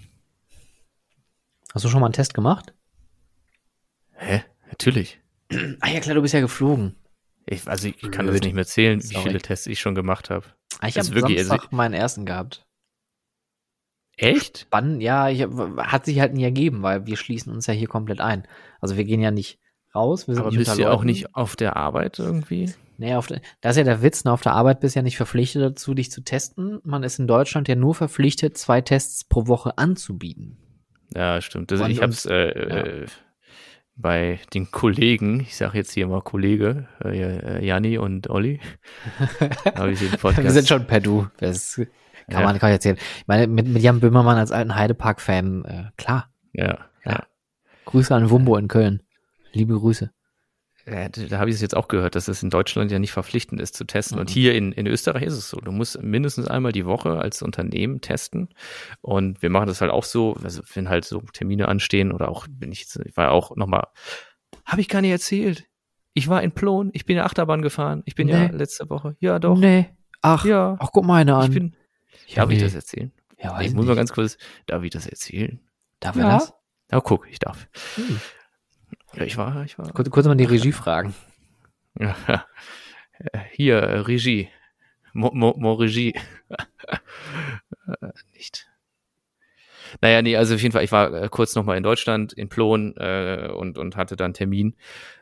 [1.73, 2.73] Hast du schon mal einen Test gemacht?
[4.19, 4.43] Hä?
[4.67, 5.19] Natürlich.
[5.79, 6.95] Ah ja, klar, du bist ja geflogen.
[7.45, 8.11] Ich, also ich Blöd.
[8.11, 10.45] kann das nicht mehr zählen, wie viele Tests ich schon gemacht habe.
[10.79, 12.67] Ah, ich habe Samstag also, meinen ersten gehabt.
[14.15, 14.59] Echt?
[14.59, 18.21] Spannend, ja, ich, hat sich halt nie ergeben, weil wir schließen uns ja hier komplett
[18.21, 18.47] ein.
[18.81, 19.59] Also wir gehen ja nicht
[19.95, 20.27] raus.
[20.27, 22.71] Wir sind Aber bist du auch nicht auf der Arbeit irgendwie?
[22.97, 25.03] Nee, auf der, das ist ja der Witz, ne, auf der Arbeit bist du ja
[25.03, 26.81] nicht verpflichtet dazu, dich zu testen.
[26.83, 30.57] Man ist in Deutschland ja nur verpflichtet, zwei Tests pro Woche anzubieten.
[31.15, 31.71] Ja, stimmt.
[31.71, 32.75] Also ich habe es äh, ja.
[32.85, 33.05] Äh,
[34.01, 38.59] bei den Kollegen, ich sage jetzt hier mal Kollege, äh, Janni und Olli.
[39.75, 41.27] Wir sind schon per Du.
[41.37, 41.75] Das
[42.29, 42.45] kann ja.
[42.45, 42.97] man kann ich erzählen.
[42.97, 46.31] Ich meine, mit, mit Jan Böhmermann als alten Heidepark-Fan, äh, klar.
[46.53, 47.23] Ja, ja.
[47.85, 49.03] Grüße an Wumbo in Köln.
[49.51, 50.11] Liebe Grüße
[50.89, 53.61] äh, da habe ich es jetzt auch gehört, dass es in Deutschland ja nicht verpflichtend
[53.61, 54.17] ist zu testen.
[54.17, 54.21] Mhm.
[54.21, 55.57] Und hier in, in Österreich ist es so.
[55.57, 58.49] Du musst mindestens einmal die Woche als Unternehmen testen.
[59.01, 62.47] Und wir machen das halt auch so, also wenn halt so Termine anstehen oder auch,
[62.59, 63.87] wenn ich jetzt, ich war auch nochmal,
[64.65, 65.65] habe ich gar nicht erzählt.
[66.13, 68.01] Ich war in Plon, ich bin in Achterbahn gefahren.
[68.05, 68.33] Ich bin nee.
[68.33, 69.15] ja letzte Woche.
[69.19, 69.57] Ja, doch.
[69.57, 69.89] Nee.
[70.21, 70.75] Ach, ja.
[70.79, 71.45] Ach, guck mal eine an.
[71.45, 71.75] Ich bin,
[72.27, 72.55] ja, darf nee.
[72.55, 73.11] ich das erzählen?
[73.41, 73.89] Ja, weiß ich muss nicht.
[73.89, 75.59] mal ganz kurz, darf ich das erzählen?
[75.99, 76.23] Darf ja.
[76.23, 76.53] er das?
[76.91, 77.67] Ja, guck, ich darf.
[77.95, 78.19] Hm.
[79.19, 79.91] Ja, ich war, ich war.
[79.91, 81.13] Kurz, kurz mal die Regie fragen.
[81.99, 82.15] Ja,
[83.51, 84.49] hier, äh, Regie.
[85.13, 86.13] Mo, Mo, Mo Regie.
[88.33, 88.67] Nicht.
[90.01, 92.95] Naja, nee, also auf jeden Fall, ich war äh, kurz nochmal in Deutschland, in Plon
[92.97, 94.75] äh, und, und hatte dann Termin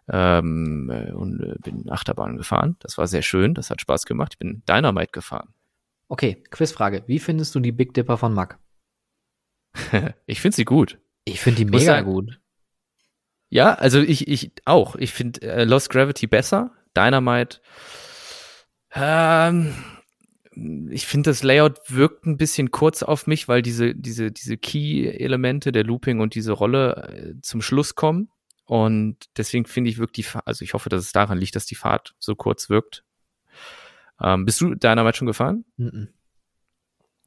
[0.10, 2.76] ähm, äh, und äh, bin Achterbahn gefahren.
[2.80, 4.34] Das war sehr schön, das hat Spaß gemacht.
[4.34, 5.53] Ich bin Dynamite gefahren.
[6.10, 7.03] Okay, Quizfrage.
[7.07, 8.60] Wie findest du die Big Dipper von Mack?
[10.26, 10.99] ich finde sie gut.
[11.24, 12.40] Ich finde die mega sagen, gut.
[13.49, 14.95] Ja, also ich, ich auch.
[14.95, 16.72] Ich finde äh, Lost Gravity besser.
[16.95, 17.60] Dynamite.
[18.94, 19.74] Ähm,
[20.90, 25.72] ich finde, das Layout wirkt ein bisschen kurz auf mich, weil diese, diese, diese Key-Elemente,
[25.72, 28.30] der Looping und diese Rolle äh, zum Schluss kommen.
[28.65, 31.65] Und deswegen finde ich, wirkt die Fahrt, also ich hoffe, dass es daran liegt, dass
[31.65, 33.03] die Fahrt so kurz wirkt.
[34.22, 35.64] Ähm, bist du Dynamite schon gefahren?
[35.78, 36.07] -mm.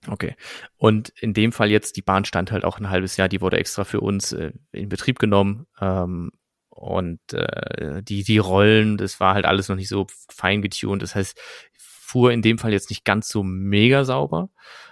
[0.08, 0.34] Okay.
[0.76, 3.58] Und in dem Fall jetzt, die Bahn stand halt auch ein halbes Jahr, die wurde
[3.58, 5.66] extra für uns äh, in Betrieb genommen.
[5.80, 6.30] Ähm,
[6.70, 11.02] und äh, die, die Rollen, das war halt alles noch nicht so fein getuned.
[11.02, 11.38] Das heißt,
[11.78, 14.48] fuhr in dem Fall jetzt nicht ganz so mega sauber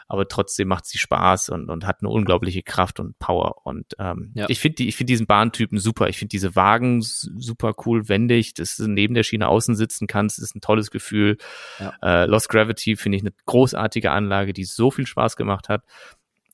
[0.09, 3.66] aber trotzdem macht sie Spaß und, und hat eine unglaubliche Kraft und Power.
[3.66, 4.47] Und ähm, ja.
[4.48, 6.09] ich finde die, ich finde diesen Bahntypen super.
[6.09, 10.39] Ich finde diese Wagen super cool, wendig, dass du neben der Schiene außen sitzen kannst,
[10.39, 11.36] ist ein tolles Gefühl.
[11.78, 11.93] Ja.
[12.02, 15.82] Äh, Lost Gravity finde ich eine großartige Anlage, die so viel Spaß gemacht hat.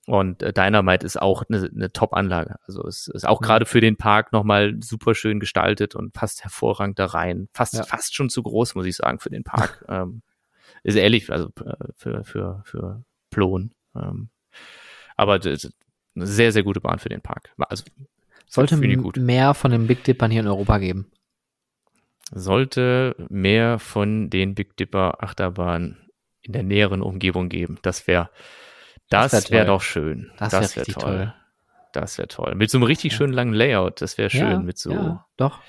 [0.06, 2.56] Und äh, Dynamite ist auch eine, eine Top-Anlage.
[2.66, 3.44] Also es ist auch mhm.
[3.44, 7.48] gerade für den Park nochmal super schön gestaltet und passt hervorragend da rein.
[7.52, 7.85] Fast, ja.
[7.85, 9.85] fast schon zu groß, muss ich sagen, für den Park.
[9.89, 10.22] ähm,
[10.82, 13.05] ist ehrlich, also äh, für, für, für
[13.35, 13.73] Plon.
[13.94, 14.28] Ähm,
[15.16, 17.52] aber eine sehr, sehr gute Bahn für den Park.
[17.59, 17.85] Also,
[18.47, 21.11] Sollte mehr von den Big Dippern hier in Europa geben.
[22.31, 27.78] Sollte mehr von den Big Dipper Achterbahnen in der näheren Umgebung geben.
[27.82, 28.31] Das wäre
[29.09, 30.31] Das, das wäre wär doch schön.
[30.39, 31.02] Das, das wäre wär toll.
[31.02, 31.35] toll.
[31.93, 32.55] Das wäre toll.
[32.55, 34.01] Mit so einem richtig schönen langen Layout.
[34.01, 34.51] Das wäre schön.
[34.51, 34.93] Ja, mit so.
[34.93, 35.61] Ja, doch.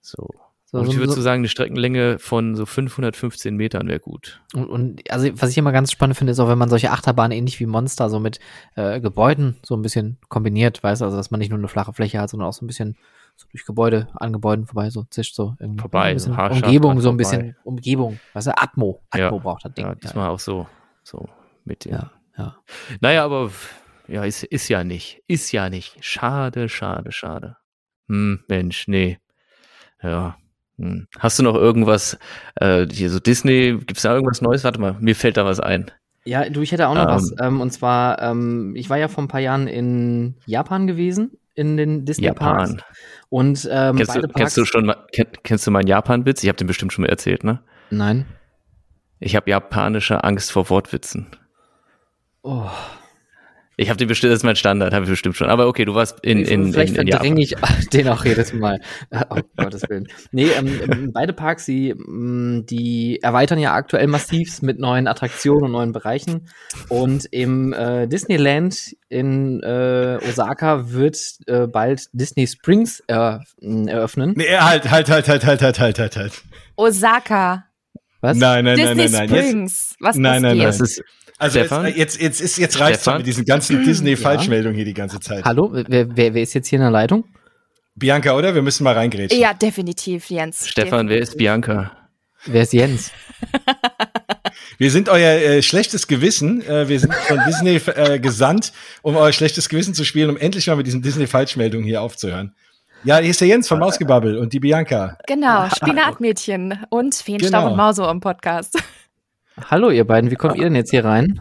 [0.00, 0.28] So.
[0.76, 4.42] So, und ich würde so sagen, eine Streckenlänge von so 515 Metern wäre gut.
[4.54, 7.36] Und, und, also was ich immer ganz spannend finde, ist auch, wenn man solche Achterbahnen
[7.36, 8.38] ähnlich wie Monster so mit
[8.74, 11.92] äh, Gebäuden so ein bisschen kombiniert, weißt du, also dass man nicht nur eine flache
[11.92, 12.96] Fläche hat, sondern auch so ein bisschen
[13.36, 15.80] so durch Gebäude, an Gebäuden vorbei, so zischt so irgendwie.
[15.80, 19.74] Vorbei, ein bisschen Umgebung, so ein bisschen Umgebung, weißt du, Atmo, Atmo ja, braucht das
[19.74, 19.86] Ding.
[19.86, 20.30] Ja, diesmal ja.
[20.30, 20.66] auch so,
[21.02, 21.28] so
[21.64, 21.92] mit dem.
[21.92, 22.56] Ja, ja.
[23.00, 23.50] Naja, aber
[24.08, 25.96] ja, ist, ist ja nicht, ist ja nicht.
[26.04, 27.56] Schade, schade, schade.
[28.08, 29.18] Hm, Mensch, nee.
[30.02, 30.36] Ja.
[31.18, 32.18] Hast du noch irgendwas,
[32.56, 34.64] äh, hier so Disney, gibt es da irgendwas Neues?
[34.64, 35.90] Warte mal, mir fällt da was ein.
[36.24, 37.34] Ja, du, ich hätte auch noch ähm, was.
[37.40, 41.76] Ähm, und zwar, ähm, ich war ja vor ein paar Jahren in Japan gewesen, in
[41.76, 42.72] den Disney Parks.
[42.72, 42.82] Japan.
[43.30, 46.42] Und ähm, kennst, du, kennst du schon mal, kenn, kennst du meinen Japan-Witz?
[46.42, 47.62] Ich habe den bestimmt schon mal erzählt, ne?
[47.90, 48.26] Nein.
[49.18, 51.28] Ich habe japanische Angst vor Wortwitzen.
[52.42, 52.68] Oh.
[53.78, 55.50] Ich habe den bestimmt, das ist mein Standard, habe ich bestimmt schon.
[55.50, 57.54] Aber okay, du warst in in Vielleicht in, in verdränge ich
[57.92, 58.80] den auch jedes Mal.
[59.30, 60.08] oh Gottes Willen.
[60.32, 65.64] Nee, ähm, ähm, beide Parks, die, mm, die erweitern ja aktuell massiv mit neuen Attraktionen
[65.64, 66.48] und neuen Bereichen.
[66.88, 74.32] Und im äh, Disneyland in äh, Osaka wird äh, bald Disney Springs äh, eröffnen.
[74.36, 76.32] Nee, halt, halt, halt, halt, halt, halt, halt, halt, halt.
[76.76, 77.66] Osaka.
[78.22, 78.38] Was?
[78.38, 79.28] Nein, nein, Disney nein, nein, nein.
[79.28, 79.90] Springs.
[79.90, 80.66] Jetzt, Was nein, nein, nein.
[80.66, 81.02] Das ist
[81.38, 85.44] also jetzt, jetzt, jetzt, ist, jetzt reicht's mit diesen ganzen Disney-Falschmeldungen hier die ganze Zeit.
[85.44, 87.24] Hallo, wer, wer, wer ist jetzt hier in der Leitung?
[87.94, 88.54] Bianca, oder?
[88.54, 89.40] Wir müssen mal reingrätschen.
[89.40, 90.68] Ja, definitiv, Jens.
[90.68, 91.10] Stefan, definitiv.
[91.10, 91.92] wer ist Bianca?
[92.44, 93.10] Wer ist Jens?
[94.78, 96.60] Wir sind euer äh, schlechtes Gewissen.
[96.60, 100.66] Äh, wir sind von Disney äh, gesandt, um euer schlechtes Gewissen zu spielen, um endlich
[100.66, 102.54] mal mit diesen Disney-Falschmeldungen hier aufzuhören.
[103.04, 105.16] Ja, hier ist der Jens von Mausgebabbel und die Bianca.
[105.26, 107.70] Genau, Spinatmädchen und Feenstaub genau.
[107.70, 108.76] und Mauso im Podcast.
[109.64, 111.40] Hallo ihr beiden, wie kommt ihr denn jetzt hier rein?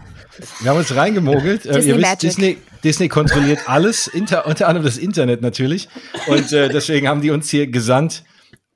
[0.62, 1.66] Wir haben uns reingemogelt.
[1.66, 5.90] Äh, ihr wisst, Disney, Disney kontrolliert alles, inter, unter anderem das Internet natürlich.
[6.28, 8.24] Und äh, deswegen haben die uns hier gesandt,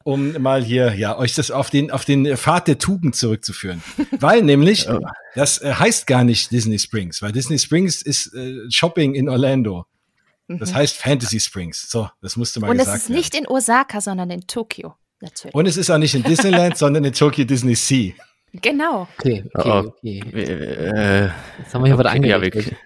[0.03, 3.82] um mal hier, ja, euch das auf den, auf den Pfad der Tugend zurückzuführen.
[4.20, 4.88] Weil nämlich,
[5.36, 9.86] das äh, heißt gar nicht Disney Springs, weil Disney Springs ist äh, Shopping in Orlando.
[10.48, 10.76] Das mhm.
[10.76, 11.90] heißt Fantasy Springs.
[11.90, 12.94] So, das musste mal Und gesagt werden.
[12.94, 14.95] Und es ist nicht in Osaka, sondern in Tokio.
[15.22, 15.53] Natürlich.
[15.53, 18.14] Und es ist auch nicht in Disneyland, sondern in Tokyo Disney Sea.
[18.53, 19.07] Genau.
[19.19, 20.19] Okay, okay, oh, okay.
[20.34, 22.65] Äh, jetzt haben wir hier okay, was angerichtet.
[22.65, 22.77] Ja, wir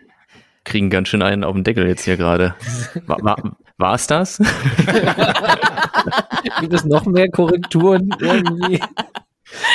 [0.63, 2.55] kriegen ganz schön einen auf den Deckel jetzt hier gerade.
[3.05, 4.37] War, war, war's das?
[6.59, 8.79] Gibt es noch mehr Korrekturen irgendwie?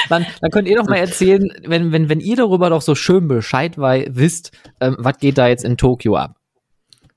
[0.09, 3.29] Dann, dann könnt ihr doch mal erzählen, wenn, wenn, wenn ihr darüber doch so schön
[3.29, 6.37] Bescheid wisst, ähm, was geht da jetzt in Tokio ab?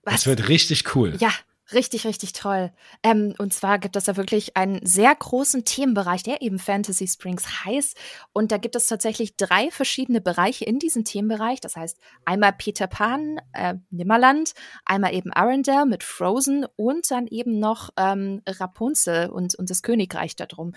[0.04, 0.14] Was?
[0.14, 1.14] Das wird richtig cool.
[1.20, 1.32] Ja,
[1.74, 2.72] Richtig, richtig toll.
[3.02, 7.66] Ähm, und zwar gibt es da wirklich einen sehr großen Themenbereich, der eben Fantasy Springs
[7.66, 7.98] heißt.
[8.34, 11.62] Und da gibt es tatsächlich drei verschiedene Bereiche in diesem Themenbereich.
[11.62, 14.54] Das heißt einmal Peter Pan, äh, Nimmerland,
[14.86, 20.36] einmal eben Arendelle mit Frozen und dann eben noch ähm, Rapunzel und, und das Königreich
[20.36, 20.74] darum.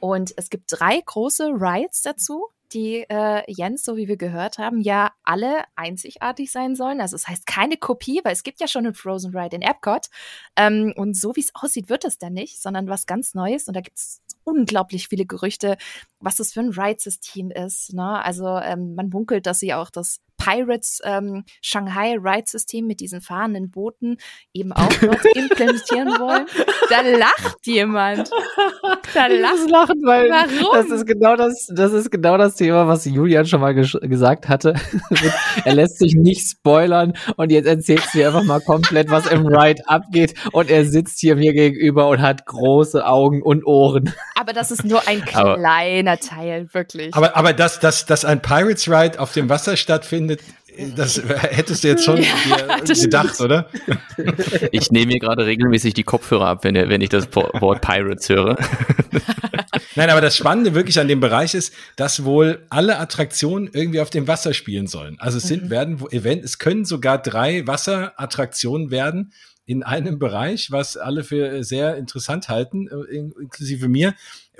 [0.00, 4.80] Und es gibt drei große Rides dazu die äh, Jens, so wie wir gehört haben,
[4.80, 7.00] ja alle einzigartig sein sollen.
[7.00, 9.62] Also es das heißt keine Kopie, weil es gibt ja schon einen Frozen Ride in
[9.62, 10.06] Epcot.
[10.56, 13.68] Ähm, und so wie es aussieht, wird es dann nicht, sondern was ganz Neues.
[13.68, 15.76] Und da gibt es unglaublich viele Gerüchte,
[16.20, 17.94] was das für ein Ride-System ist.
[17.94, 18.22] Ne?
[18.24, 23.70] Also ähm, man munkelt, dass sie auch das Pirates ähm, Shanghai Ride-System mit diesen fahrenden
[23.70, 24.16] Booten
[24.54, 26.46] eben auch dort implementieren wollen.
[26.88, 28.30] Da lacht jemand.
[29.14, 30.74] Da lacht lachen, weil Warum?
[30.74, 34.74] das ist genau das, das ist genau das Thema, was Julian schon mal gesagt hatte.
[35.64, 39.82] er lässt sich nicht spoilern und jetzt erzählt sie einfach mal komplett, was im Ride
[39.86, 44.14] abgeht und er sitzt hier mir gegenüber und hat große Augen und Ohren.
[44.38, 47.14] Aber das ist nur ein kleiner aber, Teil, wirklich.
[47.14, 50.40] Aber, aber dass, dass, dass ein Pirates Ride auf dem Wasser stattfindet,
[50.94, 52.16] das hättest du jetzt schon
[52.84, 53.68] gedacht, oder?
[54.70, 58.56] Ich nehme mir gerade regelmäßig die Kopfhörer ab, wenn, wenn ich das Wort Pirates höre.
[59.96, 64.10] Nein, aber das Spannende wirklich an dem Bereich ist, dass wohl alle Attraktionen irgendwie auf
[64.10, 65.16] dem Wasser spielen sollen.
[65.18, 65.70] Also es sind, mhm.
[65.70, 69.32] werden Event, es können sogar drei Wasserattraktionen werden
[69.66, 74.14] in einem Bereich, was alle für sehr interessant halten, äh, inklusive mir.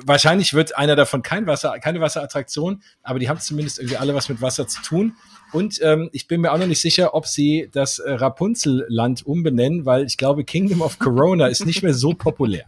[0.05, 4.29] Wahrscheinlich wird einer davon kein Wasser, keine Wasserattraktion, aber die haben zumindest irgendwie alle was
[4.29, 5.17] mit Wasser zu tun.
[5.53, 9.87] Und ähm, ich bin mir auch noch nicht sicher, ob sie das äh, Rapunzelland umbenennen,
[9.87, 12.65] weil ich glaube, Kingdom of Corona ist nicht mehr so populär.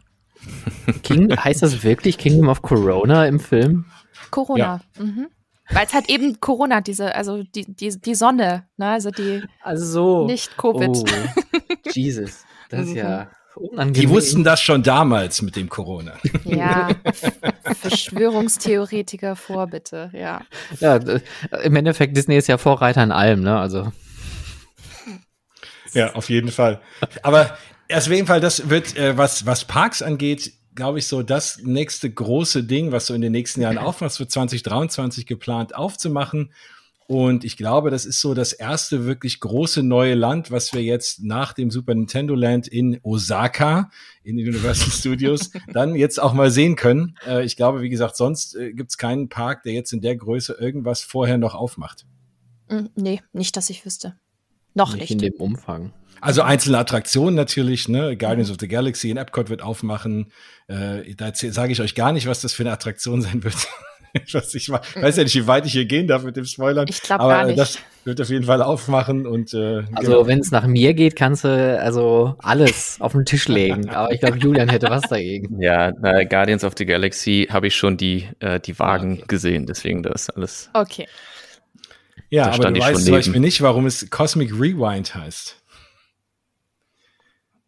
[1.03, 3.85] King, heißt das wirklich Kingdom of Corona im Film?
[4.31, 4.81] Corona.
[4.97, 5.03] Ja.
[5.03, 5.29] Mhm.
[5.73, 8.89] Weil es halt eben Corona, diese, also die, die, die Sonne, ne?
[8.89, 10.27] Also die also so.
[10.27, 10.89] nicht Covid.
[10.89, 11.05] Oh,
[11.93, 12.45] Jesus.
[12.71, 13.31] Das ist ja.
[13.57, 13.93] Unangenehm.
[13.95, 16.13] Die wussten das schon damals mit dem Corona.
[16.45, 16.89] Ja,
[17.81, 20.43] Verschwörungstheoretiker vor, bitte, ja.
[20.81, 21.01] Ja,
[21.63, 23.59] im Endeffekt, Disney ist ja Vorreiter in allem, ne?
[23.59, 23.93] Also.
[25.93, 26.81] Ja, auf jeden Fall.
[27.23, 27.57] Aber
[27.93, 32.11] auf jeden Fall, das wird, äh, was, was Parks angeht, glaube ich, so das nächste
[32.11, 36.53] große Ding, was so in den nächsten Jahren aufmacht, für 2023 geplant aufzumachen.
[37.11, 41.25] Und ich glaube, das ist so das erste wirklich große neue Land, was wir jetzt
[41.25, 43.91] nach dem Super Nintendo Land in Osaka,
[44.23, 47.17] in den Universal Studios, dann jetzt auch mal sehen können.
[47.27, 50.15] Äh, ich glaube, wie gesagt, sonst äh, gibt es keinen Park, der jetzt in der
[50.15, 52.07] Größe irgendwas vorher noch aufmacht.
[52.69, 54.15] Mm, nee, nicht, dass ich wüsste.
[54.75, 55.01] Noch nicht.
[55.01, 55.11] nicht.
[55.11, 55.93] in dem Umfang.
[56.21, 58.17] Also einzelne Attraktionen natürlich, ne?
[58.17, 60.31] Guardians of the Galaxy in Epcot wird aufmachen.
[60.69, 63.57] Äh, da sage ich euch gar nicht, was das für eine Attraktion sein wird.
[64.25, 66.87] ich weiß ja nicht, wie weit ich hier gehen darf mit dem Spoilern.
[66.89, 67.59] Ich glaube gar nicht.
[67.59, 70.27] Das wird auf jeden Fall aufmachen und äh, also genau.
[70.27, 73.91] wenn es nach mir geht, kannst du also alles auf den Tisch legen.
[73.91, 75.49] Aber ich glaube, Julian hätte was dagegen.
[75.61, 79.25] Ja, na, Guardians of the Galaxy habe ich schon die äh, die Wagen okay.
[79.29, 80.71] gesehen, deswegen das alles.
[80.73, 81.07] Okay.
[82.31, 85.60] Ja, da aber du weißt zum Beispiel nicht, warum es Cosmic Rewind heißt.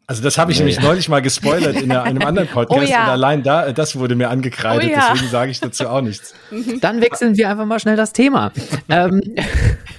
[0.07, 0.65] Also das habe ich nee.
[0.65, 3.05] nämlich neulich mal gespoilert in einem anderen Podcast oh ja.
[3.05, 5.13] und allein da, das wurde mir angekreidet, oh ja.
[5.13, 6.35] deswegen sage ich dazu auch nichts.
[6.81, 8.53] Dann wechseln wir einfach mal schnell das Thema.
[8.89, 9.21] ähm,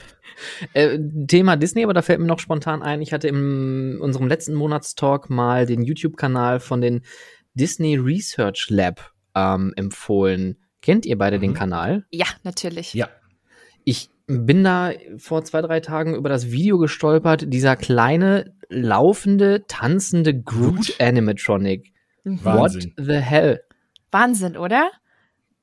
[0.74, 4.54] äh, Thema Disney, aber da fällt mir noch spontan ein, ich hatte in unserem letzten
[4.56, 7.02] Monatstalk mal den YouTube-Kanal von den
[7.54, 10.58] Disney Research Lab ähm, empfohlen.
[10.82, 11.42] Kennt ihr beide mhm.
[11.42, 12.06] den Kanal?
[12.12, 12.94] Ja, natürlich.
[12.94, 13.08] Ja.
[13.86, 20.40] Ich bin da vor zwei, drei Tagen über das Video gestolpert, dieser kleine, laufende, tanzende
[20.40, 21.92] Groot Animatronic.
[22.24, 22.44] Mhm.
[22.44, 23.62] What the hell?
[24.12, 24.92] Wahnsinn, oder?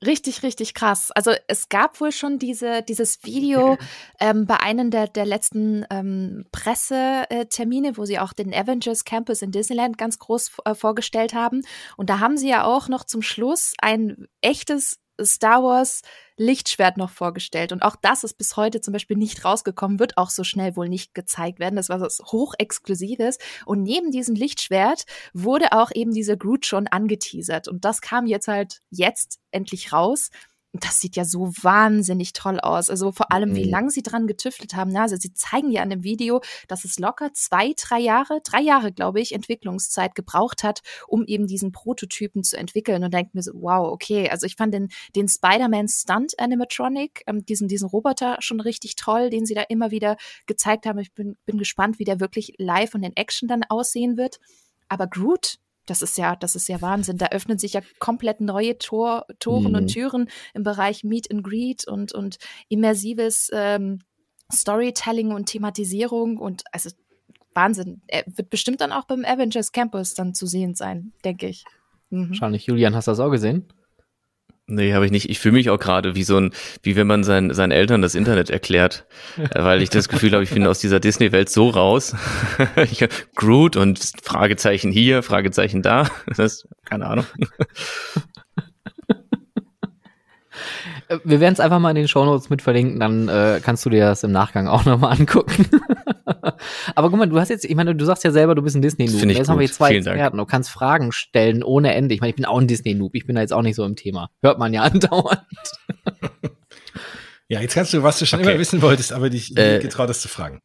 [0.04, 1.10] Richtig, richtig krass.
[1.10, 3.76] Also es gab wohl schon diese, dieses Video
[4.20, 9.52] ähm, bei einem der, der letzten ähm, Pressetermine, wo sie auch den Avengers Campus in
[9.52, 11.62] Disneyland ganz groß äh, vorgestellt haben.
[11.98, 16.02] Und da haben sie ja auch noch zum Schluss ein echtes Star Wars
[16.36, 17.70] Lichtschwert noch vorgestellt.
[17.72, 20.88] Und auch das ist bis heute zum Beispiel nicht rausgekommen, wird auch so schnell wohl
[20.88, 21.76] nicht gezeigt werden.
[21.76, 23.38] Das war was hochexklusives.
[23.66, 27.68] Und neben diesem Lichtschwert wurde auch eben dieser Groot schon angeteasert.
[27.68, 30.30] Und das kam jetzt halt jetzt endlich raus
[30.72, 32.90] das sieht ja so wahnsinnig toll aus.
[32.90, 33.70] Also vor allem, wie mhm.
[33.70, 34.96] lange sie dran getüftelt haben.
[34.96, 38.92] Also sie zeigen ja an dem Video, dass es locker zwei, drei Jahre, drei Jahre,
[38.92, 43.02] glaube ich, Entwicklungszeit gebraucht hat, um eben diesen Prototypen zu entwickeln.
[43.02, 44.30] Und denkt mir so, wow, okay.
[44.30, 49.30] Also ich fand den, den Spider-Man Stunt Animatronic, ähm, diesen, diesen Roboter schon richtig toll,
[49.30, 50.16] den sie da immer wieder
[50.46, 51.00] gezeigt haben.
[51.00, 54.38] Ich bin, bin gespannt, wie der wirklich live und in Action dann aussehen wird.
[54.88, 55.59] Aber Groot,
[55.90, 57.18] das ist ja, das ist ja Wahnsinn.
[57.18, 59.74] Da öffnen sich ja komplett neue Tor, Toren mhm.
[59.74, 62.38] und Türen im Bereich Meet and Greet und, und
[62.68, 63.98] immersives ähm,
[64.52, 66.90] Storytelling und Thematisierung und also
[67.54, 68.02] Wahnsinn.
[68.06, 71.64] Er wird bestimmt dann auch beim Avengers Campus dann zu sehen sein, denke ich.
[72.10, 72.28] Mhm.
[72.28, 73.66] Wahrscheinlich, Julian, hast du das auch gesehen?
[74.70, 75.28] Nee, habe ich nicht.
[75.28, 76.52] Ich fühle mich auch gerade wie so ein,
[76.82, 79.04] wie wenn man seinen, seinen Eltern das Internet erklärt,
[79.36, 82.14] äh, weil ich das Gefühl habe, ich bin aus dieser Disney-Welt so raus.
[83.34, 86.08] Groot und Fragezeichen hier, Fragezeichen da.
[86.36, 87.26] Das keine Ahnung.
[91.24, 94.06] Wir werden es einfach mal in den Shownotes mit verlinken, dann äh, kannst du dir
[94.06, 95.66] das im Nachgang auch nochmal angucken.
[96.94, 98.82] Aber guck mal, du hast jetzt, ich meine, du sagst ja selber, du bist ein
[98.82, 99.22] Disney-Noob.
[99.24, 99.48] Jetzt gut.
[99.48, 100.36] haben wir jetzt zwei Vielen Experten.
[100.36, 100.48] Dank.
[100.48, 102.14] Du kannst Fragen stellen ohne Ende.
[102.14, 103.14] Ich meine, ich bin auch ein Disney-Noob.
[103.14, 104.30] Ich bin da jetzt auch nicht so im Thema.
[104.40, 105.42] Hört man ja andauernd.
[107.48, 108.50] ja, jetzt kannst du, was du schon okay.
[108.50, 110.60] immer wissen wolltest, aber dich äh, getraut hast zu fragen.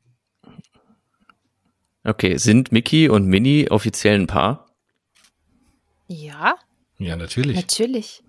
[2.03, 4.67] Okay, sind Mickey und Minnie offiziell ein Paar?
[6.07, 6.55] Ja.
[6.99, 7.55] Ja, natürlich.
[7.55, 8.21] Natürlich.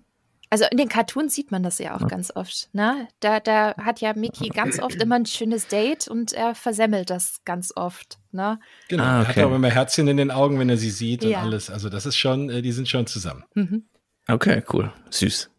[0.49, 2.07] Also in den Cartoons sieht man das ja auch ja.
[2.07, 2.69] ganz oft.
[2.71, 3.07] Ne?
[3.19, 7.41] Da, da hat ja Mickey ganz oft immer ein schönes Date und er versemmelt das
[7.43, 8.17] ganz oft.
[8.31, 8.59] Ne?
[8.87, 9.31] Genau, ah, okay.
[9.31, 11.39] er hat auch immer Herzchen in den Augen, wenn er sie sieht ja.
[11.39, 11.69] und alles.
[11.69, 13.43] Also das ist schon, äh, die sind schon zusammen.
[13.55, 13.83] Mhm.
[14.27, 14.91] Okay, cool.
[15.09, 15.49] Süß.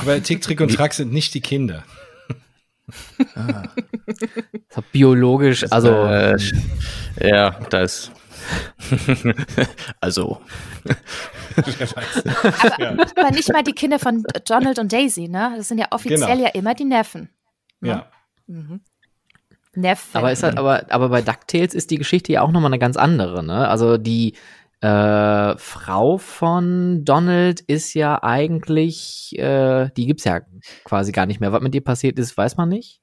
[0.00, 1.84] Aber Tick, Trick und Track sind nicht die Kinder.
[3.34, 3.64] ah.
[4.92, 5.90] Biologisch, also.
[5.90, 6.36] Äh,
[7.20, 8.10] ja, da ist
[10.00, 10.40] also.
[11.64, 12.90] aber, ja.
[12.90, 15.54] aber, nicht mal die Kinder von Donald und Daisy, ne?
[15.56, 16.44] Das sind ja offiziell genau.
[16.44, 17.30] ja immer die Neffen.
[17.80, 17.88] Ne?
[17.88, 18.06] Ja.
[18.46, 18.80] Mhm.
[19.74, 20.16] Neffen.
[20.16, 22.96] Aber, ist halt, aber, aber bei DuckTales ist die Geschichte ja auch nochmal eine ganz
[22.96, 23.68] andere, ne?
[23.68, 24.34] Also die
[24.82, 30.40] äh, Frau von Donald ist ja eigentlich, äh, die gibt's ja
[30.84, 31.52] quasi gar nicht mehr.
[31.52, 33.00] Was mit ihr passiert ist, weiß man nicht.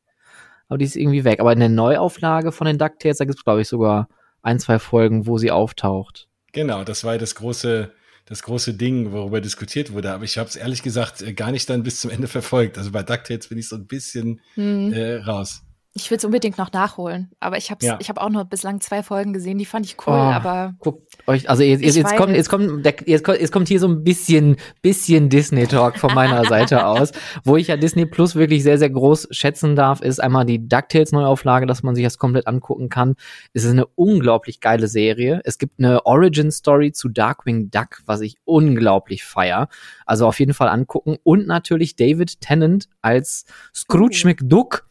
[0.67, 1.39] Aber die ist irgendwie weg.
[1.39, 4.09] Aber in der Neuauflage von den DuckTales, da gibt's glaube ich, sogar
[4.41, 6.27] ein, zwei Folgen, wo sie auftaucht.
[6.51, 7.91] Genau, das war das große,
[8.25, 10.11] das große Ding, worüber diskutiert wurde.
[10.11, 12.77] Aber ich habe es ehrlich gesagt äh, gar nicht dann bis zum Ende verfolgt.
[12.77, 14.93] Also bei DuckTales bin ich so ein bisschen hm.
[14.93, 15.63] äh, raus.
[16.01, 17.97] Ich will es unbedingt noch nachholen, aber ich habe Ja.
[17.99, 21.17] ich hab auch nur bislang zwei Folgen gesehen, die fand ich cool, Oh, aber Guckt
[21.27, 23.88] euch, also jetzt, jetzt, jetzt, kommt, jetzt, kommt, der, jetzt, kommt, jetzt kommt hier so
[23.88, 27.11] ein bisschen, bisschen Disney-Talk von meiner Seite aus.
[27.43, 31.65] Wo ich ja Disney Plus wirklich sehr, sehr groß schätzen darf, ist einmal die DuckTales-Neuauflage,
[31.65, 33.15] dass man sich das komplett angucken kann.
[33.53, 35.41] Es ist eine unglaublich geile Serie.
[35.43, 39.67] Es gibt eine Origin-Story zu Darkwing Duck, was ich unglaublich feier.
[40.05, 41.17] Also auf jeden Fall angucken.
[41.23, 43.45] Und natürlich David Tennant als
[43.76, 44.27] Scrooge Oh.
[44.27, 44.85] McDuck.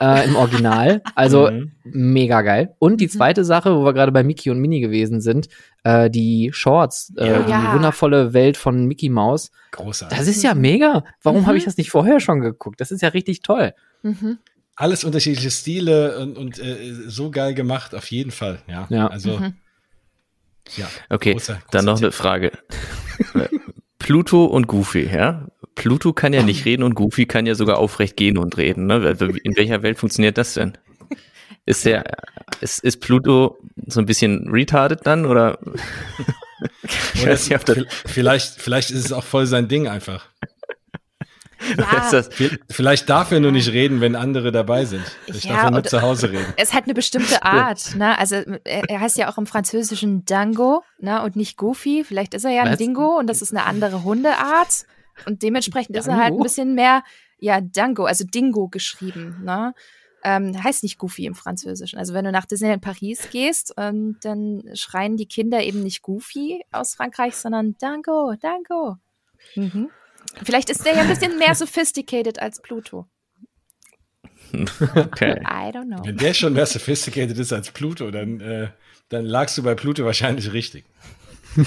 [0.00, 1.00] Äh, Im Original.
[1.14, 1.72] Also Mhm.
[1.84, 2.74] mega geil.
[2.78, 3.10] Und die Mhm.
[3.10, 5.48] zweite Sache, wo wir gerade bei Mickey und Minnie gewesen sind,
[5.84, 7.42] äh, die Shorts, äh, Ja.
[7.42, 7.72] die Ja.
[7.74, 9.50] wundervolle Welt von Mickey Mouse.
[9.72, 10.18] Großartig.
[10.18, 11.04] Das ist ja mega.
[11.22, 11.46] Warum Mhm.
[11.46, 12.80] habe ich das nicht vorher schon geguckt?
[12.80, 13.72] Das ist ja richtig toll.
[14.02, 14.38] mhm.
[14.78, 18.58] Alles unterschiedliche Stile und, und äh, so geil gemacht, auf jeden Fall.
[18.68, 19.06] Ja, Ja.
[19.06, 19.54] also Mhm.
[20.76, 20.86] ja.
[21.08, 22.12] Okay, Großer- dann großer noch eine Tipp.
[22.14, 22.52] Frage.
[23.98, 25.46] Pluto und Goofy, ja?
[25.76, 28.86] Pluto kann ja nicht reden und Goofy kann ja sogar aufrecht gehen und reden.
[28.86, 28.94] Ne?
[28.94, 30.76] Also In welcher Welt funktioniert das denn?
[31.68, 32.04] Ist der,
[32.60, 33.58] ist, ist Pluto
[33.88, 35.58] so ein bisschen retarded dann oder?
[37.14, 40.26] Ich weiß nicht, ob das- vielleicht, vielleicht ist es auch voll sein Ding einfach.
[41.76, 45.02] Ja, ist das, Vi- Vielleicht darf er nur nicht reden, wenn andere dabei sind.
[45.24, 46.46] Vielleicht Ja, darf er nur zu Hause reden.
[46.56, 48.16] es hat eine bestimmte Art, ne?
[48.18, 51.22] Also er, er heißt ja auch im Französischen Dango, ne?
[51.22, 52.04] Und nicht Goofy.
[52.04, 52.78] Vielleicht ist er ja ein Was?
[52.78, 54.86] Dingo und das ist eine andere Hundeart.
[55.24, 57.02] Und dementsprechend ist er halt ein bisschen mehr,
[57.38, 59.74] ja, Dango, also Dingo geschrieben, ne?
[60.24, 61.98] Ähm, heißt nicht Goofy im Französischen.
[62.00, 66.64] Also wenn du nach Disneyland Paris gehst, ähm, dann schreien die Kinder eben nicht Goofy
[66.72, 68.96] aus Frankreich, sondern Dango, Dango.
[69.54, 69.90] Mhm.
[70.42, 73.06] Vielleicht ist der ja ein bisschen mehr sophisticated als Pluto.
[74.52, 75.40] okay.
[75.42, 76.04] I don't know.
[76.04, 78.68] Wenn der schon mehr sophisticated ist als Pluto, dann, äh,
[79.08, 80.84] dann lagst du bei Pluto wahrscheinlich richtig.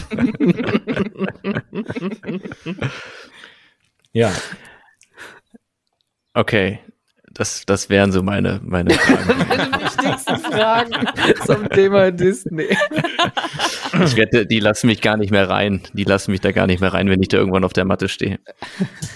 [4.13, 4.31] ja,
[6.33, 6.79] Okay.
[7.31, 9.39] Das, das wären so meine, meine Fragen.
[9.39, 10.93] Die wichtigsten Fragen
[11.45, 12.75] zum Thema Disney.
[14.05, 15.81] Ich wette, die lassen mich gar nicht mehr rein.
[15.93, 18.09] Die lassen mich da gar nicht mehr rein, wenn ich da irgendwann auf der Matte
[18.09, 18.39] stehe.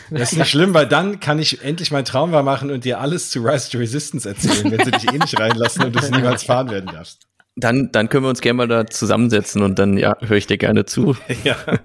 [0.10, 3.00] das ist nicht schlimm, weil dann kann ich endlich mein Traum wahr machen und dir
[3.00, 6.12] alles zu Rise to Resistance erzählen, wenn sie dich eh nicht reinlassen und du es
[6.12, 7.28] niemals fahren werden darfst.
[7.56, 10.58] Dann, dann können wir uns gerne mal da zusammensetzen und dann, ja, höre ich dir
[10.58, 11.16] gerne zu.
[11.44, 11.56] Ja.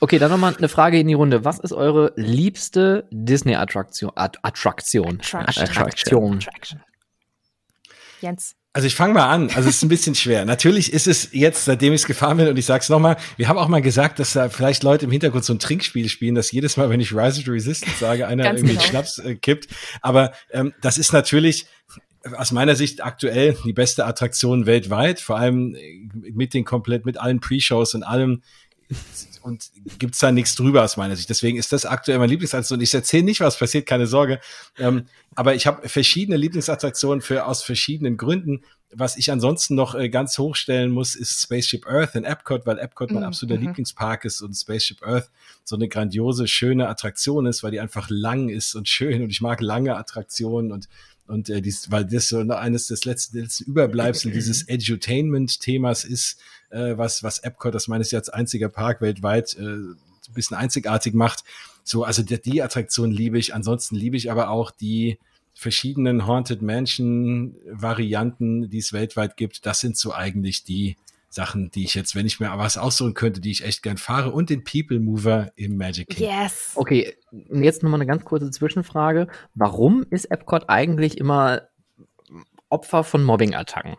[0.00, 1.44] Okay, dann nochmal eine Frage in die Runde.
[1.44, 4.12] Was ist eure liebste Disney-Attraktion?
[4.14, 5.20] Att Attraktion.
[5.32, 6.36] Attraktion.
[6.36, 6.80] Attraction.
[8.20, 8.54] Jens.
[8.72, 9.50] Also ich fange mal an.
[9.50, 10.44] Also es ist ein bisschen schwer.
[10.44, 13.58] Natürlich ist es jetzt, seitdem ich es gefahren bin, und ich sag's nochmal, wir haben
[13.58, 16.76] auch mal gesagt, dass da vielleicht Leute im Hintergrund so ein Trinkspiel spielen, dass jedes
[16.76, 18.86] Mal, wenn ich Rise to Resistance sage, einer Ganz irgendwie genau.
[18.86, 19.68] Schnaps äh, kippt.
[20.02, 21.66] Aber ähm, das ist natürlich
[22.36, 27.18] aus meiner Sicht aktuell die beste Attraktion weltweit, vor allem äh, mit den komplett, mit
[27.18, 28.42] allen Pre-Shows und allem.
[29.42, 31.30] Und gibt's da nichts drüber aus meiner Sicht.
[31.30, 32.80] Deswegen ist das aktuell mein Lieblingsattraktion.
[32.80, 34.40] Ich erzähle nicht, was passiert, keine Sorge.
[34.78, 38.62] Ähm, aber ich habe verschiedene Lieblingsattraktionen für aus verschiedenen Gründen.
[38.92, 43.12] Was ich ansonsten noch äh, ganz hochstellen muss, ist Spaceship Earth in Epcot, weil Epcot
[43.12, 43.66] mein Mhm, absoluter mhm.
[43.68, 45.30] Lieblingspark ist und Spaceship Earth
[45.64, 49.40] so eine grandiose, schöne Attraktion ist, weil die einfach lang ist und schön und ich
[49.40, 50.88] mag lange Attraktionen und
[51.30, 56.38] und äh, dies, weil das so eines des letzten, letzten Überbleibsel dieses Edutainment-Themas ist,
[56.70, 59.96] äh, was was Epcot, das meines als einziger Park weltweit äh, ein
[60.34, 61.44] bisschen einzigartig macht.
[61.84, 63.54] So, also die, die Attraktion liebe ich.
[63.54, 65.18] Ansonsten liebe ich aber auch die
[65.54, 69.66] verschiedenen Haunted Mansion Varianten, die es weltweit gibt.
[69.66, 70.96] Das sind so eigentlich die
[71.30, 74.32] Sachen, die ich jetzt, wenn ich mir was aussuchen könnte, die ich echt gern fahre
[74.32, 76.42] und den People Mover im Magic Kingdom.
[76.42, 76.72] Yes.
[76.74, 79.28] Okay, und jetzt nochmal eine ganz kurze Zwischenfrage.
[79.54, 81.62] Warum ist Epcot eigentlich immer
[82.68, 83.96] Opfer von Mobbing-Attacken?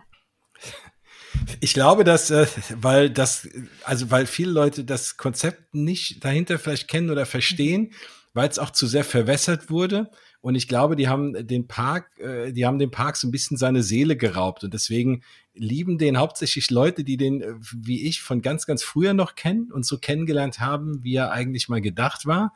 [1.62, 2.46] Ich glaube, dass, äh,
[2.76, 3.48] weil das,
[3.86, 7.94] also weil viele Leute das Konzept nicht dahinter vielleicht kennen oder verstehen,
[8.34, 10.12] weil es auch zu sehr verwässert wurde.
[10.42, 13.58] Und ich glaube, die haben den Park, äh, die haben dem Park so ein bisschen
[13.58, 14.64] seine Seele geraubt.
[14.64, 19.14] Und deswegen lieben den hauptsächlich Leute, die den, äh, wie ich, von ganz, ganz früher
[19.14, 22.54] noch kennen und so kennengelernt haben, wie er eigentlich mal gedacht war.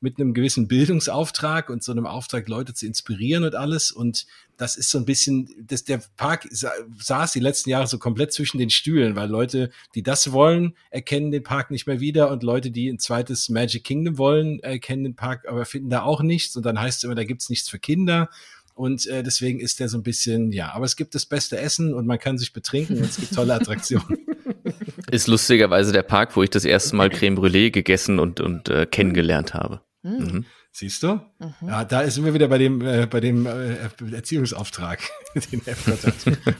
[0.00, 3.90] Mit einem gewissen Bildungsauftrag und so einem Auftrag, Leute zu inspirieren und alles.
[3.90, 4.26] Und
[4.58, 8.34] das ist so ein bisschen, dass der Park sa saß die letzten Jahre so komplett
[8.34, 12.42] zwischen den Stühlen, weil Leute, die das wollen, erkennen den Park nicht mehr wieder und
[12.42, 16.54] Leute, die ein zweites Magic Kingdom wollen, erkennen den Park, aber finden da auch nichts
[16.54, 18.28] und dann heißt es immer, da gibt's nichts für Kinder.
[18.74, 21.94] Und äh, deswegen ist der so ein bisschen, ja, aber es gibt das beste Essen
[21.94, 24.18] und man kann sich betrinken und es gibt tolle Attraktionen.
[25.10, 28.86] Ist lustigerweise der Park, wo ich das erste Mal Creme Brûlée gegessen und, und äh,
[28.86, 29.80] kennengelernt habe.
[30.02, 30.10] Mhm.
[30.18, 30.44] Mhm.
[30.72, 31.20] Siehst du?
[31.38, 31.68] Mhm.
[31.68, 33.76] Ja, da sind wir wieder bei dem, äh, bei dem äh,
[34.12, 34.98] Erziehungsauftrag,
[35.52, 36.14] den Epcot hat.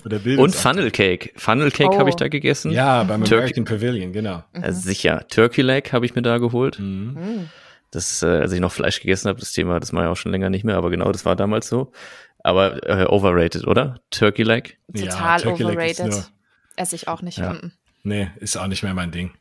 [0.04, 0.54] Oder Und.
[0.54, 1.30] Funnel Cake.
[1.36, 1.98] Funnel Cake Oh.
[1.98, 2.70] habe ich da gegessen.
[2.70, 4.44] Ja, beim Turkey- American Pavilion, genau.
[4.52, 5.26] Äh, sicher.
[5.28, 6.78] Turkey Leg habe ich mir da geholt.
[6.78, 7.48] Mhm.
[7.94, 10.32] Das, äh, als ich noch Fleisch gegessen habe, das Thema, das mache ich auch schon
[10.32, 11.92] länger nicht mehr, aber genau, das war damals so.
[12.38, 14.00] Aber äh, overrated, oder?
[14.10, 14.78] Turkey Leg?
[14.94, 16.30] Total ja, overrated.
[16.76, 17.38] Esse ich auch nicht.
[17.38, 17.58] Ja.
[18.02, 19.32] Nee, ist auch nicht mehr mein Ding.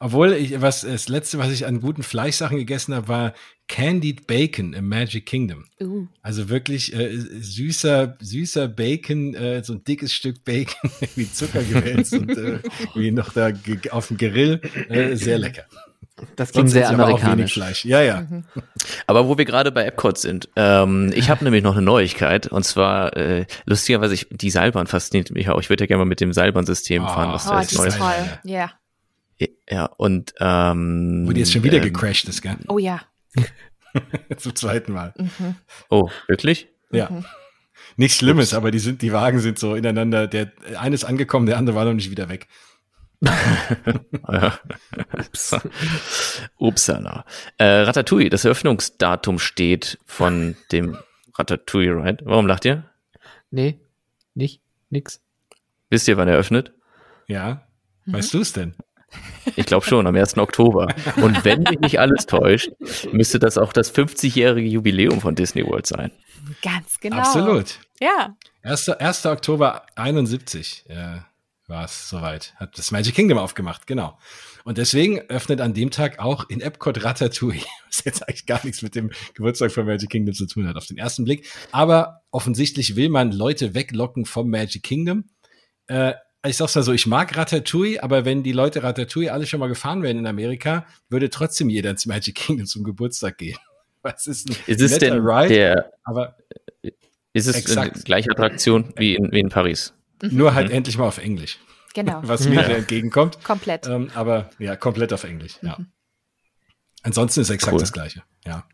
[0.00, 3.34] Obwohl, ich, was, das letzte, was ich an guten Fleischsachen gegessen habe, war
[3.66, 5.64] Candied Bacon im Magic Kingdom.
[5.80, 6.06] Uh.
[6.22, 12.12] Also wirklich äh, süßer, süßer Bacon, äh, so ein dickes Stück Bacon, wie Zucker gewälzt
[12.12, 12.60] und äh,
[12.94, 13.52] wie noch da
[13.90, 14.60] auf dem Grill.
[14.88, 15.64] Äh, sehr lecker.
[16.36, 17.54] Das klingt sehr amerikanisch.
[17.54, 17.84] Fleisch.
[17.84, 18.22] Ja, ja.
[18.22, 18.44] Mhm.
[19.06, 22.64] Aber wo wir gerade bei Epcot sind, ähm, ich habe nämlich noch eine Neuigkeit und
[22.64, 25.60] zwar äh, lustigerweise ich, die Seilbahn fasziniert mich auch.
[25.60, 27.32] Ich würde ja gerne mal mit dem Seilbahnsystem oh, fahren.
[27.32, 27.96] Was oh, da ist Neues.
[27.96, 28.38] toll.
[28.44, 28.72] Ja.
[29.70, 32.56] Ja, und ähm, Wo die jetzt schon wieder ähm, gecrashed ist, gell?
[32.68, 33.02] Oh ja.
[34.36, 35.14] Zum zweiten Mal.
[35.16, 35.54] Mhm.
[35.90, 36.68] Oh, wirklich?
[36.90, 37.08] Ja.
[37.10, 37.24] Mhm.
[37.96, 38.54] Nichts Schlimmes, Ups.
[38.54, 40.26] aber die sind, die Wagen sind so ineinander.
[40.26, 42.48] Der eine ist angekommen, der andere war noch nicht wieder weg.
[45.18, 45.56] Ups.
[46.56, 47.24] Upsala.
[47.58, 50.96] Äh, Ratatouille, das Eröffnungsdatum steht von dem
[51.36, 52.24] Ratatouille Ride.
[52.24, 52.84] Warum lacht ihr?
[53.50, 53.80] Nee,
[54.34, 55.20] nicht, nix.
[55.90, 56.72] Wisst ihr, wann er öffnet?
[57.26, 57.66] Ja.
[58.06, 58.38] Weißt mhm.
[58.38, 58.74] du es denn?
[59.56, 60.36] Ich glaube schon, am 1.
[60.36, 60.94] Oktober.
[61.16, 62.70] Und wenn mich nicht alles täuscht,
[63.10, 66.12] müsste das auch das 50-jährige Jubiläum von Disney World sein.
[66.62, 67.16] Ganz genau.
[67.16, 67.78] Absolut.
[68.00, 68.36] Ja.
[68.62, 68.90] 1.
[68.90, 69.26] 1.
[69.26, 71.24] Oktober 71 ja,
[71.68, 72.54] war es soweit.
[72.56, 74.18] Hat das Magic Kingdom aufgemacht, genau.
[74.64, 78.82] Und deswegen öffnet an dem Tag auch in Epcot Ratatouille, was jetzt eigentlich gar nichts
[78.82, 81.46] mit dem Geburtstag von Magic Kingdom zu tun hat auf den ersten Blick.
[81.70, 85.24] Aber offensichtlich will man Leute weglocken vom Magic Kingdom.
[85.86, 86.14] Äh,
[86.46, 89.68] ich sag's mal so, ich mag Ratatouille, aber wenn die Leute Ratatouille alle schon mal
[89.68, 93.58] gefahren wären in Amerika, würde trotzdem jeder ins Magic Kingdom zum Geburtstag gehen.
[94.02, 96.36] Was ist, ein ist es denn Ride, der, aber
[97.32, 98.04] ist es exakt.
[98.04, 99.92] gleiche Attraktion wie in, wie in Paris?
[100.22, 100.36] Mhm.
[100.36, 100.74] Nur halt mhm.
[100.74, 101.58] endlich mal auf Englisch.
[101.94, 102.20] Genau.
[102.22, 102.68] Was mir ja.
[102.68, 103.42] entgegenkommt.
[103.44, 103.86] Komplett.
[103.86, 105.76] Ähm, aber ja, komplett auf Englisch, ja.
[105.78, 105.86] Mhm.
[107.02, 107.80] Ansonsten ist exakt cool.
[107.80, 108.66] das Gleiche, ja.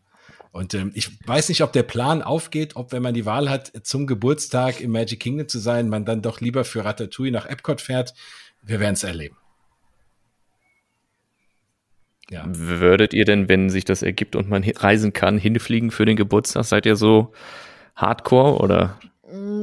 [0.51, 3.73] Und ähm, ich weiß nicht, ob der Plan aufgeht, ob wenn man die Wahl hat,
[3.83, 7.81] zum Geburtstag im Magic Kingdom zu sein, man dann doch lieber für Ratatouille nach Epcot
[7.81, 8.13] fährt.
[8.61, 9.35] Wir werden es erleben.
[12.29, 12.45] Ja.
[12.47, 16.63] Würdet ihr denn, wenn sich das ergibt und man reisen kann, hinfliegen für den Geburtstag?
[16.63, 17.33] Seid ihr so
[17.95, 18.99] Hardcore oder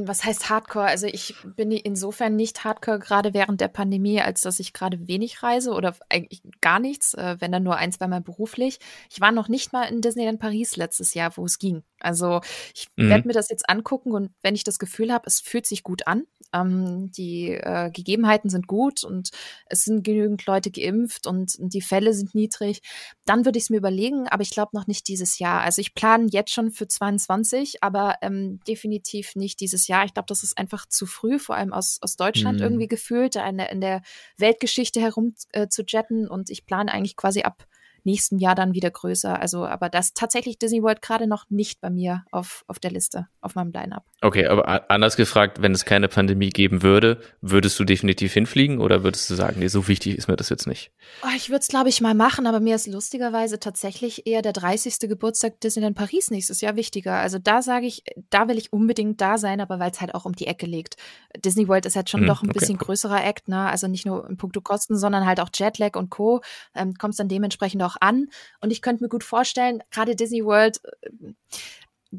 [0.05, 0.85] was heißt Hardcore?
[0.85, 5.43] Also ich bin insofern nicht Hardcore gerade während der Pandemie, als dass ich gerade wenig
[5.43, 8.79] reise oder eigentlich gar nichts, äh, wenn dann nur ein, zweimal beruflich.
[9.09, 11.83] Ich war noch nicht mal in Disneyland Paris letztes Jahr, wo es ging.
[11.99, 12.41] Also
[12.73, 13.09] ich mhm.
[13.09, 16.07] werde mir das jetzt angucken und wenn ich das Gefühl habe, es fühlt sich gut
[16.07, 16.23] an,
[16.53, 19.29] ähm, die äh, Gegebenheiten sind gut und
[19.65, 22.81] es sind genügend Leute geimpft und, und die Fälle sind niedrig,
[23.25, 25.61] dann würde ich es mir überlegen, aber ich glaube noch nicht dieses Jahr.
[25.61, 30.05] Also ich plane jetzt schon für 22, aber ähm, definitiv nicht dieses Jahr.
[30.05, 32.63] Ich glaube, das ist einfach zu früh, vor allem aus, aus Deutschland mhm.
[32.63, 34.01] irgendwie gefühlt, in der, in der
[34.37, 37.67] Weltgeschichte herum äh, zu jetten und ich plane eigentlich quasi ab
[38.03, 39.39] nächsten Jahr dann wieder größer.
[39.39, 43.27] Also, aber das tatsächlich Disney World gerade noch nicht bei mir auf, auf der Liste,
[43.41, 44.03] auf meinem Line-Up.
[44.21, 49.03] Okay, aber anders gefragt, wenn es keine Pandemie geben würde, würdest du definitiv hinfliegen oder
[49.03, 50.91] würdest du sagen, nee, so wichtig ist mir das jetzt nicht?
[51.23, 54.53] Oh, ich würde es, glaube ich, mal machen, aber mir ist lustigerweise tatsächlich eher der
[54.53, 54.99] 30.
[55.09, 57.15] Geburtstag Disneyland Paris nächstes Jahr wichtiger.
[57.15, 60.25] Also da sage ich, da will ich unbedingt da sein, aber weil es halt auch
[60.25, 60.95] um die Ecke liegt.
[61.37, 63.69] Disney World ist halt schon hm, doch ein okay, bisschen größerer Act, ne?
[63.69, 66.41] Also nicht nur in puncto Kosten, sondern halt auch Jetlag und Co.
[66.75, 68.27] Ähm, Kommt es dann dementsprechend auch an.
[68.61, 71.33] Und ich könnte mir gut vorstellen, gerade Disney World, äh,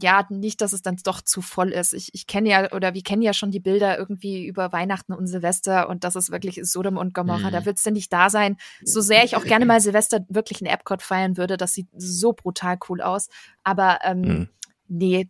[0.03, 1.95] ja, nicht, dass es dann doch zu voll ist.
[1.95, 5.29] Ich, ich kenne ja, oder wir kennen ja schon die Bilder irgendwie über Weihnachten und
[5.29, 7.49] Silvester und das ist wirklich Sodom und Gomorra.
[7.49, 7.53] Mhm.
[7.53, 8.57] Da wird es denn nicht da sein.
[8.83, 12.33] So sehr ich auch gerne mal Silvester wirklich in Epcot feiern würde, das sieht so
[12.33, 13.29] brutal cool aus.
[13.63, 14.49] Aber ähm, mhm.
[14.89, 15.29] nee,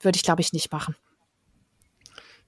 [0.00, 0.96] würde ich, glaube ich, nicht machen.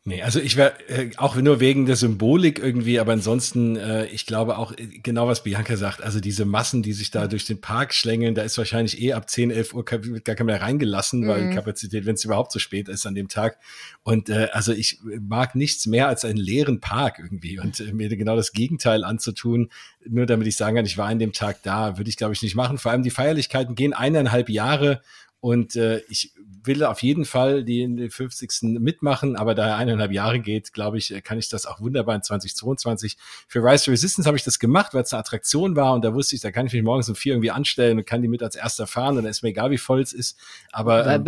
[0.06, 4.26] Nee, also ich wäre äh, auch nur wegen der Symbolik irgendwie, aber ansonsten, äh, ich
[4.26, 7.62] glaube auch äh, genau, was Bianca sagt, also diese Massen, die sich da durch den
[7.62, 11.28] Park schlängeln, da ist wahrscheinlich eh ab 10, 11 Uhr gar keiner mehr reingelassen, mhm.
[11.28, 13.56] weil Kapazität, wenn es überhaupt so spät ist an dem Tag.
[14.02, 18.14] Und äh, also ich mag nichts mehr als einen leeren Park irgendwie und äh, mir
[18.14, 19.70] genau das Gegenteil anzutun,
[20.06, 22.42] nur damit ich sagen kann, ich war an dem Tag da, würde ich glaube ich
[22.42, 22.76] nicht machen.
[22.76, 25.00] Vor allem die Feierlichkeiten gehen eineinhalb Jahre
[25.44, 28.80] und äh, ich will auf jeden Fall den 50.
[28.80, 32.22] mitmachen, aber da er eineinhalb Jahre geht, glaube ich, kann ich das auch wunderbar in
[32.22, 33.18] 2022.
[33.46, 36.14] Für Rise to Resistance habe ich das gemacht, weil es eine Attraktion war und da
[36.14, 38.42] wusste ich, da kann ich mich morgens um vier irgendwie anstellen und kann die mit
[38.42, 40.38] als erster fahren und dann ist mir egal, wie voll es ist.
[40.72, 41.24] Aber ähm,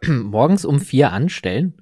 [0.06, 1.74] morgens um vier anstellen?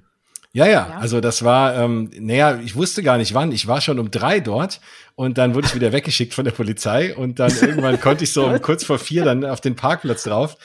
[0.54, 3.52] Ja, ja, ja, also das war, ähm, naja, ich wusste gar nicht wann.
[3.52, 4.82] Ich war schon um drei dort
[5.14, 8.44] und dann wurde ich wieder weggeschickt von der Polizei und dann irgendwann konnte ich so
[8.44, 10.58] um kurz vor vier dann auf den Parkplatz drauf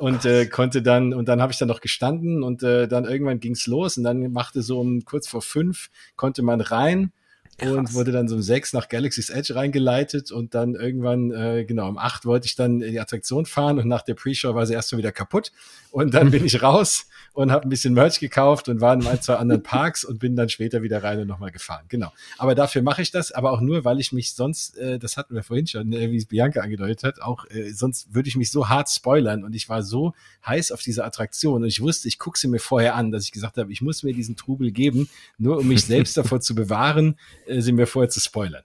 [0.00, 3.38] und äh, konnte dann, und dann habe ich dann noch gestanden und äh, dann irgendwann
[3.38, 7.12] ging's los und dann machte so um kurz vor fünf konnte man rein
[7.58, 7.70] Krass.
[7.70, 11.88] und wurde dann so um sechs nach Galaxy's Edge reingeleitet und dann irgendwann, äh, genau,
[11.88, 14.74] um acht wollte ich dann in die Attraktion fahren und nach der Pre-Show war sie
[14.74, 15.50] erst mal wieder kaputt
[15.90, 19.20] und dann bin ich raus und habe ein bisschen Merch gekauft und war in ein,
[19.22, 21.84] zwei anderen Parks und bin dann später wieder rein und nochmal gefahren.
[21.88, 22.12] Genau.
[22.36, 25.34] Aber dafür mache ich das, aber auch nur, weil ich mich sonst, äh, das hatten
[25.34, 28.50] wir vorhin schon, äh, wie es Bianca angedeutet hat, auch äh, sonst würde ich mich
[28.50, 30.14] so hart spoilern und ich war so
[30.46, 33.32] heiß auf diese Attraktion und ich wusste, ich gucke sie mir vorher an, dass ich
[33.32, 35.08] gesagt habe, ich muss mir diesen Trubel geben,
[35.38, 37.16] nur um mich selbst davor zu bewahren,
[37.48, 38.62] äh, sie mir vorher zu spoilern.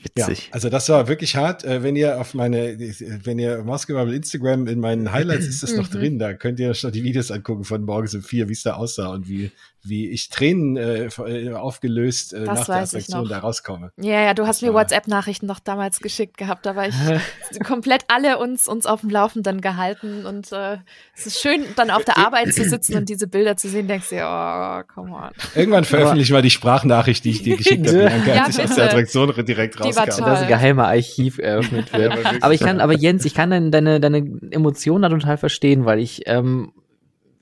[0.00, 0.46] Witzig.
[0.46, 1.64] Ja, also das war wirklich hart.
[1.64, 5.88] Äh, wenn ihr auf meine, wenn ihr Basketball Instagram in meinen Highlights ist das noch
[5.90, 5.98] mhm.
[5.98, 8.74] drin, da könnt ihr schon die Videos angucken von morgens um vier, wie es da
[8.74, 9.50] aussah und wie
[9.82, 13.92] wie ich Tränen äh, äh aufgelöst äh, nach der Attraktion da rauskomme.
[13.96, 16.94] Ja, ja, du hast mir WhatsApp-Nachrichten noch damals geschickt gehabt, da war ich
[17.64, 20.78] komplett alle uns, uns auf dem Laufenden gehalten und äh,
[21.16, 24.10] es ist schön, dann auf der Arbeit zu sitzen und diese Bilder zu sehen, denkst
[24.10, 25.30] du, oh, come on.
[25.54, 28.64] Irgendwann veröffentliche ich mal die Sprachnachricht, die ich dir geschickt habe, Bianca, ja, als ich
[28.64, 30.04] aus der Attraktion direkt rauskam.
[30.06, 32.42] Das ein geheime Archiv eröffnet wird.
[32.42, 34.18] aber ich kann, aber Jens, ich kann deine, deine, deine
[34.50, 36.72] Emotionen da total verstehen, weil ich ähm,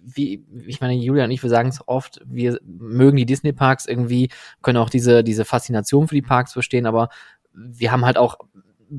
[0.06, 4.30] wie, ich meine, Julia und ich, wir sagen es oft, wir mögen die Disney-Parks irgendwie,
[4.62, 7.08] können auch diese, diese Faszination für die Parks verstehen, aber
[7.52, 8.38] wir haben halt auch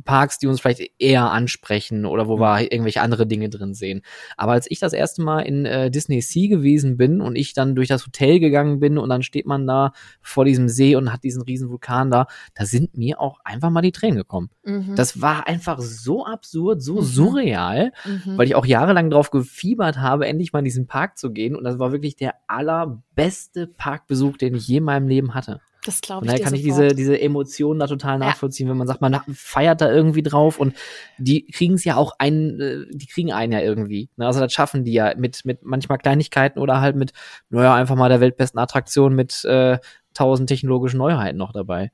[0.03, 4.01] Parks, die uns vielleicht eher ansprechen oder wo wir irgendwelche andere Dinge drin sehen.
[4.35, 7.75] Aber als ich das erste Mal in äh, Disney Sea gewesen bin und ich dann
[7.75, 11.23] durch das Hotel gegangen bin und dann steht man da vor diesem See und hat
[11.23, 14.49] diesen riesen Vulkan da, da sind mir auch einfach mal die Tränen gekommen.
[14.63, 14.95] Mhm.
[14.95, 17.05] Das war einfach so absurd, so mhm.
[17.05, 18.37] surreal, mhm.
[18.37, 21.63] weil ich auch jahrelang drauf gefiebert habe, endlich mal in diesen Park zu gehen und
[21.63, 25.61] das war wirklich der allerbeste Parkbesuch, den ich je in meinem Leben hatte.
[25.87, 26.31] Das glaube ich.
[26.31, 28.71] Daher kann ich diese, diese Emotionen da total nachvollziehen, ja.
[28.71, 30.75] wenn man sagt, man feiert da irgendwie drauf und
[31.17, 34.09] die kriegen es ja auch ein, äh, die kriegen einen ja irgendwie.
[34.17, 34.25] Ne?
[34.25, 37.13] Also das schaffen die ja mit, mit manchmal Kleinigkeiten oder halt mit,
[37.49, 39.79] naja, einfach mal der weltbesten Attraktion mit äh,
[40.13, 41.91] tausend technologischen Neuheiten noch dabei.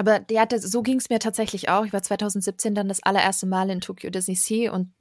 [0.00, 1.84] Aber ja, das, so ging es mir tatsächlich auch.
[1.84, 4.94] Ich war 2017 dann das allererste Mal in Tokyo Disney Sea und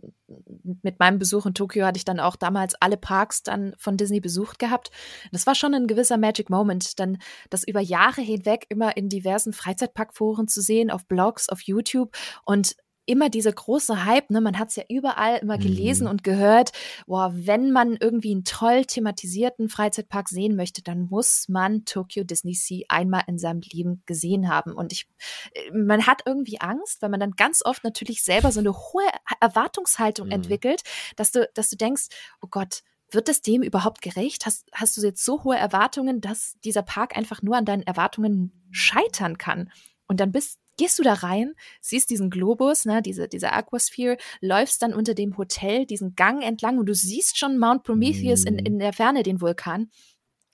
[0.83, 4.19] mit meinem Besuch in Tokio hatte ich dann auch damals alle Parks dann von Disney
[4.19, 4.91] besucht gehabt.
[5.31, 7.17] Das war schon ein gewisser Magic Moment, dann
[7.49, 12.75] das über Jahre hinweg immer in diversen Freizeitparkforen zu sehen, auf Blogs, auf YouTube und
[13.09, 14.39] immer dieser große Hype, ne?
[14.39, 16.11] Man hat es ja überall immer gelesen mhm.
[16.11, 16.71] und gehört,
[17.07, 22.53] boah, wenn man irgendwie einen toll thematisierten Freizeitpark sehen möchte, dann muss man Tokyo Disney
[22.53, 24.73] Sea einmal in seinem Leben gesehen haben.
[24.73, 25.07] Und ich,
[25.53, 29.09] äh, man hat irgendwie Angst, weil man dann ganz oft natürlich selber so eine hohe
[29.41, 30.33] Erwartungshaltung mhm.
[30.33, 30.83] entwickelt,
[31.15, 32.09] dass du, dass du denkst,
[32.41, 34.45] oh Gott, wird es dem überhaupt gerecht?
[34.45, 38.67] Hast, hast du jetzt so hohe Erwartungen, dass dieser Park einfach nur an deinen Erwartungen
[38.69, 39.71] scheitern kann?
[40.07, 44.81] Und dann bist, gehst du da rein, siehst diesen Globus, ne, diese, diese Aquasphere, läufst
[44.81, 48.79] dann unter dem Hotel diesen Gang entlang und du siehst schon Mount Prometheus in, in
[48.79, 49.91] der Ferne, den Vulkan.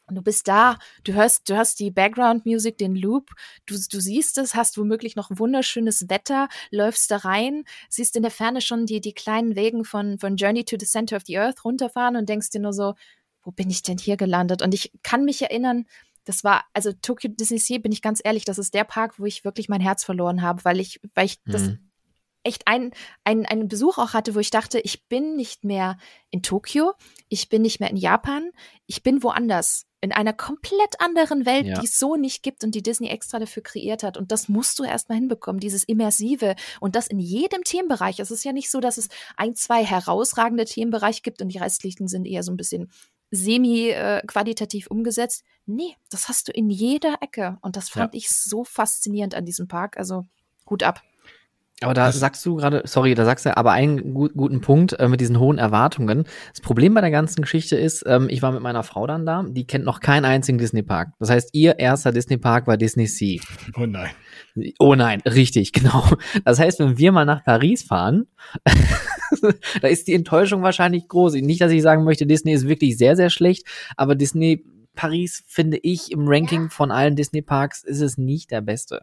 [0.08, 3.32] Und du bist da, du hörst, du hast die Background-Music, den Loop,
[3.68, 8.32] du, du siehst es, hast womöglich noch wunderschönes Wetter, läufst da rein, siehst in der
[8.32, 11.66] Ferne schon die, die kleinen Wegen von, von Journey to the Center of the Earth
[11.66, 12.94] runterfahren und denkst dir nur so,
[13.44, 14.64] wo bin ich denn hier gelandet?
[14.64, 15.86] Und ich kann mich erinnern,
[16.26, 19.26] das war, also Tokyo Disney Sea, bin ich ganz ehrlich, das ist der Park, wo
[19.26, 21.52] ich wirklich mein Herz verloren habe, weil ich, weil ich mhm.
[21.52, 21.70] das
[22.44, 22.92] echt ein,
[23.24, 25.98] ein, einen Besuch auch hatte, wo ich dachte, ich bin nicht mehr
[26.30, 26.94] in Tokio,
[27.28, 28.52] ich bin nicht mehr in Japan,
[28.86, 31.80] ich bin woanders, in einer komplett anderen Welt, ja.
[31.80, 34.18] die es so nicht gibt und die Disney extra dafür kreiert hat.
[34.18, 38.20] Und das musst du erstmal hinbekommen, dieses Immersive und das in jedem Themenbereich.
[38.20, 42.08] Es ist ja nicht so, dass es ein, zwei herausragende Themenbereiche gibt und die restlichen
[42.08, 42.92] sind eher so ein bisschen
[43.32, 45.44] semi-qualitativ äh, umgesetzt.
[45.66, 47.58] Nee, das hast du in jeder Ecke.
[47.62, 48.18] Und das fand ja.
[48.18, 49.98] ich so faszinierend an diesem Park.
[49.98, 50.26] Also
[50.70, 51.02] Hut ab.
[51.82, 54.98] Aber da das sagst du gerade, sorry, da sagst du aber einen gut, guten Punkt
[54.98, 56.24] äh, mit diesen hohen Erwartungen.
[56.52, 59.44] Das Problem bei der ganzen Geschichte ist, ähm, ich war mit meiner Frau dann da,
[59.46, 61.10] die kennt noch keinen einzigen Disney-Park.
[61.20, 63.42] Das heißt, ihr erster Disney-Park war Disney Sea.
[63.76, 64.12] Oh nein.
[64.80, 66.06] Oh nein, richtig, genau.
[66.46, 68.28] Das heißt, wenn wir mal nach Paris fahren,
[69.82, 71.34] da ist die Enttäuschung wahrscheinlich groß.
[71.34, 74.64] Nicht, dass ich sagen möchte, Disney ist wirklich sehr, sehr schlecht, aber Disney
[74.96, 79.02] Paris finde ich im Ranking von allen Disney-Parks ist es nicht der beste.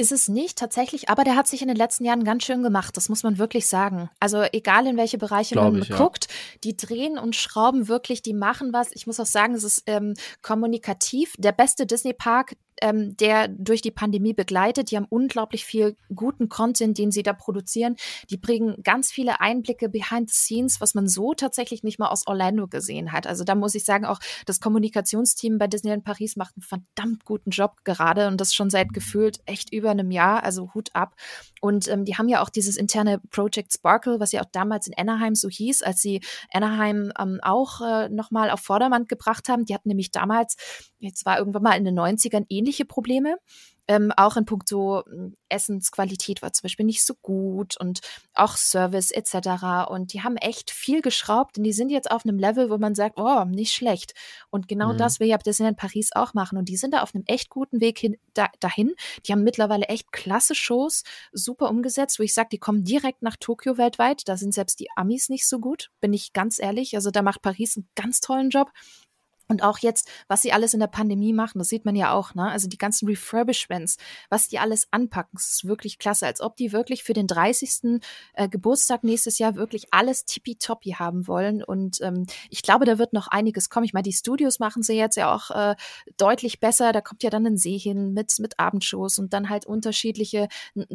[0.00, 2.96] Ist es nicht tatsächlich, aber der hat sich in den letzten Jahren ganz schön gemacht,
[2.96, 4.08] das muss man wirklich sagen.
[4.18, 6.58] Also egal in welche Bereiche Glaub man ich, guckt, ja.
[6.64, 8.92] die drehen und schrauben wirklich, die machen was.
[8.92, 11.34] Ich muss auch sagen, es ist ähm, kommunikativ.
[11.36, 14.90] Der beste Disney-Park, ähm, der durch die Pandemie begleitet.
[14.90, 17.96] Die haben unglaublich viel guten Content, den sie da produzieren.
[18.30, 22.26] Die bringen ganz viele Einblicke behind the scenes, was man so tatsächlich nicht mal aus
[22.26, 23.26] Orlando gesehen hat.
[23.26, 27.50] Also da muss ich sagen, auch das Kommunikationsteam bei Disneyland Paris macht einen verdammt guten
[27.50, 30.42] Job gerade und das schon seit gefühlt echt über einem Jahr.
[30.44, 31.14] Also Hut ab.
[31.60, 34.94] Und ähm, die haben ja auch dieses interne Project Sparkle, was ja auch damals in
[34.96, 36.20] Anaheim so hieß, als sie
[36.52, 39.64] Anaheim ähm, auch äh, nochmal auf Vordermann gebracht haben.
[39.64, 40.56] Die hatten nämlich damals,
[40.98, 43.36] jetzt war irgendwann mal in den 90ern ähnliche Probleme
[43.90, 47.98] ähm, auch in puncto hm, Essensqualität war zum Beispiel nicht so gut und
[48.34, 49.90] auch Service etc.
[49.90, 52.94] Und die haben echt viel geschraubt und die sind jetzt auf einem Level, wo man
[52.94, 54.14] sagt, oh, nicht schlecht.
[54.50, 54.98] Und genau mhm.
[54.98, 56.56] das will ja Disneyland Paris auch machen.
[56.56, 58.94] Und die sind da auf einem echt guten Weg hin, da, dahin.
[59.26, 61.02] Die haben mittlerweile echt klasse Shows,
[61.32, 64.28] super umgesetzt, wo ich sage, die kommen direkt nach Tokio weltweit.
[64.28, 66.94] Da sind selbst die Amis nicht so gut, bin ich ganz ehrlich.
[66.94, 68.70] Also da macht Paris einen ganz tollen Job.
[69.50, 72.36] Und auch jetzt, was sie alles in der Pandemie machen, das sieht man ja auch,
[72.36, 72.48] ne?
[72.48, 73.96] Also die ganzen Refurbishments,
[74.28, 78.00] was die alles anpacken, das ist wirklich klasse, als ob die wirklich für den 30.
[78.34, 81.64] Äh, Geburtstag nächstes Jahr wirklich alles tippitoppi haben wollen.
[81.64, 83.84] Und ähm, ich glaube, da wird noch einiges kommen.
[83.84, 85.74] Ich meine, die Studios machen sie jetzt ja auch äh,
[86.16, 86.92] deutlich besser.
[86.92, 90.46] Da kommt ja dann ein See hin mit, mit Abendshows und dann halt unterschiedliche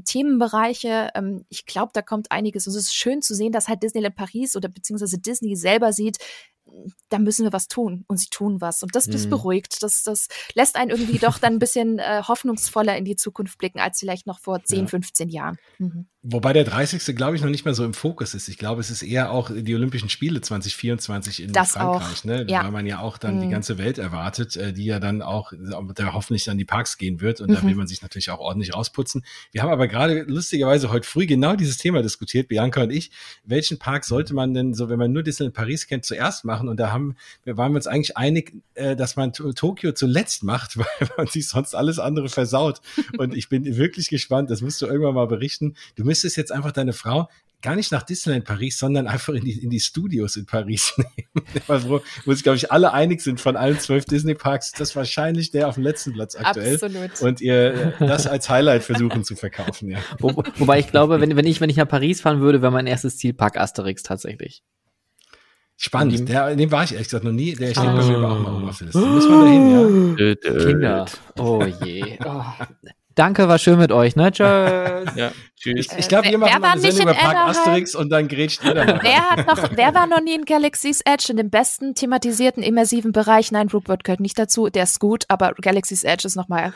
[0.06, 1.10] Themenbereiche.
[1.14, 2.68] Ähm, ich glaube, da kommt einiges.
[2.68, 6.20] Und es ist schön zu sehen, dass halt Disneyland Paris oder beziehungsweise Disney selber sieht,
[7.10, 9.32] da müssen wir was tun und sie tun was und das, das mhm.
[9.32, 13.58] beruhigt, das, das lässt einen irgendwie doch dann ein bisschen äh, hoffnungsvoller in die Zukunft
[13.58, 14.88] blicken als vielleicht noch vor 10, ja.
[14.88, 15.58] 15 Jahren.
[15.78, 16.08] Mhm.
[16.28, 17.16] Wobei der 30.
[17.16, 18.48] glaube ich noch nicht mehr so im Fokus ist.
[18.48, 22.24] Ich glaube, es ist eher auch die Olympischen Spiele 2024 in das Frankreich, auch.
[22.24, 22.46] ne?
[22.50, 22.64] Ja.
[22.64, 23.42] weil man ja auch dann mhm.
[23.42, 27.22] die ganze Welt erwartet, äh, die ja dann auch der hoffentlich dann die Parks gehen
[27.22, 27.78] wird und da will mhm.
[27.78, 29.24] man sich natürlich auch ordentlich rausputzen.
[29.52, 33.12] Wir haben aber gerade lustigerweise heute früh genau dieses Thema diskutiert, Bianca und ich.
[33.44, 36.65] Welchen Park sollte man denn so, wenn man nur Disneyland Paris kennt, zuerst machen?
[36.68, 41.10] Und da haben wir waren uns eigentlich einig, äh, dass man Tokio zuletzt macht, weil
[41.18, 42.82] man sich sonst alles andere versaut.
[43.18, 44.50] Und ich bin wirklich gespannt.
[44.50, 45.76] Das musst du irgendwann mal berichten.
[45.96, 47.30] Du müsstest jetzt einfach deine Frau
[47.66, 51.46] gar nicht nach Disneyland Paris, sondern einfach in die, in die Studios in Paris nehmen.
[51.68, 55.50] wo, wo sich, glaube ich, alle einig sind von allen zwölf Disney-Parks, ist das wahrscheinlich
[55.50, 56.76] der auf dem letzten Platz aktuell.
[56.76, 57.22] Absolut.
[57.22, 59.98] Und ihr das als Highlight versuchen zu verkaufen, ja.
[60.20, 62.86] Wo, wobei ich glaube, wenn, wenn ich, wenn ich nach Paris fahren würde, wäre mein
[62.86, 64.62] erstes Ziel Park Asterix tatsächlich.
[65.78, 66.30] Spannend.
[66.30, 67.54] Der, dem war ich ehrlich gesagt noch nie.
[67.54, 67.96] Der steht oh.
[67.96, 69.00] bei mir aber auch mal auf der Liste.
[69.00, 70.36] Muss man dahin, ja?
[70.66, 71.06] Kinder.
[71.38, 72.18] Oh je.
[72.26, 72.44] Oh.
[73.16, 74.32] Danke, war schön mit euch, ne?
[74.32, 74.46] Tschüss.
[75.16, 75.88] Ja, tschüss.
[75.92, 78.86] Ich, ich glaube, wir machen mal eine Sendung über Park Asterix und dann grätscht jeder
[78.86, 79.00] mal.
[79.02, 83.14] Wer, hat noch, wer war noch nie in Galaxy's Edge in dem besten thematisierten, immersiven
[83.14, 83.52] Bereich?
[83.52, 84.70] Nein, Rupert gehört nicht dazu.
[84.70, 86.74] Der ist gut, aber Galaxy's Edge ist nochmal.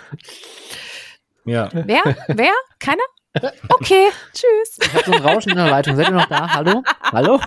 [1.45, 1.69] Ja.
[1.73, 2.03] Wer?
[2.27, 2.53] Wer?
[2.79, 3.03] Keiner?
[3.69, 4.77] Okay, tschüss.
[4.81, 5.95] Ich habe so ein Rauschen in der Leitung.
[5.95, 6.49] Seid ihr noch da?
[6.53, 6.83] Hallo?
[7.11, 7.39] Hallo?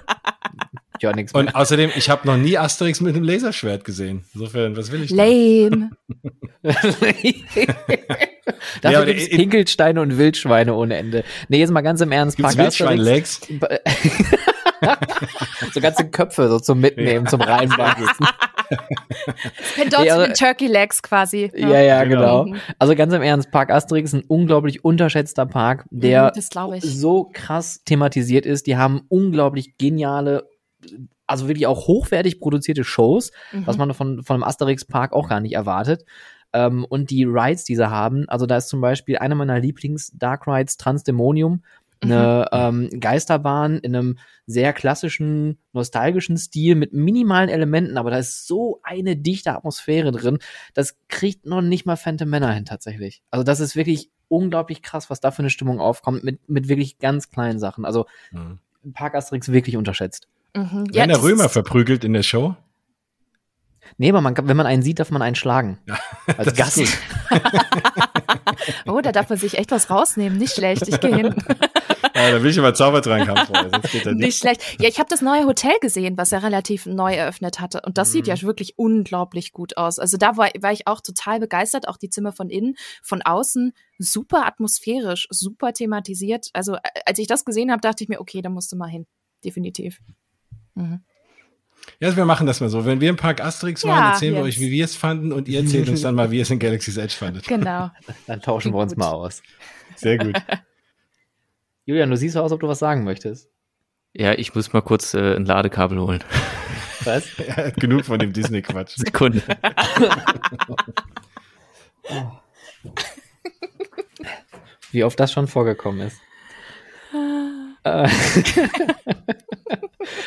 [1.03, 1.41] Ich höre nichts mehr.
[1.41, 4.23] Und außerdem, ich habe noch nie Asterix mit einem Laserschwert gesehen.
[4.35, 5.91] Insofern, was will ich Lame.
[8.83, 11.25] Dafür ja, gibt's Pinkelsteine und Wildschweine ohne Ende.
[11.49, 12.37] Nee, jetzt mal ganz im Ernst.
[12.37, 13.41] Gibt's Wildschwein-Legs?
[15.73, 17.31] so ganze Köpfe so zum Mitnehmen, ja.
[17.31, 18.07] zum Reinbacken.
[19.75, 21.51] Pendant ja, also, Turkey Legs quasi.
[21.55, 22.45] Ja, ja, ja genau.
[22.45, 22.57] genau.
[22.79, 27.83] Also ganz im Ernst, Park Asterix ist ein unglaublich unterschätzter Park, der mhm, so krass
[27.85, 28.67] thematisiert ist.
[28.67, 30.49] Die haben unglaublich geniale,
[31.27, 33.67] also wirklich auch hochwertig produzierte Shows, mhm.
[33.67, 36.05] was man von, von einem Asterix-Park auch gar nicht erwartet.
[36.53, 40.47] Ähm, und die Rides, die sie haben, also da ist zum Beispiel einer meiner Lieblings-Dark
[40.47, 41.63] Rides Transdemonium,
[42.03, 42.91] eine mhm.
[42.93, 48.81] ähm, Geisterbahn in einem sehr klassischen, nostalgischen Stil mit minimalen Elementen, aber da ist so
[48.83, 50.39] eine dichte Atmosphäre drin,
[50.75, 53.23] das kriegt noch nicht mal Phantom Männer hin tatsächlich.
[53.31, 56.99] Also das ist wirklich unglaublich krass, was da für eine Stimmung aufkommt mit, mit wirklich
[56.99, 57.85] ganz kleinen Sachen.
[57.85, 58.59] Also mhm.
[58.95, 60.29] Park Asterix wirklich unterschätzt.
[60.55, 60.87] Mhm.
[60.91, 62.57] Ja, Werden der Römer verprügelt in der Show?
[63.99, 65.79] Nee, aber man, wenn man einen sieht, darf man einen schlagen.
[65.87, 65.99] Ja,
[66.37, 66.81] als Gast.
[68.87, 70.39] oh, da darf man sich echt was rausnehmen.
[70.39, 71.35] Nicht schlecht, ich gehe hin.
[72.15, 73.71] Ja, da will ich aber Zaubertrank haben.
[73.95, 74.07] Nicht.
[74.07, 74.81] nicht schlecht.
[74.81, 77.81] Ja, ich habe das neue Hotel gesehen, was er relativ neu eröffnet hatte.
[77.85, 78.13] Und das mhm.
[78.13, 79.99] sieht ja wirklich unglaublich gut aus.
[79.99, 81.89] Also da war, war ich auch total begeistert.
[81.89, 83.73] Auch die Zimmer von innen, von außen.
[83.99, 86.49] Super atmosphärisch, super thematisiert.
[86.53, 86.77] Also
[87.07, 89.07] als ich das gesehen habe, dachte ich mir, okay, da musst du mal hin.
[89.45, 89.99] Definitiv.
[90.75, 91.01] Mhm.
[92.01, 92.85] Ja, wir machen das mal so.
[92.85, 95.49] Wenn wir im Park Asterix waren, ja, erzählen wir euch, wie wir es fanden und
[95.49, 97.47] ihr erzählt uns dann mal, wie ihr es in Galaxy's Edge fandet.
[97.47, 97.91] Genau.
[98.27, 99.43] Dann tauschen wir uns mal aus.
[99.97, 100.35] Sehr gut.
[101.85, 103.49] Julian, du siehst so aus, ob du was sagen möchtest.
[104.15, 106.23] Ja, ich muss mal kurz äh, ein Ladekabel holen.
[107.05, 107.37] Was?
[107.39, 108.97] er hat genug von dem Disney-Quatsch.
[108.97, 109.43] Sekunde.
[114.93, 116.21] Wie oft das schon vorgekommen ist.
[117.85, 118.09] Äh.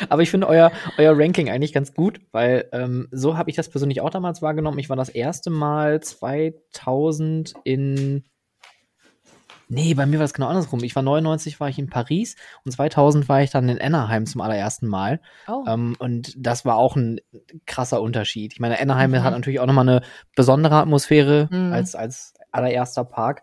[0.08, 3.68] Aber ich finde euer, euer Ranking eigentlich ganz gut, weil ähm, so habe ich das
[3.68, 4.78] persönlich auch damals wahrgenommen.
[4.78, 8.24] Ich war das erste Mal 2000 in
[9.68, 10.84] Nee, bei mir war es genau andersrum.
[10.84, 14.40] Ich war 99, war ich in Paris und 2000 war ich dann in Anaheim zum
[14.40, 15.20] allerersten Mal.
[15.48, 15.64] Oh.
[15.66, 17.18] Ähm, und das war auch ein
[17.66, 18.52] krasser Unterschied.
[18.52, 19.24] Ich meine, Anaheim mhm.
[19.24, 20.02] hat natürlich auch nochmal eine
[20.36, 21.72] besondere Atmosphäre mhm.
[21.72, 23.42] als, als allererster Park.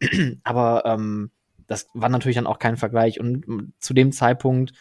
[0.44, 1.30] Aber ähm,
[1.66, 3.20] das war natürlich dann auch kein Vergleich.
[3.20, 4.72] Und zu dem Zeitpunkt,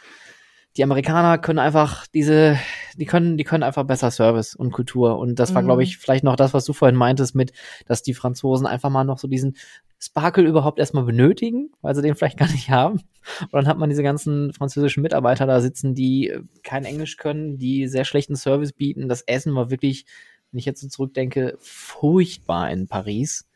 [0.76, 2.58] die Amerikaner können einfach diese,
[2.96, 5.20] die können, die können einfach besser Service und Kultur.
[5.20, 5.68] Und das war, mhm.
[5.68, 7.54] glaube ich, vielleicht noch das, was du vorhin meintest, mit,
[7.86, 9.56] dass die Franzosen einfach mal noch so diesen
[10.00, 13.02] Sparkle überhaupt erstmal benötigen, weil sie den vielleicht gar nicht haben.
[13.42, 16.34] Und dann hat man diese ganzen französischen Mitarbeiter da sitzen, die
[16.64, 19.08] kein Englisch können, die sehr schlechten Service bieten.
[19.08, 20.06] Das Essen war wirklich,
[20.52, 23.48] wenn ich jetzt so zurückdenke, furchtbar in Paris.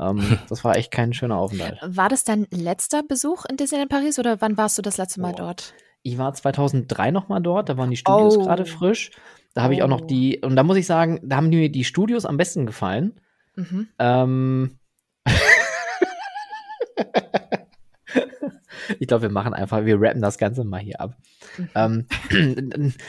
[0.00, 1.78] Ähm, das war echt kein schöner Aufenthalt.
[1.86, 5.34] War das dein letzter Besuch in Disneyland Paris oder wann warst du das letzte Mal
[5.34, 5.38] oh.
[5.38, 5.74] dort?
[6.02, 8.42] Ich war 2003 noch mal dort, da waren die Studios oh.
[8.42, 9.10] gerade frisch.
[9.52, 11.84] Da habe ich auch noch die, und da muss ich sagen, da haben mir die
[11.84, 13.20] Studios am besten gefallen.
[13.56, 13.88] Mhm.
[13.98, 14.78] Ähm,
[18.98, 21.16] ich glaube, wir machen einfach, wir rappen das Ganze mal hier ab.
[21.58, 21.68] Mhm.
[21.74, 22.06] Ähm,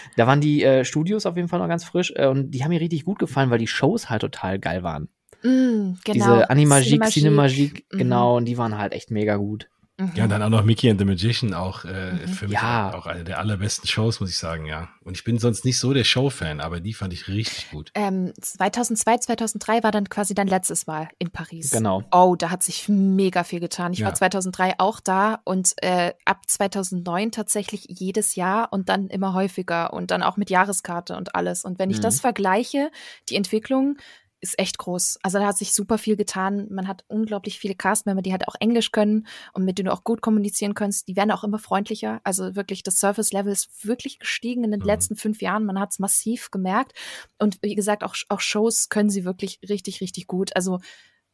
[0.18, 2.70] da waren die äh, Studios auf jeden Fall noch ganz frisch äh, und die haben
[2.70, 5.08] mir richtig gut gefallen, weil die Shows halt total geil waren.
[5.44, 6.14] Mm, genau.
[6.14, 7.98] Diese Animagique, Cinemagique, mhm.
[7.98, 9.68] genau, und die waren halt echt mega gut.
[10.02, 10.12] Mhm.
[10.16, 12.28] Ja, und dann auch noch Mickey and the Magician, auch äh, mhm.
[12.28, 12.94] für mich ja.
[12.94, 14.90] auch eine der allerbesten Shows, muss ich sagen, ja.
[15.04, 17.92] Und ich bin sonst nicht so der Show-Fan, aber die fand ich richtig gut.
[17.94, 21.72] Ähm, 2002, 2003 war dann quasi dein letztes Mal in Paris.
[21.72, 22.04] Genau.
[22.12, 23.94] Oh, da hat sich mega viel getan.
[23.94, 24.08] Ich ja.
[24.08, 29.94] war 2003 auch da und äh, ab 2009 tatsächlich jedes Jahr und dann immer häufiger
[29.94, 31.64] und dann auch mit Jahreskarte und alles.
[31.64, 32.04] Und wenn ich mhm.
[32.04, 32.92] das vergleiche,
[33.30, 33.98] die Entwicklung
[34.42, 35.20] ist echt groß.
[35.22, 36.68] Also da hat sich super viel getan.
[36.72, 40.04] Man hat unglaublich viele Castmember, die halt auch Englisch können und mit denen du auch
[40.04, 41.08] gut kommunizieren kannst.
[41.08, 42.20] Die werden auch immer freundlicher.
[42.24, 44.88] Also wirklich, das Service-Level ist wirklich gestiegen in den mhm.
[44.88, 45.66] letzten fünf Jahren.
[45.66, 46.94] Man hat es massiv gemerkt.
[47.38, 50.56] Und wie gesagt, auch, auch Shows können sie wirklich richtig, richtig gut.
[50.56, 50.80] Also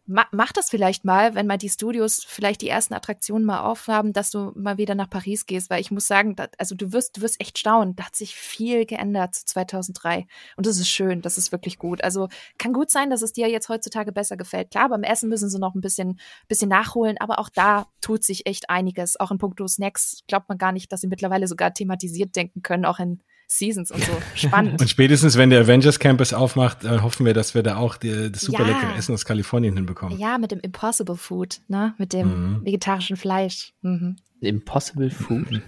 [0.08, 4.14] ma mach das vielleicht mal, wenn mal die Studios vielleicht die ersten Attraktionen mal aufhaben,
[4.14, 7.18] dass du mal wieder nach Paris gehst, weil ich muss sagen, dat, also du wirst,
[7.18, 7.96] du wirst echt staunen.
[7.96, 10.26] Da hat sich viel geändert zu 2003
[10.56, 12.04] und das ist schön, das ist wirklich gut.
[12.04, 14.72] Also kann gut sein, dass es dir jetzt heutzutage besser gefällt.
[14.72, 18.46] Klar, beim Essen müssen sie noch ein bisschen, bisschen nachholen, aber auch da tut sich
[18.46, 19.20] echt einiges.
[19.20, 22.86] Auch in puncto Snacks glaubt man gar nicht, dass sie mittlerweile sogar thematisiert denken können,
[22.86, 24.12] auch in Seasons und so.
[24.36, 24.82] Spannend.
[24.82, 28.32] und spätestens, wenn der Avengers Campus aufmacht, äh, hoffen wir, dass wir da auch die,
[28.32, 28.68] das super ja.
[28.68, 30.20] leckere Essen aus Kalifornien hinbekommen.
[30.20, 31.96] Ja, mit dem Impossible Food, ne?
[31.98, 32.66] Mit dem mhm.
[32.66, 33.74] vegetarischen Fleisch.
[33.82, 34.18] Mhm.
[34.42, 35.62] Impossible Food?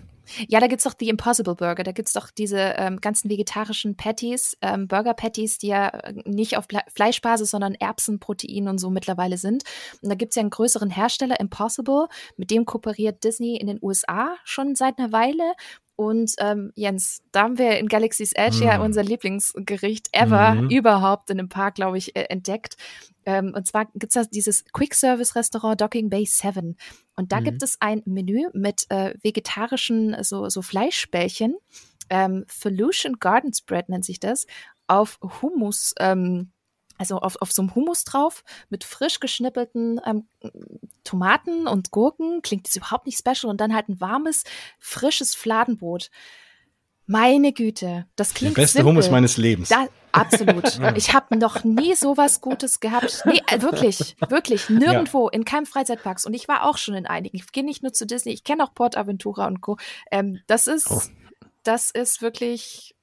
[0.48, 1.84] Ja, da gibt's doch die Impossible Burger.
[1.84, 6.58] Da gibt's doch diese ähm, ganzen vegetarischen Patties, ähm, Burger Patties, die ja äh, nicht
[6.58, 9.64] auf Fleischbasis, sondern Erbsenprotein und so mittlerweile sind.
[10.02, 12.08] Und da gibt's ja einen größeren Hersteller, Impossible,
[12.38, 15.54] mit dem kooperiert Disney in den USA schon seit einer Weile.
[16.00, 18.64] Und ähm, Jens, da haben wir in Galaxy's Edge mm.
[18.64, 20.70] ja unser Lieblingsgericht ever mm.
[20.70, 22.78] überhaupt in einem Park, glaube ich, äh, entdeckt.
[23.26, 26.78] Ähm, und zwar gibt es da dieses Quick-Service-Restaurant Docking Bay 7.
[27.18, 27.44] Und da mm.
[27.44, 31.58] gibt es ein Menü mit äh, vegetarischen so, so Fleischbällchen.
[32.10, 34.48] Ähm, Felution Garden Spread nennt sich das.
[34.88, 35.94] Auf Hummus.
[36.00, 36.54] Ähm,
[37.00, 40.28] also auf, auf so einem Hummus drauf mit frisch geschnippelten ähm,
[41.04, 42.42] Tomaten und Gurken.
[42.42, 43.50] Klingt das überhaupt nicht special.
[43.50, 44.44] Und dann halt ein warmes,
[44.78, 46.12] frisches Fladenbrot.
[47.08, 48.90] Meine Güte, das klingt Der beste simpel.
[48.92, 49.70] Hummus meines Lebens.
[49.70, 50.80] Da, absolut.
[50.96, 53.24] ich habe noch nie sowas Gutes gehabt.
[53.26, 55.34] Nee, äh, wirklich, wirklich, nirgendwo, ja.
[55.34, 56.20] in keinem Freizeitpark.
[56.26, 57.36] Und ich war auch schon in einigen.
[57.36, 59.78] Ich gehe nicht nur zu Disney, ich kenne auch Port Aventura und Co.
[60.12, 61.02] Ähm, das ist, oh.
[61.64, 62.94] das ist wirklich.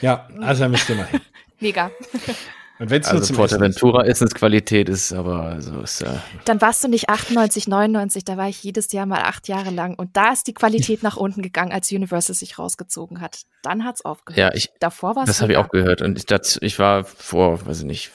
[0.00, 1.22] Ja, also müsst ihr mal hin.
[1.64, 1.90] Mega.
[2.78, 6.22] Und wenn's also nur Portaventura Essensqualität ist, aber also ist ja.
[6.44, 9.94] Dann warst du nicht 98, 99, da war ich jedes Jahr mal acht Jahre lang.
[9.94, 13.44] Und da ist die Qualität nach unten gegangen, als Universal sich rausgezogen hat.
[13.62, 14.38] Dann hat's aufgehört.
[14.38, 15.28] Ja, ich, Davor war es.
[15.28, 16.02] Das habe ich auch gehört.
[16.02, 18.10] Und ich, das, ich war vor, weiß ich nicht,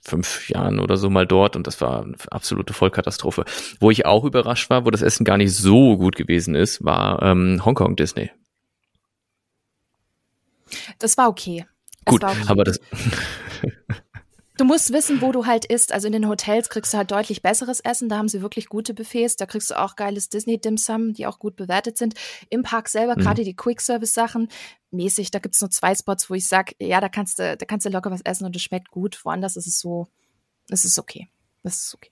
[0.00, 3.44] fünf Jahren oder so mal dort und das war eine absolute Vollkatastrophe.
[3.78, 7.22] Wo ich auch überrascht war, wo das Essen gar nicht so gut gewesen ist, war
[7.22, 8.30] ähm, Hongkong Disney.
[10.98, 11.66] Das war okay.
[12.06, 12.80] Gut, aber das.
[14.58, 15.92] Du musst wissen, wo du halt isst.
[15.92, 18.08] Also in den Hotels kriegst du halt deutlich besseres Essen.
[18.08, 19.36] Da haben sie wirklich gute Buffets.
[19.36, 22.14] Da kriegst du auch geiles Disney Dim Sum, die auch gut bewertet sind.
[22.48, 23.20] Im Park selber, mhm.
[23.20, 24.48] gerade die Quick Service Sachen,
[24.90, 25.30] mäßig.
[25.30, 27.90] Da gibt's nur zwei Spots, wo ich sag, ja, da kannst du, da kannst du
[27.90, 29.22] locker was essen und es schmeckt gut.
[29.24, 30.06] Woanders ist es so,
[30.70, 31.28] es ist okay.
[31.62, 32.10] Es ist okay.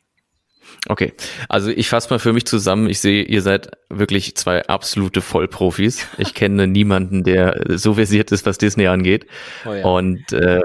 [0.88, 1.12] Okay,
[1.48, 2.88] also ich fasse mal für mich zusammen.
[2.88, 6.06] Ich sehe, ihr seid wirklich zwei absolute Vollprofis.
[6.18, 9.26] Ich kenne niemanden, der so versiert ist, was Disney angeht.
[9.66, 9.84] Oh ja.
[9.84, 10.60] Und äh,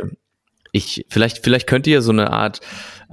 [0.72, 2.60] ich vielleicht vielleicht könnt ihr so eine Art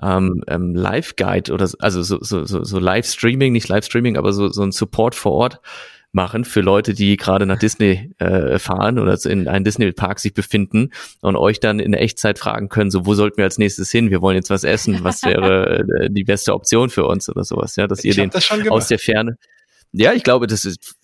[0.02, 4.62] ähm, ähm, Live-Guide oder also so so so, so Live-Streaming, nicht Live-Streaming, aber so so
[4.62, 5.60] ein Support vor Ort
[6.16, 10.90] machen für Leute, die gerade nach Disney äh, fahren oder in einem Disney-Park sich befinden
[11.20, 14.10] und euch dann in Echtzeit fragen können, so wo sollten wir als nächstes hin?
[14.10, 15.04] Wir wollen jetzt was essen.
[15.04, 17.76] Was wäre äh, die beste Option für uns oder sowas?
[17.76, 18.30] Ja, dass ihr den
[18.70, 19.36] aus der Ferne
[19.92, 20.96] ja, ich glaube, das ist,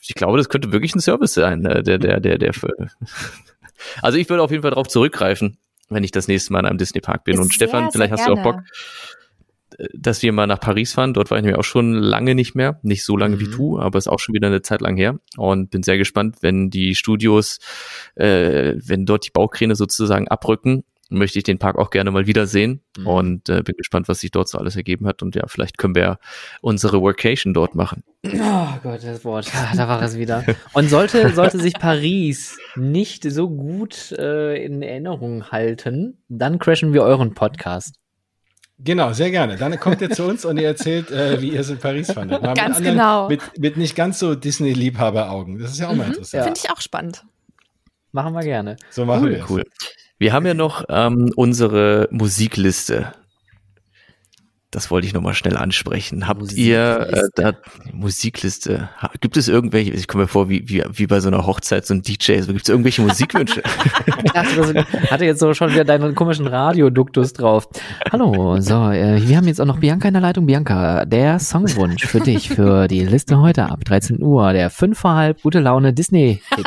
[0.00, 2.72] ich glaube, das könnte wirklich ein Service sein, äh, der, der, der, der für,
[4.02, 6.78] also ich würde auf jeden Fall darauf zurückgreifen, wenn ich das nächste Mal in einem
[6.78, 7.34] Disney Park bin.
[7.34, 8.42] Ist und Stefan, vielleicht hast gerne.
[8.42, 8.62] du auch Bock,
[9.94, 11.14] dass wir mal nach Paris fahren.
[11.14, 12.78] Dort war ich nämlich auch schon lange nicht mehr.
[12.82, 13.40] Nicht so lange mhm.
[13.40, 15.18] wie du, aber ist auch schon wieder eine Zeit lang her.
[15.36, 17.58] Und bin sehr gespannt, wenn die Studios,
[18.14, 22.82] äh, wenn dort die Baukräne sozusagen abrücken, möchte ich den Park auch gerne mal wiedersehen
[22.96, 23.06] mhm.
[23.06, 25.22] und äh, bin gespannt, was sich dort so alles ergeben hat.
[25.22, 26.18] Und ja, vielleicht können wir
[26.60, 28.04] unsere Workation dort machen.
[28.24, 30.44] Oh Gott, das Wort, ah, da war es wieder.
[30.72, 37.02] Und sollte, sollte sich Paris nicht so gut äh, in Erinnerung halten, dann crashen wir
[37.02, 37.99] euren Podcast.
[38.82, 39.56] Genau, sehr gerne.
[39.56, 42.42] Dann kommt ihr zu uns und ihr erzählt, äh, wie ihr es in Paris fandet.
[42.42, 43.28] Mal ganz mit anderen, genau.
[43.28, 45.58] Mit, mit nicht ganz so Disney-Liebhaber-Augen.
[45.58, 45.98] Das ist ja auch mhm.
[45.98, 46.44] mal interessant.
[46.44, 47.24] Finde ich auch spannend.
[48.12, 48.76] Machen wir gerne.
[48.90, 49.64] So machen cool, wir Cool.
[50.18, 53.12] Wir haben ja noch ähm, unsere Musikliste.
[54.72, 56.28] Das wollte ich nochmal schnell ansprechen.
[56.28, 56.70] Habt Musikliste.
[56.70, 57.52] ihr äh, da
[57.92, 58.88] Musikliste?
[59.20, 61.94] Gibt es irgendwelche, ich komme mir vor, wie, wie, wie bei so einer Hochzeit, so
[61.94, 63.62] ein DJ, so gibt es irgendwelche Musikwünsche?
[64.24, 67.68] ich dachte, hatte jetzt so schon wieder deinen komischen Radioduktus drauf.
[68.12, 70.46] Hallo, so, äh, wir haben jetzt auch noch Bianca in der Leitung.
[70.46, 75.14] Bianca, der Songwunsch für dich, für die Liste heute ab 13 Uhr, der 5 vor
[75.16, 76.66] halb gute Laune Disney-Hit.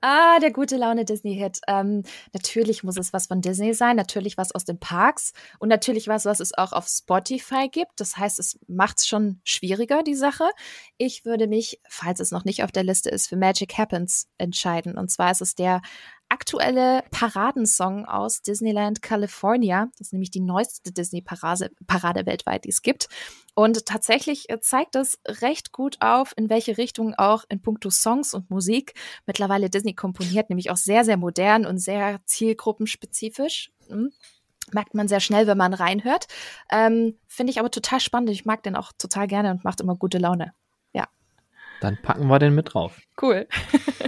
[0.00, 1.60] Ah, der gute Laune Disney-Hit.
[1.66, 6.06] Ähm, natürlich muss es was von Disney sein, natürlich was aus den Parks und natürlich
[6.06, 7.98] was, was es auch auf Spotify gibt.
[8.00, 10.44] Das heißt, es macht es schon schwieriger, die Sache.
[10.98, 14.96] Ich würde mich, falls es noch nicht auf der Liste ist, für Magic Happens entscheiden.
[14.96, 15.82] Und zwar ist es der
[16.28, 19.88] aktuelle Paradensong aus Disneyland California.
[19.98, 23.08] Das ist nämlich die neueste Disney-Parade Parade weltweit, die es gibt.
[23.54, 28.34] Und tatsächlich äh, zeigt das recht gut auf, in welche Richtung auch in puncto Songs
[28.34, 28.94] und Musik
[29.26, 33.72] mittlerweile Disney komponiert, nämlich auch sehr, sehr modern und sehr zielgruppenspezifisch.
[33.88, 34.12] Hm
[34.72, 36.26] merkt man sehr schnell, wenn man reinhört.
[36.70, 38.30] Ähm, Finde ich aber total spannend.
[38.30, 40.52] Ich mag den auch total gerne und macht immer gute Laune.
[40.92, 41.08] Ja.
[41.80, 43.00] Dann packen wir den mit drauf.
[43.20, 43.48] Cool.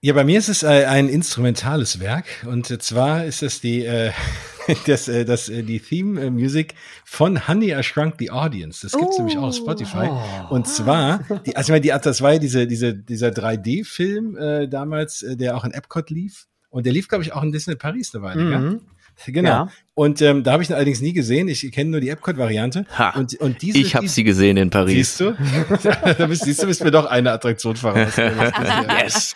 [0.00, 3.84] Ja, bei mir ist es äh, ein instrumentales Werk und äh, zwar ist es die
[3.84, 4.12] äh,
[4.86, 8.82] das, äh, das äh, die Theme äh, Music von Honey I Shrunk the Audience.
[8.82, 9.18] Das gibt's oh.
[9.18, 10.08] nämlich auch auf Spotify.
[10.08, 10.54] Oh.
[10.54, 14.36] Und zwar die also ich meine, die das war ja diese diese dieser 3D Film
[14.36, 17.50] äh, damals, äh, der auch in Epcot lief und der lief glaube ich auch in
[17.50, 18.52] Disney Paris eine Weile, mhm.
[18.52, 18.80] ja?
[19.26, 19.48] Genau.
[19.48, 19.68] Ja.
[19.98, 21.48] Und ähm, da habe ich ihn allerdings nie gesehen.
[21.48, 22.86] Ich kenne nur die Epcot-Variante.
[23.16, 24.94] Und, und diese, ich habe sie gesehen in Paris.
[24.94, 25.36] Siehst du?
[26.18, 28.14] da bist, siehst du, bist mir doch eine Attraktion voraus.
[29.02, 29.34] yes.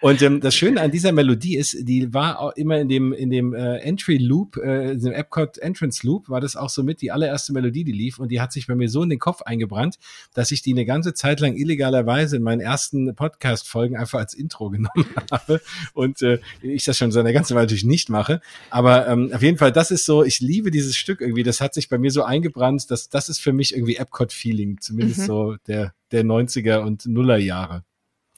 [0.00, 3.28] Und ähm, das Schöne an dieser Melodie ist, die war auch immer in dem in
[3.28, 7.02] dem äh, Entry Loop, äh, in dem Epcot Entrance Loop, war das auch so mit
[7.02, 8.18] die allererste Melodie, die lief.
[8.18, 9.98] Und die hat sich bei mir so in den Kopf eingebrannt,
[10.32, 14.70] dass ich die eine ganze Zeit lang illegalerweise in meinen ersten Podcast-Folgen einfach als Intro
[14.70, 15.60] genommen habe.
[15.92, 18.40] Und äh, ich das schon seit einer ganzen Weile natürlich nicht mache.
[18.70, 21.42] Aber ähm, auf jeden Fall, das ist so, ich liebe dieses Stück irgendwie.
[21.42, 25.20] Das hat sich bei mir so eingebrannt, dass das ist für mich irgendwie Epcot-Feeling, zumindest
[25.20, 25.26] mhm.
[25.26, 27.84] so der, der 90er und Nuller Jahre.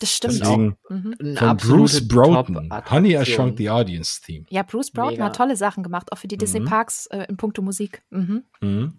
[0.01, 0.91] Das stimmt Deswegen auch.
[0.91, 1.37] Mhm.
[1.37, 4.45] Von Bruce Broughton, Honey, I Shrunk the Audience Theme.
[4.51, 5.27] Ja, Bruce Broughton Mega.
[5.27, 6.65] hat tolle Sachen gemacht, auch für die Disney mhm.
[6.65, 8.03] Parks äh, in puncto Musik.
[8.11, 8.43] Mhm.
[8.61, 8.95] Mhm.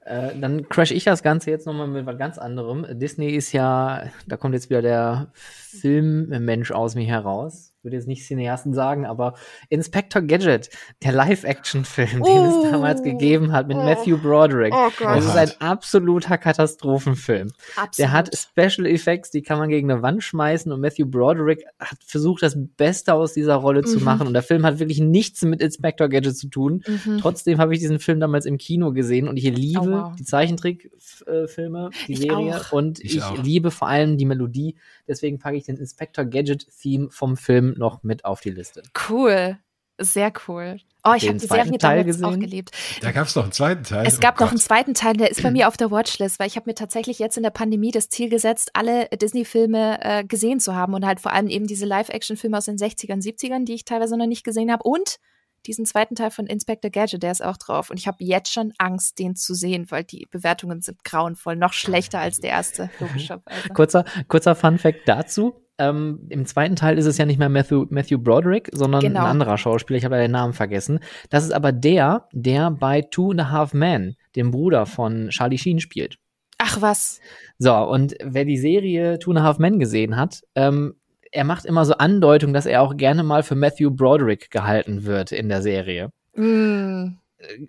[0.00, 2.86] Äh, dann crash ich das Ganze jetzt nochmal mit was ganz anderem.
[2.98, 8.26] Disney ist ja, da kommt jetzt wieder der Filmmensch aus mir heraus würde jetzt nicht
[8.26, 9.34] Cineasten sagen, aber
[9.68, 10.70] Inspector Gadget,
[11.02, 12.24] der Live-Action-Film, oh.
[12.24, 12.70] den es oh.
[12.70, 13.82] damals gegeben hat mit oh.
[13.82, 14.72] Matthew Broderick.
[14.74, 15.16] Oh Gott.
[15.16, 17.50] Das ist ein absoluter Katastrophenfilm.
[17.76, 17.98] Absolut.
[17.98, 21.98] Der hat Special Effects, die kann man gegen eine Wand schmeißen und Matthew Broderick hat
[22.04, 23.86] versucht, das Beste aus dieser Rolle mhm.
[23.86, 26.82] zu machen und der Film hat wirklich nichts mit Inspector Gadget zu tun.
[26.86, 27.18] Mhm.
[27.18, 30.16] Trotzdem habe ich diesen Film damals im Kino gesehen und ich liebe oh, wow.
[30.16, 32.72] die Zeichentrickfilme, die ich Serie auch.
[32.72, 34.76] und ich, ich liebe vor allem die Melodie.
[35.08, 38.82] Deswegen packe ich den Inspector Gadget Theme vom Film noch mit auf die Liste.
[39.08, 39.58] Cool.
[40.02, 40.78] Sehr cool.
[41.04, 42.24] Oh, ich habe die Serie damals gesehen.
[42.24, 42.70] auch geliebt.
[43.00, 44.06] Da gab es noch einen zweiten Teil.
[44.06, 46.46] Es gab oh noch einen zweiten Teil, der ist bei mir auf der Watchlist, weil
[46.46, 50.60] ich habe mir tatsächlich jetzt in der Pandemie das Ziel gesetzt, alle Disney-Filme äh, gesehen
[50.60, 53.84] zu haben und halt vor allem eben diese Live-Action-Filme aus den 60ern, 70ern, die ich
[53.84, 55.18] teilweise noch nicht gesehen habe und
[55.66, 57.90] diesen zweiten Teil von Inspector Gadget, der ist auch drauf.
[57.90, 61.74] Und ich habe jetzt schon Angst, den zu sehen, weil die Bewertungen sind grauenvoll, noch
[61.74, 63.68] schlechter als der erste, logischerweise.
[63.74, 65.54] kurzer, kurzer Fun-Fact dazu.
[65.80, 69.20] Ähm, Im zweiten Teil ist es ja nicht mehr Matthew, Matthew Broderick, sondern genau.
[69.20, 69.96] ein anderer Schauspieler.
[69.96, 71.00] Ich habe ja den Namen vergessen.
[71.30, 75.56] Das ist aber der, der bei Two and a Half Men, dem Bruder von Charlie
[75.56, 76.18] Sheen, spielt.
[76.58, 77.20] Ach was.
[77.58, 80.96] So, und wer die Serie Two and a Half Men gesehen hat, ähm,
[81.32, 85.32] er macht immer so Andeutungen, dass er auch gerne mal für Matthew Broderick gehalten wird
[85.32, 86.12] in der Serie.
[86.34, 87.16] Mm.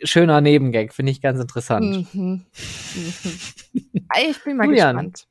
[0.04, 2.14] Schöner Nebengag, finde ich ganz interessant.
[2.14, 2.22] Mhm.
[2.22, 2.46] Mhm.
[4.22, 5.28] Ich bin mal Julian, gespannt.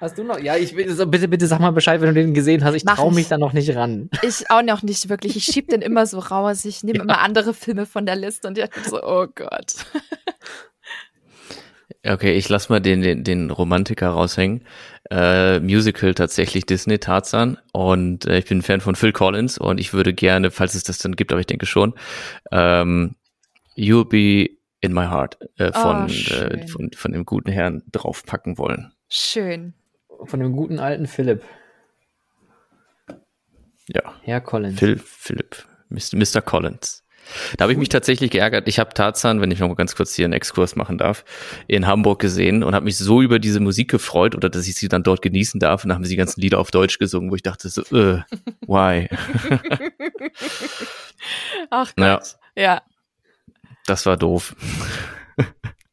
[0.00, 0.38] Hast du noch?
[0.38, 2.74] Ja, ich will so, bitte, bitte sag mal Bescheid, wenn du den gesehen hast.
[2.74, 4.08] Ich traue mich da noch nicht ran.
[4.22, 5.36] Ich auch noch nicht wirklich.
[5.36, 6.64] Ich schieb den immer so raus.
[6.64, 7.04] Ich nehme ja.
[7.04, 9.74] immer andere Filme von der Liste und ich so, oh Gott.
[12.06, 14.62] Okay, ich lass mal den, den, den Romantiker raushängen.
[15.10, 17.58] Äh, Musical tatsächlich Disney, Tarzan.
[17.72, 20.84] Und äh, ich bin ein Fan von Phil Collins und ich würde gerne, falls es
[20.84, 21.94] das dann gibt, aber ich denke schon,
[22.52, 23.16] ähm,
[23.76, 24.50] You'll Be
[24.80, 28.92] in My Heart äh, von, oh, äh, von, von dem guten Herrn draufpacken wollen.
[29.08, 29.74] Schön.
[30.24, 31.42] Von dem guten alten Philipp.
[33.88, 34.14] Ja.
[34.22, 34.78] Herr Collins.
[34.78, 35.64] Phil, Philipp.
[35.90, 36.42] Mr.
[36.42, 37.04] Collins.
[37.56, 38.68] Da habe ich mich tatsächlich geärgert.
[38.68, 41.24] Ich habe Tarzan, wenn ich noch mal ganz kurz hier einen Exkurs machen darf,
[41.66, 44.88] in Hamburg gesehen und habe mich so über diese Musik gefreut oder dass ich sie
[44.88, 45.84] dann dort genießen darf.
[45.84, 48.22] Und dann haben sie die ganzen Lieder auf Deutsch gesungen, wo ich dachte so, äh,
[48.66, 49.08] why?
[51.70, 52.36] Ach Gott.
[52.56, 52.62] Ja.
[52.62, 52.82] ja.
[53.86, 54.54] Das war doof.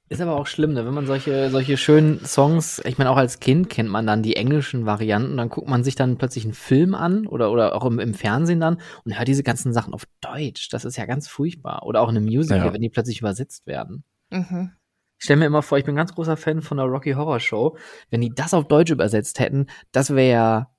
[0.07, 0.85] Ist aber auch schlimm, ne?
[0.85, 4.35] wenn man solche, solche schönen Songs, ich meine, auch als Kind kennt man dann die
[4.35, 7.97] englischen Varianten, dann guckt man sich dann plötzlich einen Film an oder, oder auch im,
[7.97, 10.69] im Fernsehen dann und hört diese ganzen Sachen auf Deutsch.
[10.69, 11.83] Das ist ja ganz furchtbar.
[11.83, 12.73] Oder auch in einem Musical, ja.
[12.73, 14.03] wenn die plötzlich übersetzt werden.
[14.29, 14.73] Mhm.
[15.17, 17.39] Ich stelle mir immer vor, ich bin ein ganz großer Fan von der Rocky Horror
[17.39, 17.75] Show.
[18.11, 20.71] Wenn die das auf Deutsch übersetzt hätten, das wäre ja,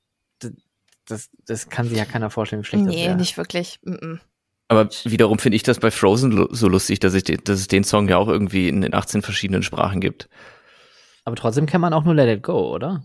[1.08, 3.14] das, das kann sich ja keiner vorstellen, wie schlecht nee, das wäre.
[3.14, 3.80] Nee, nicht wirklich.
[3.82, 4.20] Mm -mm.
[4.68, 7.84] Aber wiederum finde ich das bei Frozen so lustig, dass, ich den, dass es den
[7.84, 10.28] Song ja auch irgendwie in den 18 verschiedenen Sprachen gibt.
[11.24, 13.04] Aber trotzdem kennt man auch nur Let It Go, oder?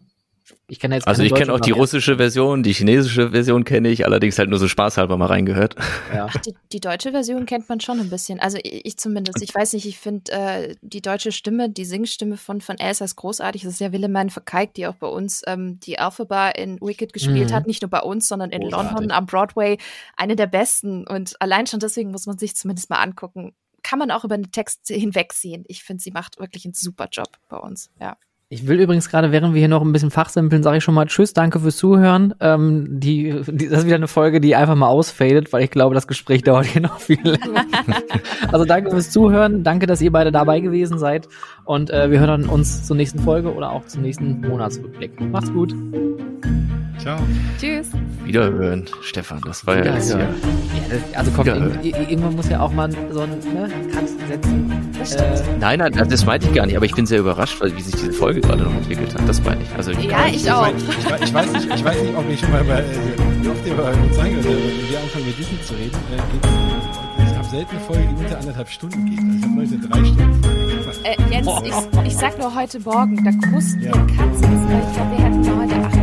[0.68, 4.06] Ich kenne jetzt Also ich kenne auch die russische Version, die chinesische Version kenne ich,
[4.06, 5.76] allerdings halt nur so spaßhalber mal reingehört.
[6.14, 6.28] Ja.
[6.30, 8.40] Ach, die, die, deutsche Version kennt man schon ein bisschen.
[8.40, 9.42] Also ich zumindest.
[9.42, 13.16] Ich weiß nicht, ich finde äh, die deutsche Stimme, die Singstimme von, von Elsa ist
[13.16, 13.64] großartig.
[13.64, 17.50] Das ist ja Willemann Verkeik, die auch bei uns ähm, die Alphaba in Wicked gespielt
[17.50, 17.54] mhm.
[17.54, 17.68] hat.
[17.68, 18.92] Nicht nur bei uns, sondern in großartig.
[18.92, 19.78] London am Broadway.
[20.16, 21.06] Eine der besten.
[21.08, 23.54] Und allein schon deswegen muss man sich zumindest mal angucken.
[23.84, 25.66] Kann man auch über den Text hinwegsehen.
[25.68, 27.90] Ich finde, sie macht wirklich einen super Job bei uns.
[28.00, 28.16] Ja.
[28.54, 31.06] Ich will übrigens gerade, während wir hier noch ein bisschen fachsimpeln, sage ich schon mal
[31.06, 32.34] Tschüss, danke fürs Zuhören.
[32.42, 35.96] Ähm, die, die, das ist wieder eine Folge, die einfach mal ausfadet, weil ich glaube,
[35.96, 37.66] das Gespräch dauert hier noch viel länger.
[38.52, 41.30] also danke fürs Zuhören, danke, dass ihr beide dabei gewesen seid
[41.64, 45.22] und äh, wir hören uns zur nächsten Folge oder auch zum nächsten Monatsrückblick.
[45.22, 45.74] Macht's gut.
[47.02, 47.18] Ciao.
[47.60, 47.88] Tschüss.
[48.24, 49.42] Wiederhören, Stefan.
[49.44, 50.20] Das war ja jetzt hier.
[50.20, 54.72] Ja, also komm, irgendwann muss ja auch mal so ein ne, Cut setzen.
[55.18, 57.82] Äh, nein, nein, das meinte ich gar nicht, aber ich bin sehr überrascht, weil, wie
[57.82, 59.28] sich diese Folge gerade noch entwickelt hat.
[59.28, 59.76] Das meine ich.
[59.76, 60.68] Also, ich ja, ich auch.
[60.68, 62.84] Ich, ich, weiß nicht, ich weiß nicht, ob ich schon mal über,
[63.42, 67.36] wie oft ihr bei uns angehört wenn wir anfangen mit Disney zu reden, äh, ich
[67.36, 69.20] habe selten eine Folge, die unter anderthalb Stunden geht.
[69.20, 70.42] Also ich habe eine drei Stunden
[71.04, 73.94] äh, Jens, ich, ich, sag nur heute Morgen, da mussten ja.
[73.94, 74.44] wir Katzen.
[74.44, 76.01] Ich glaube, wir hätten heute acht.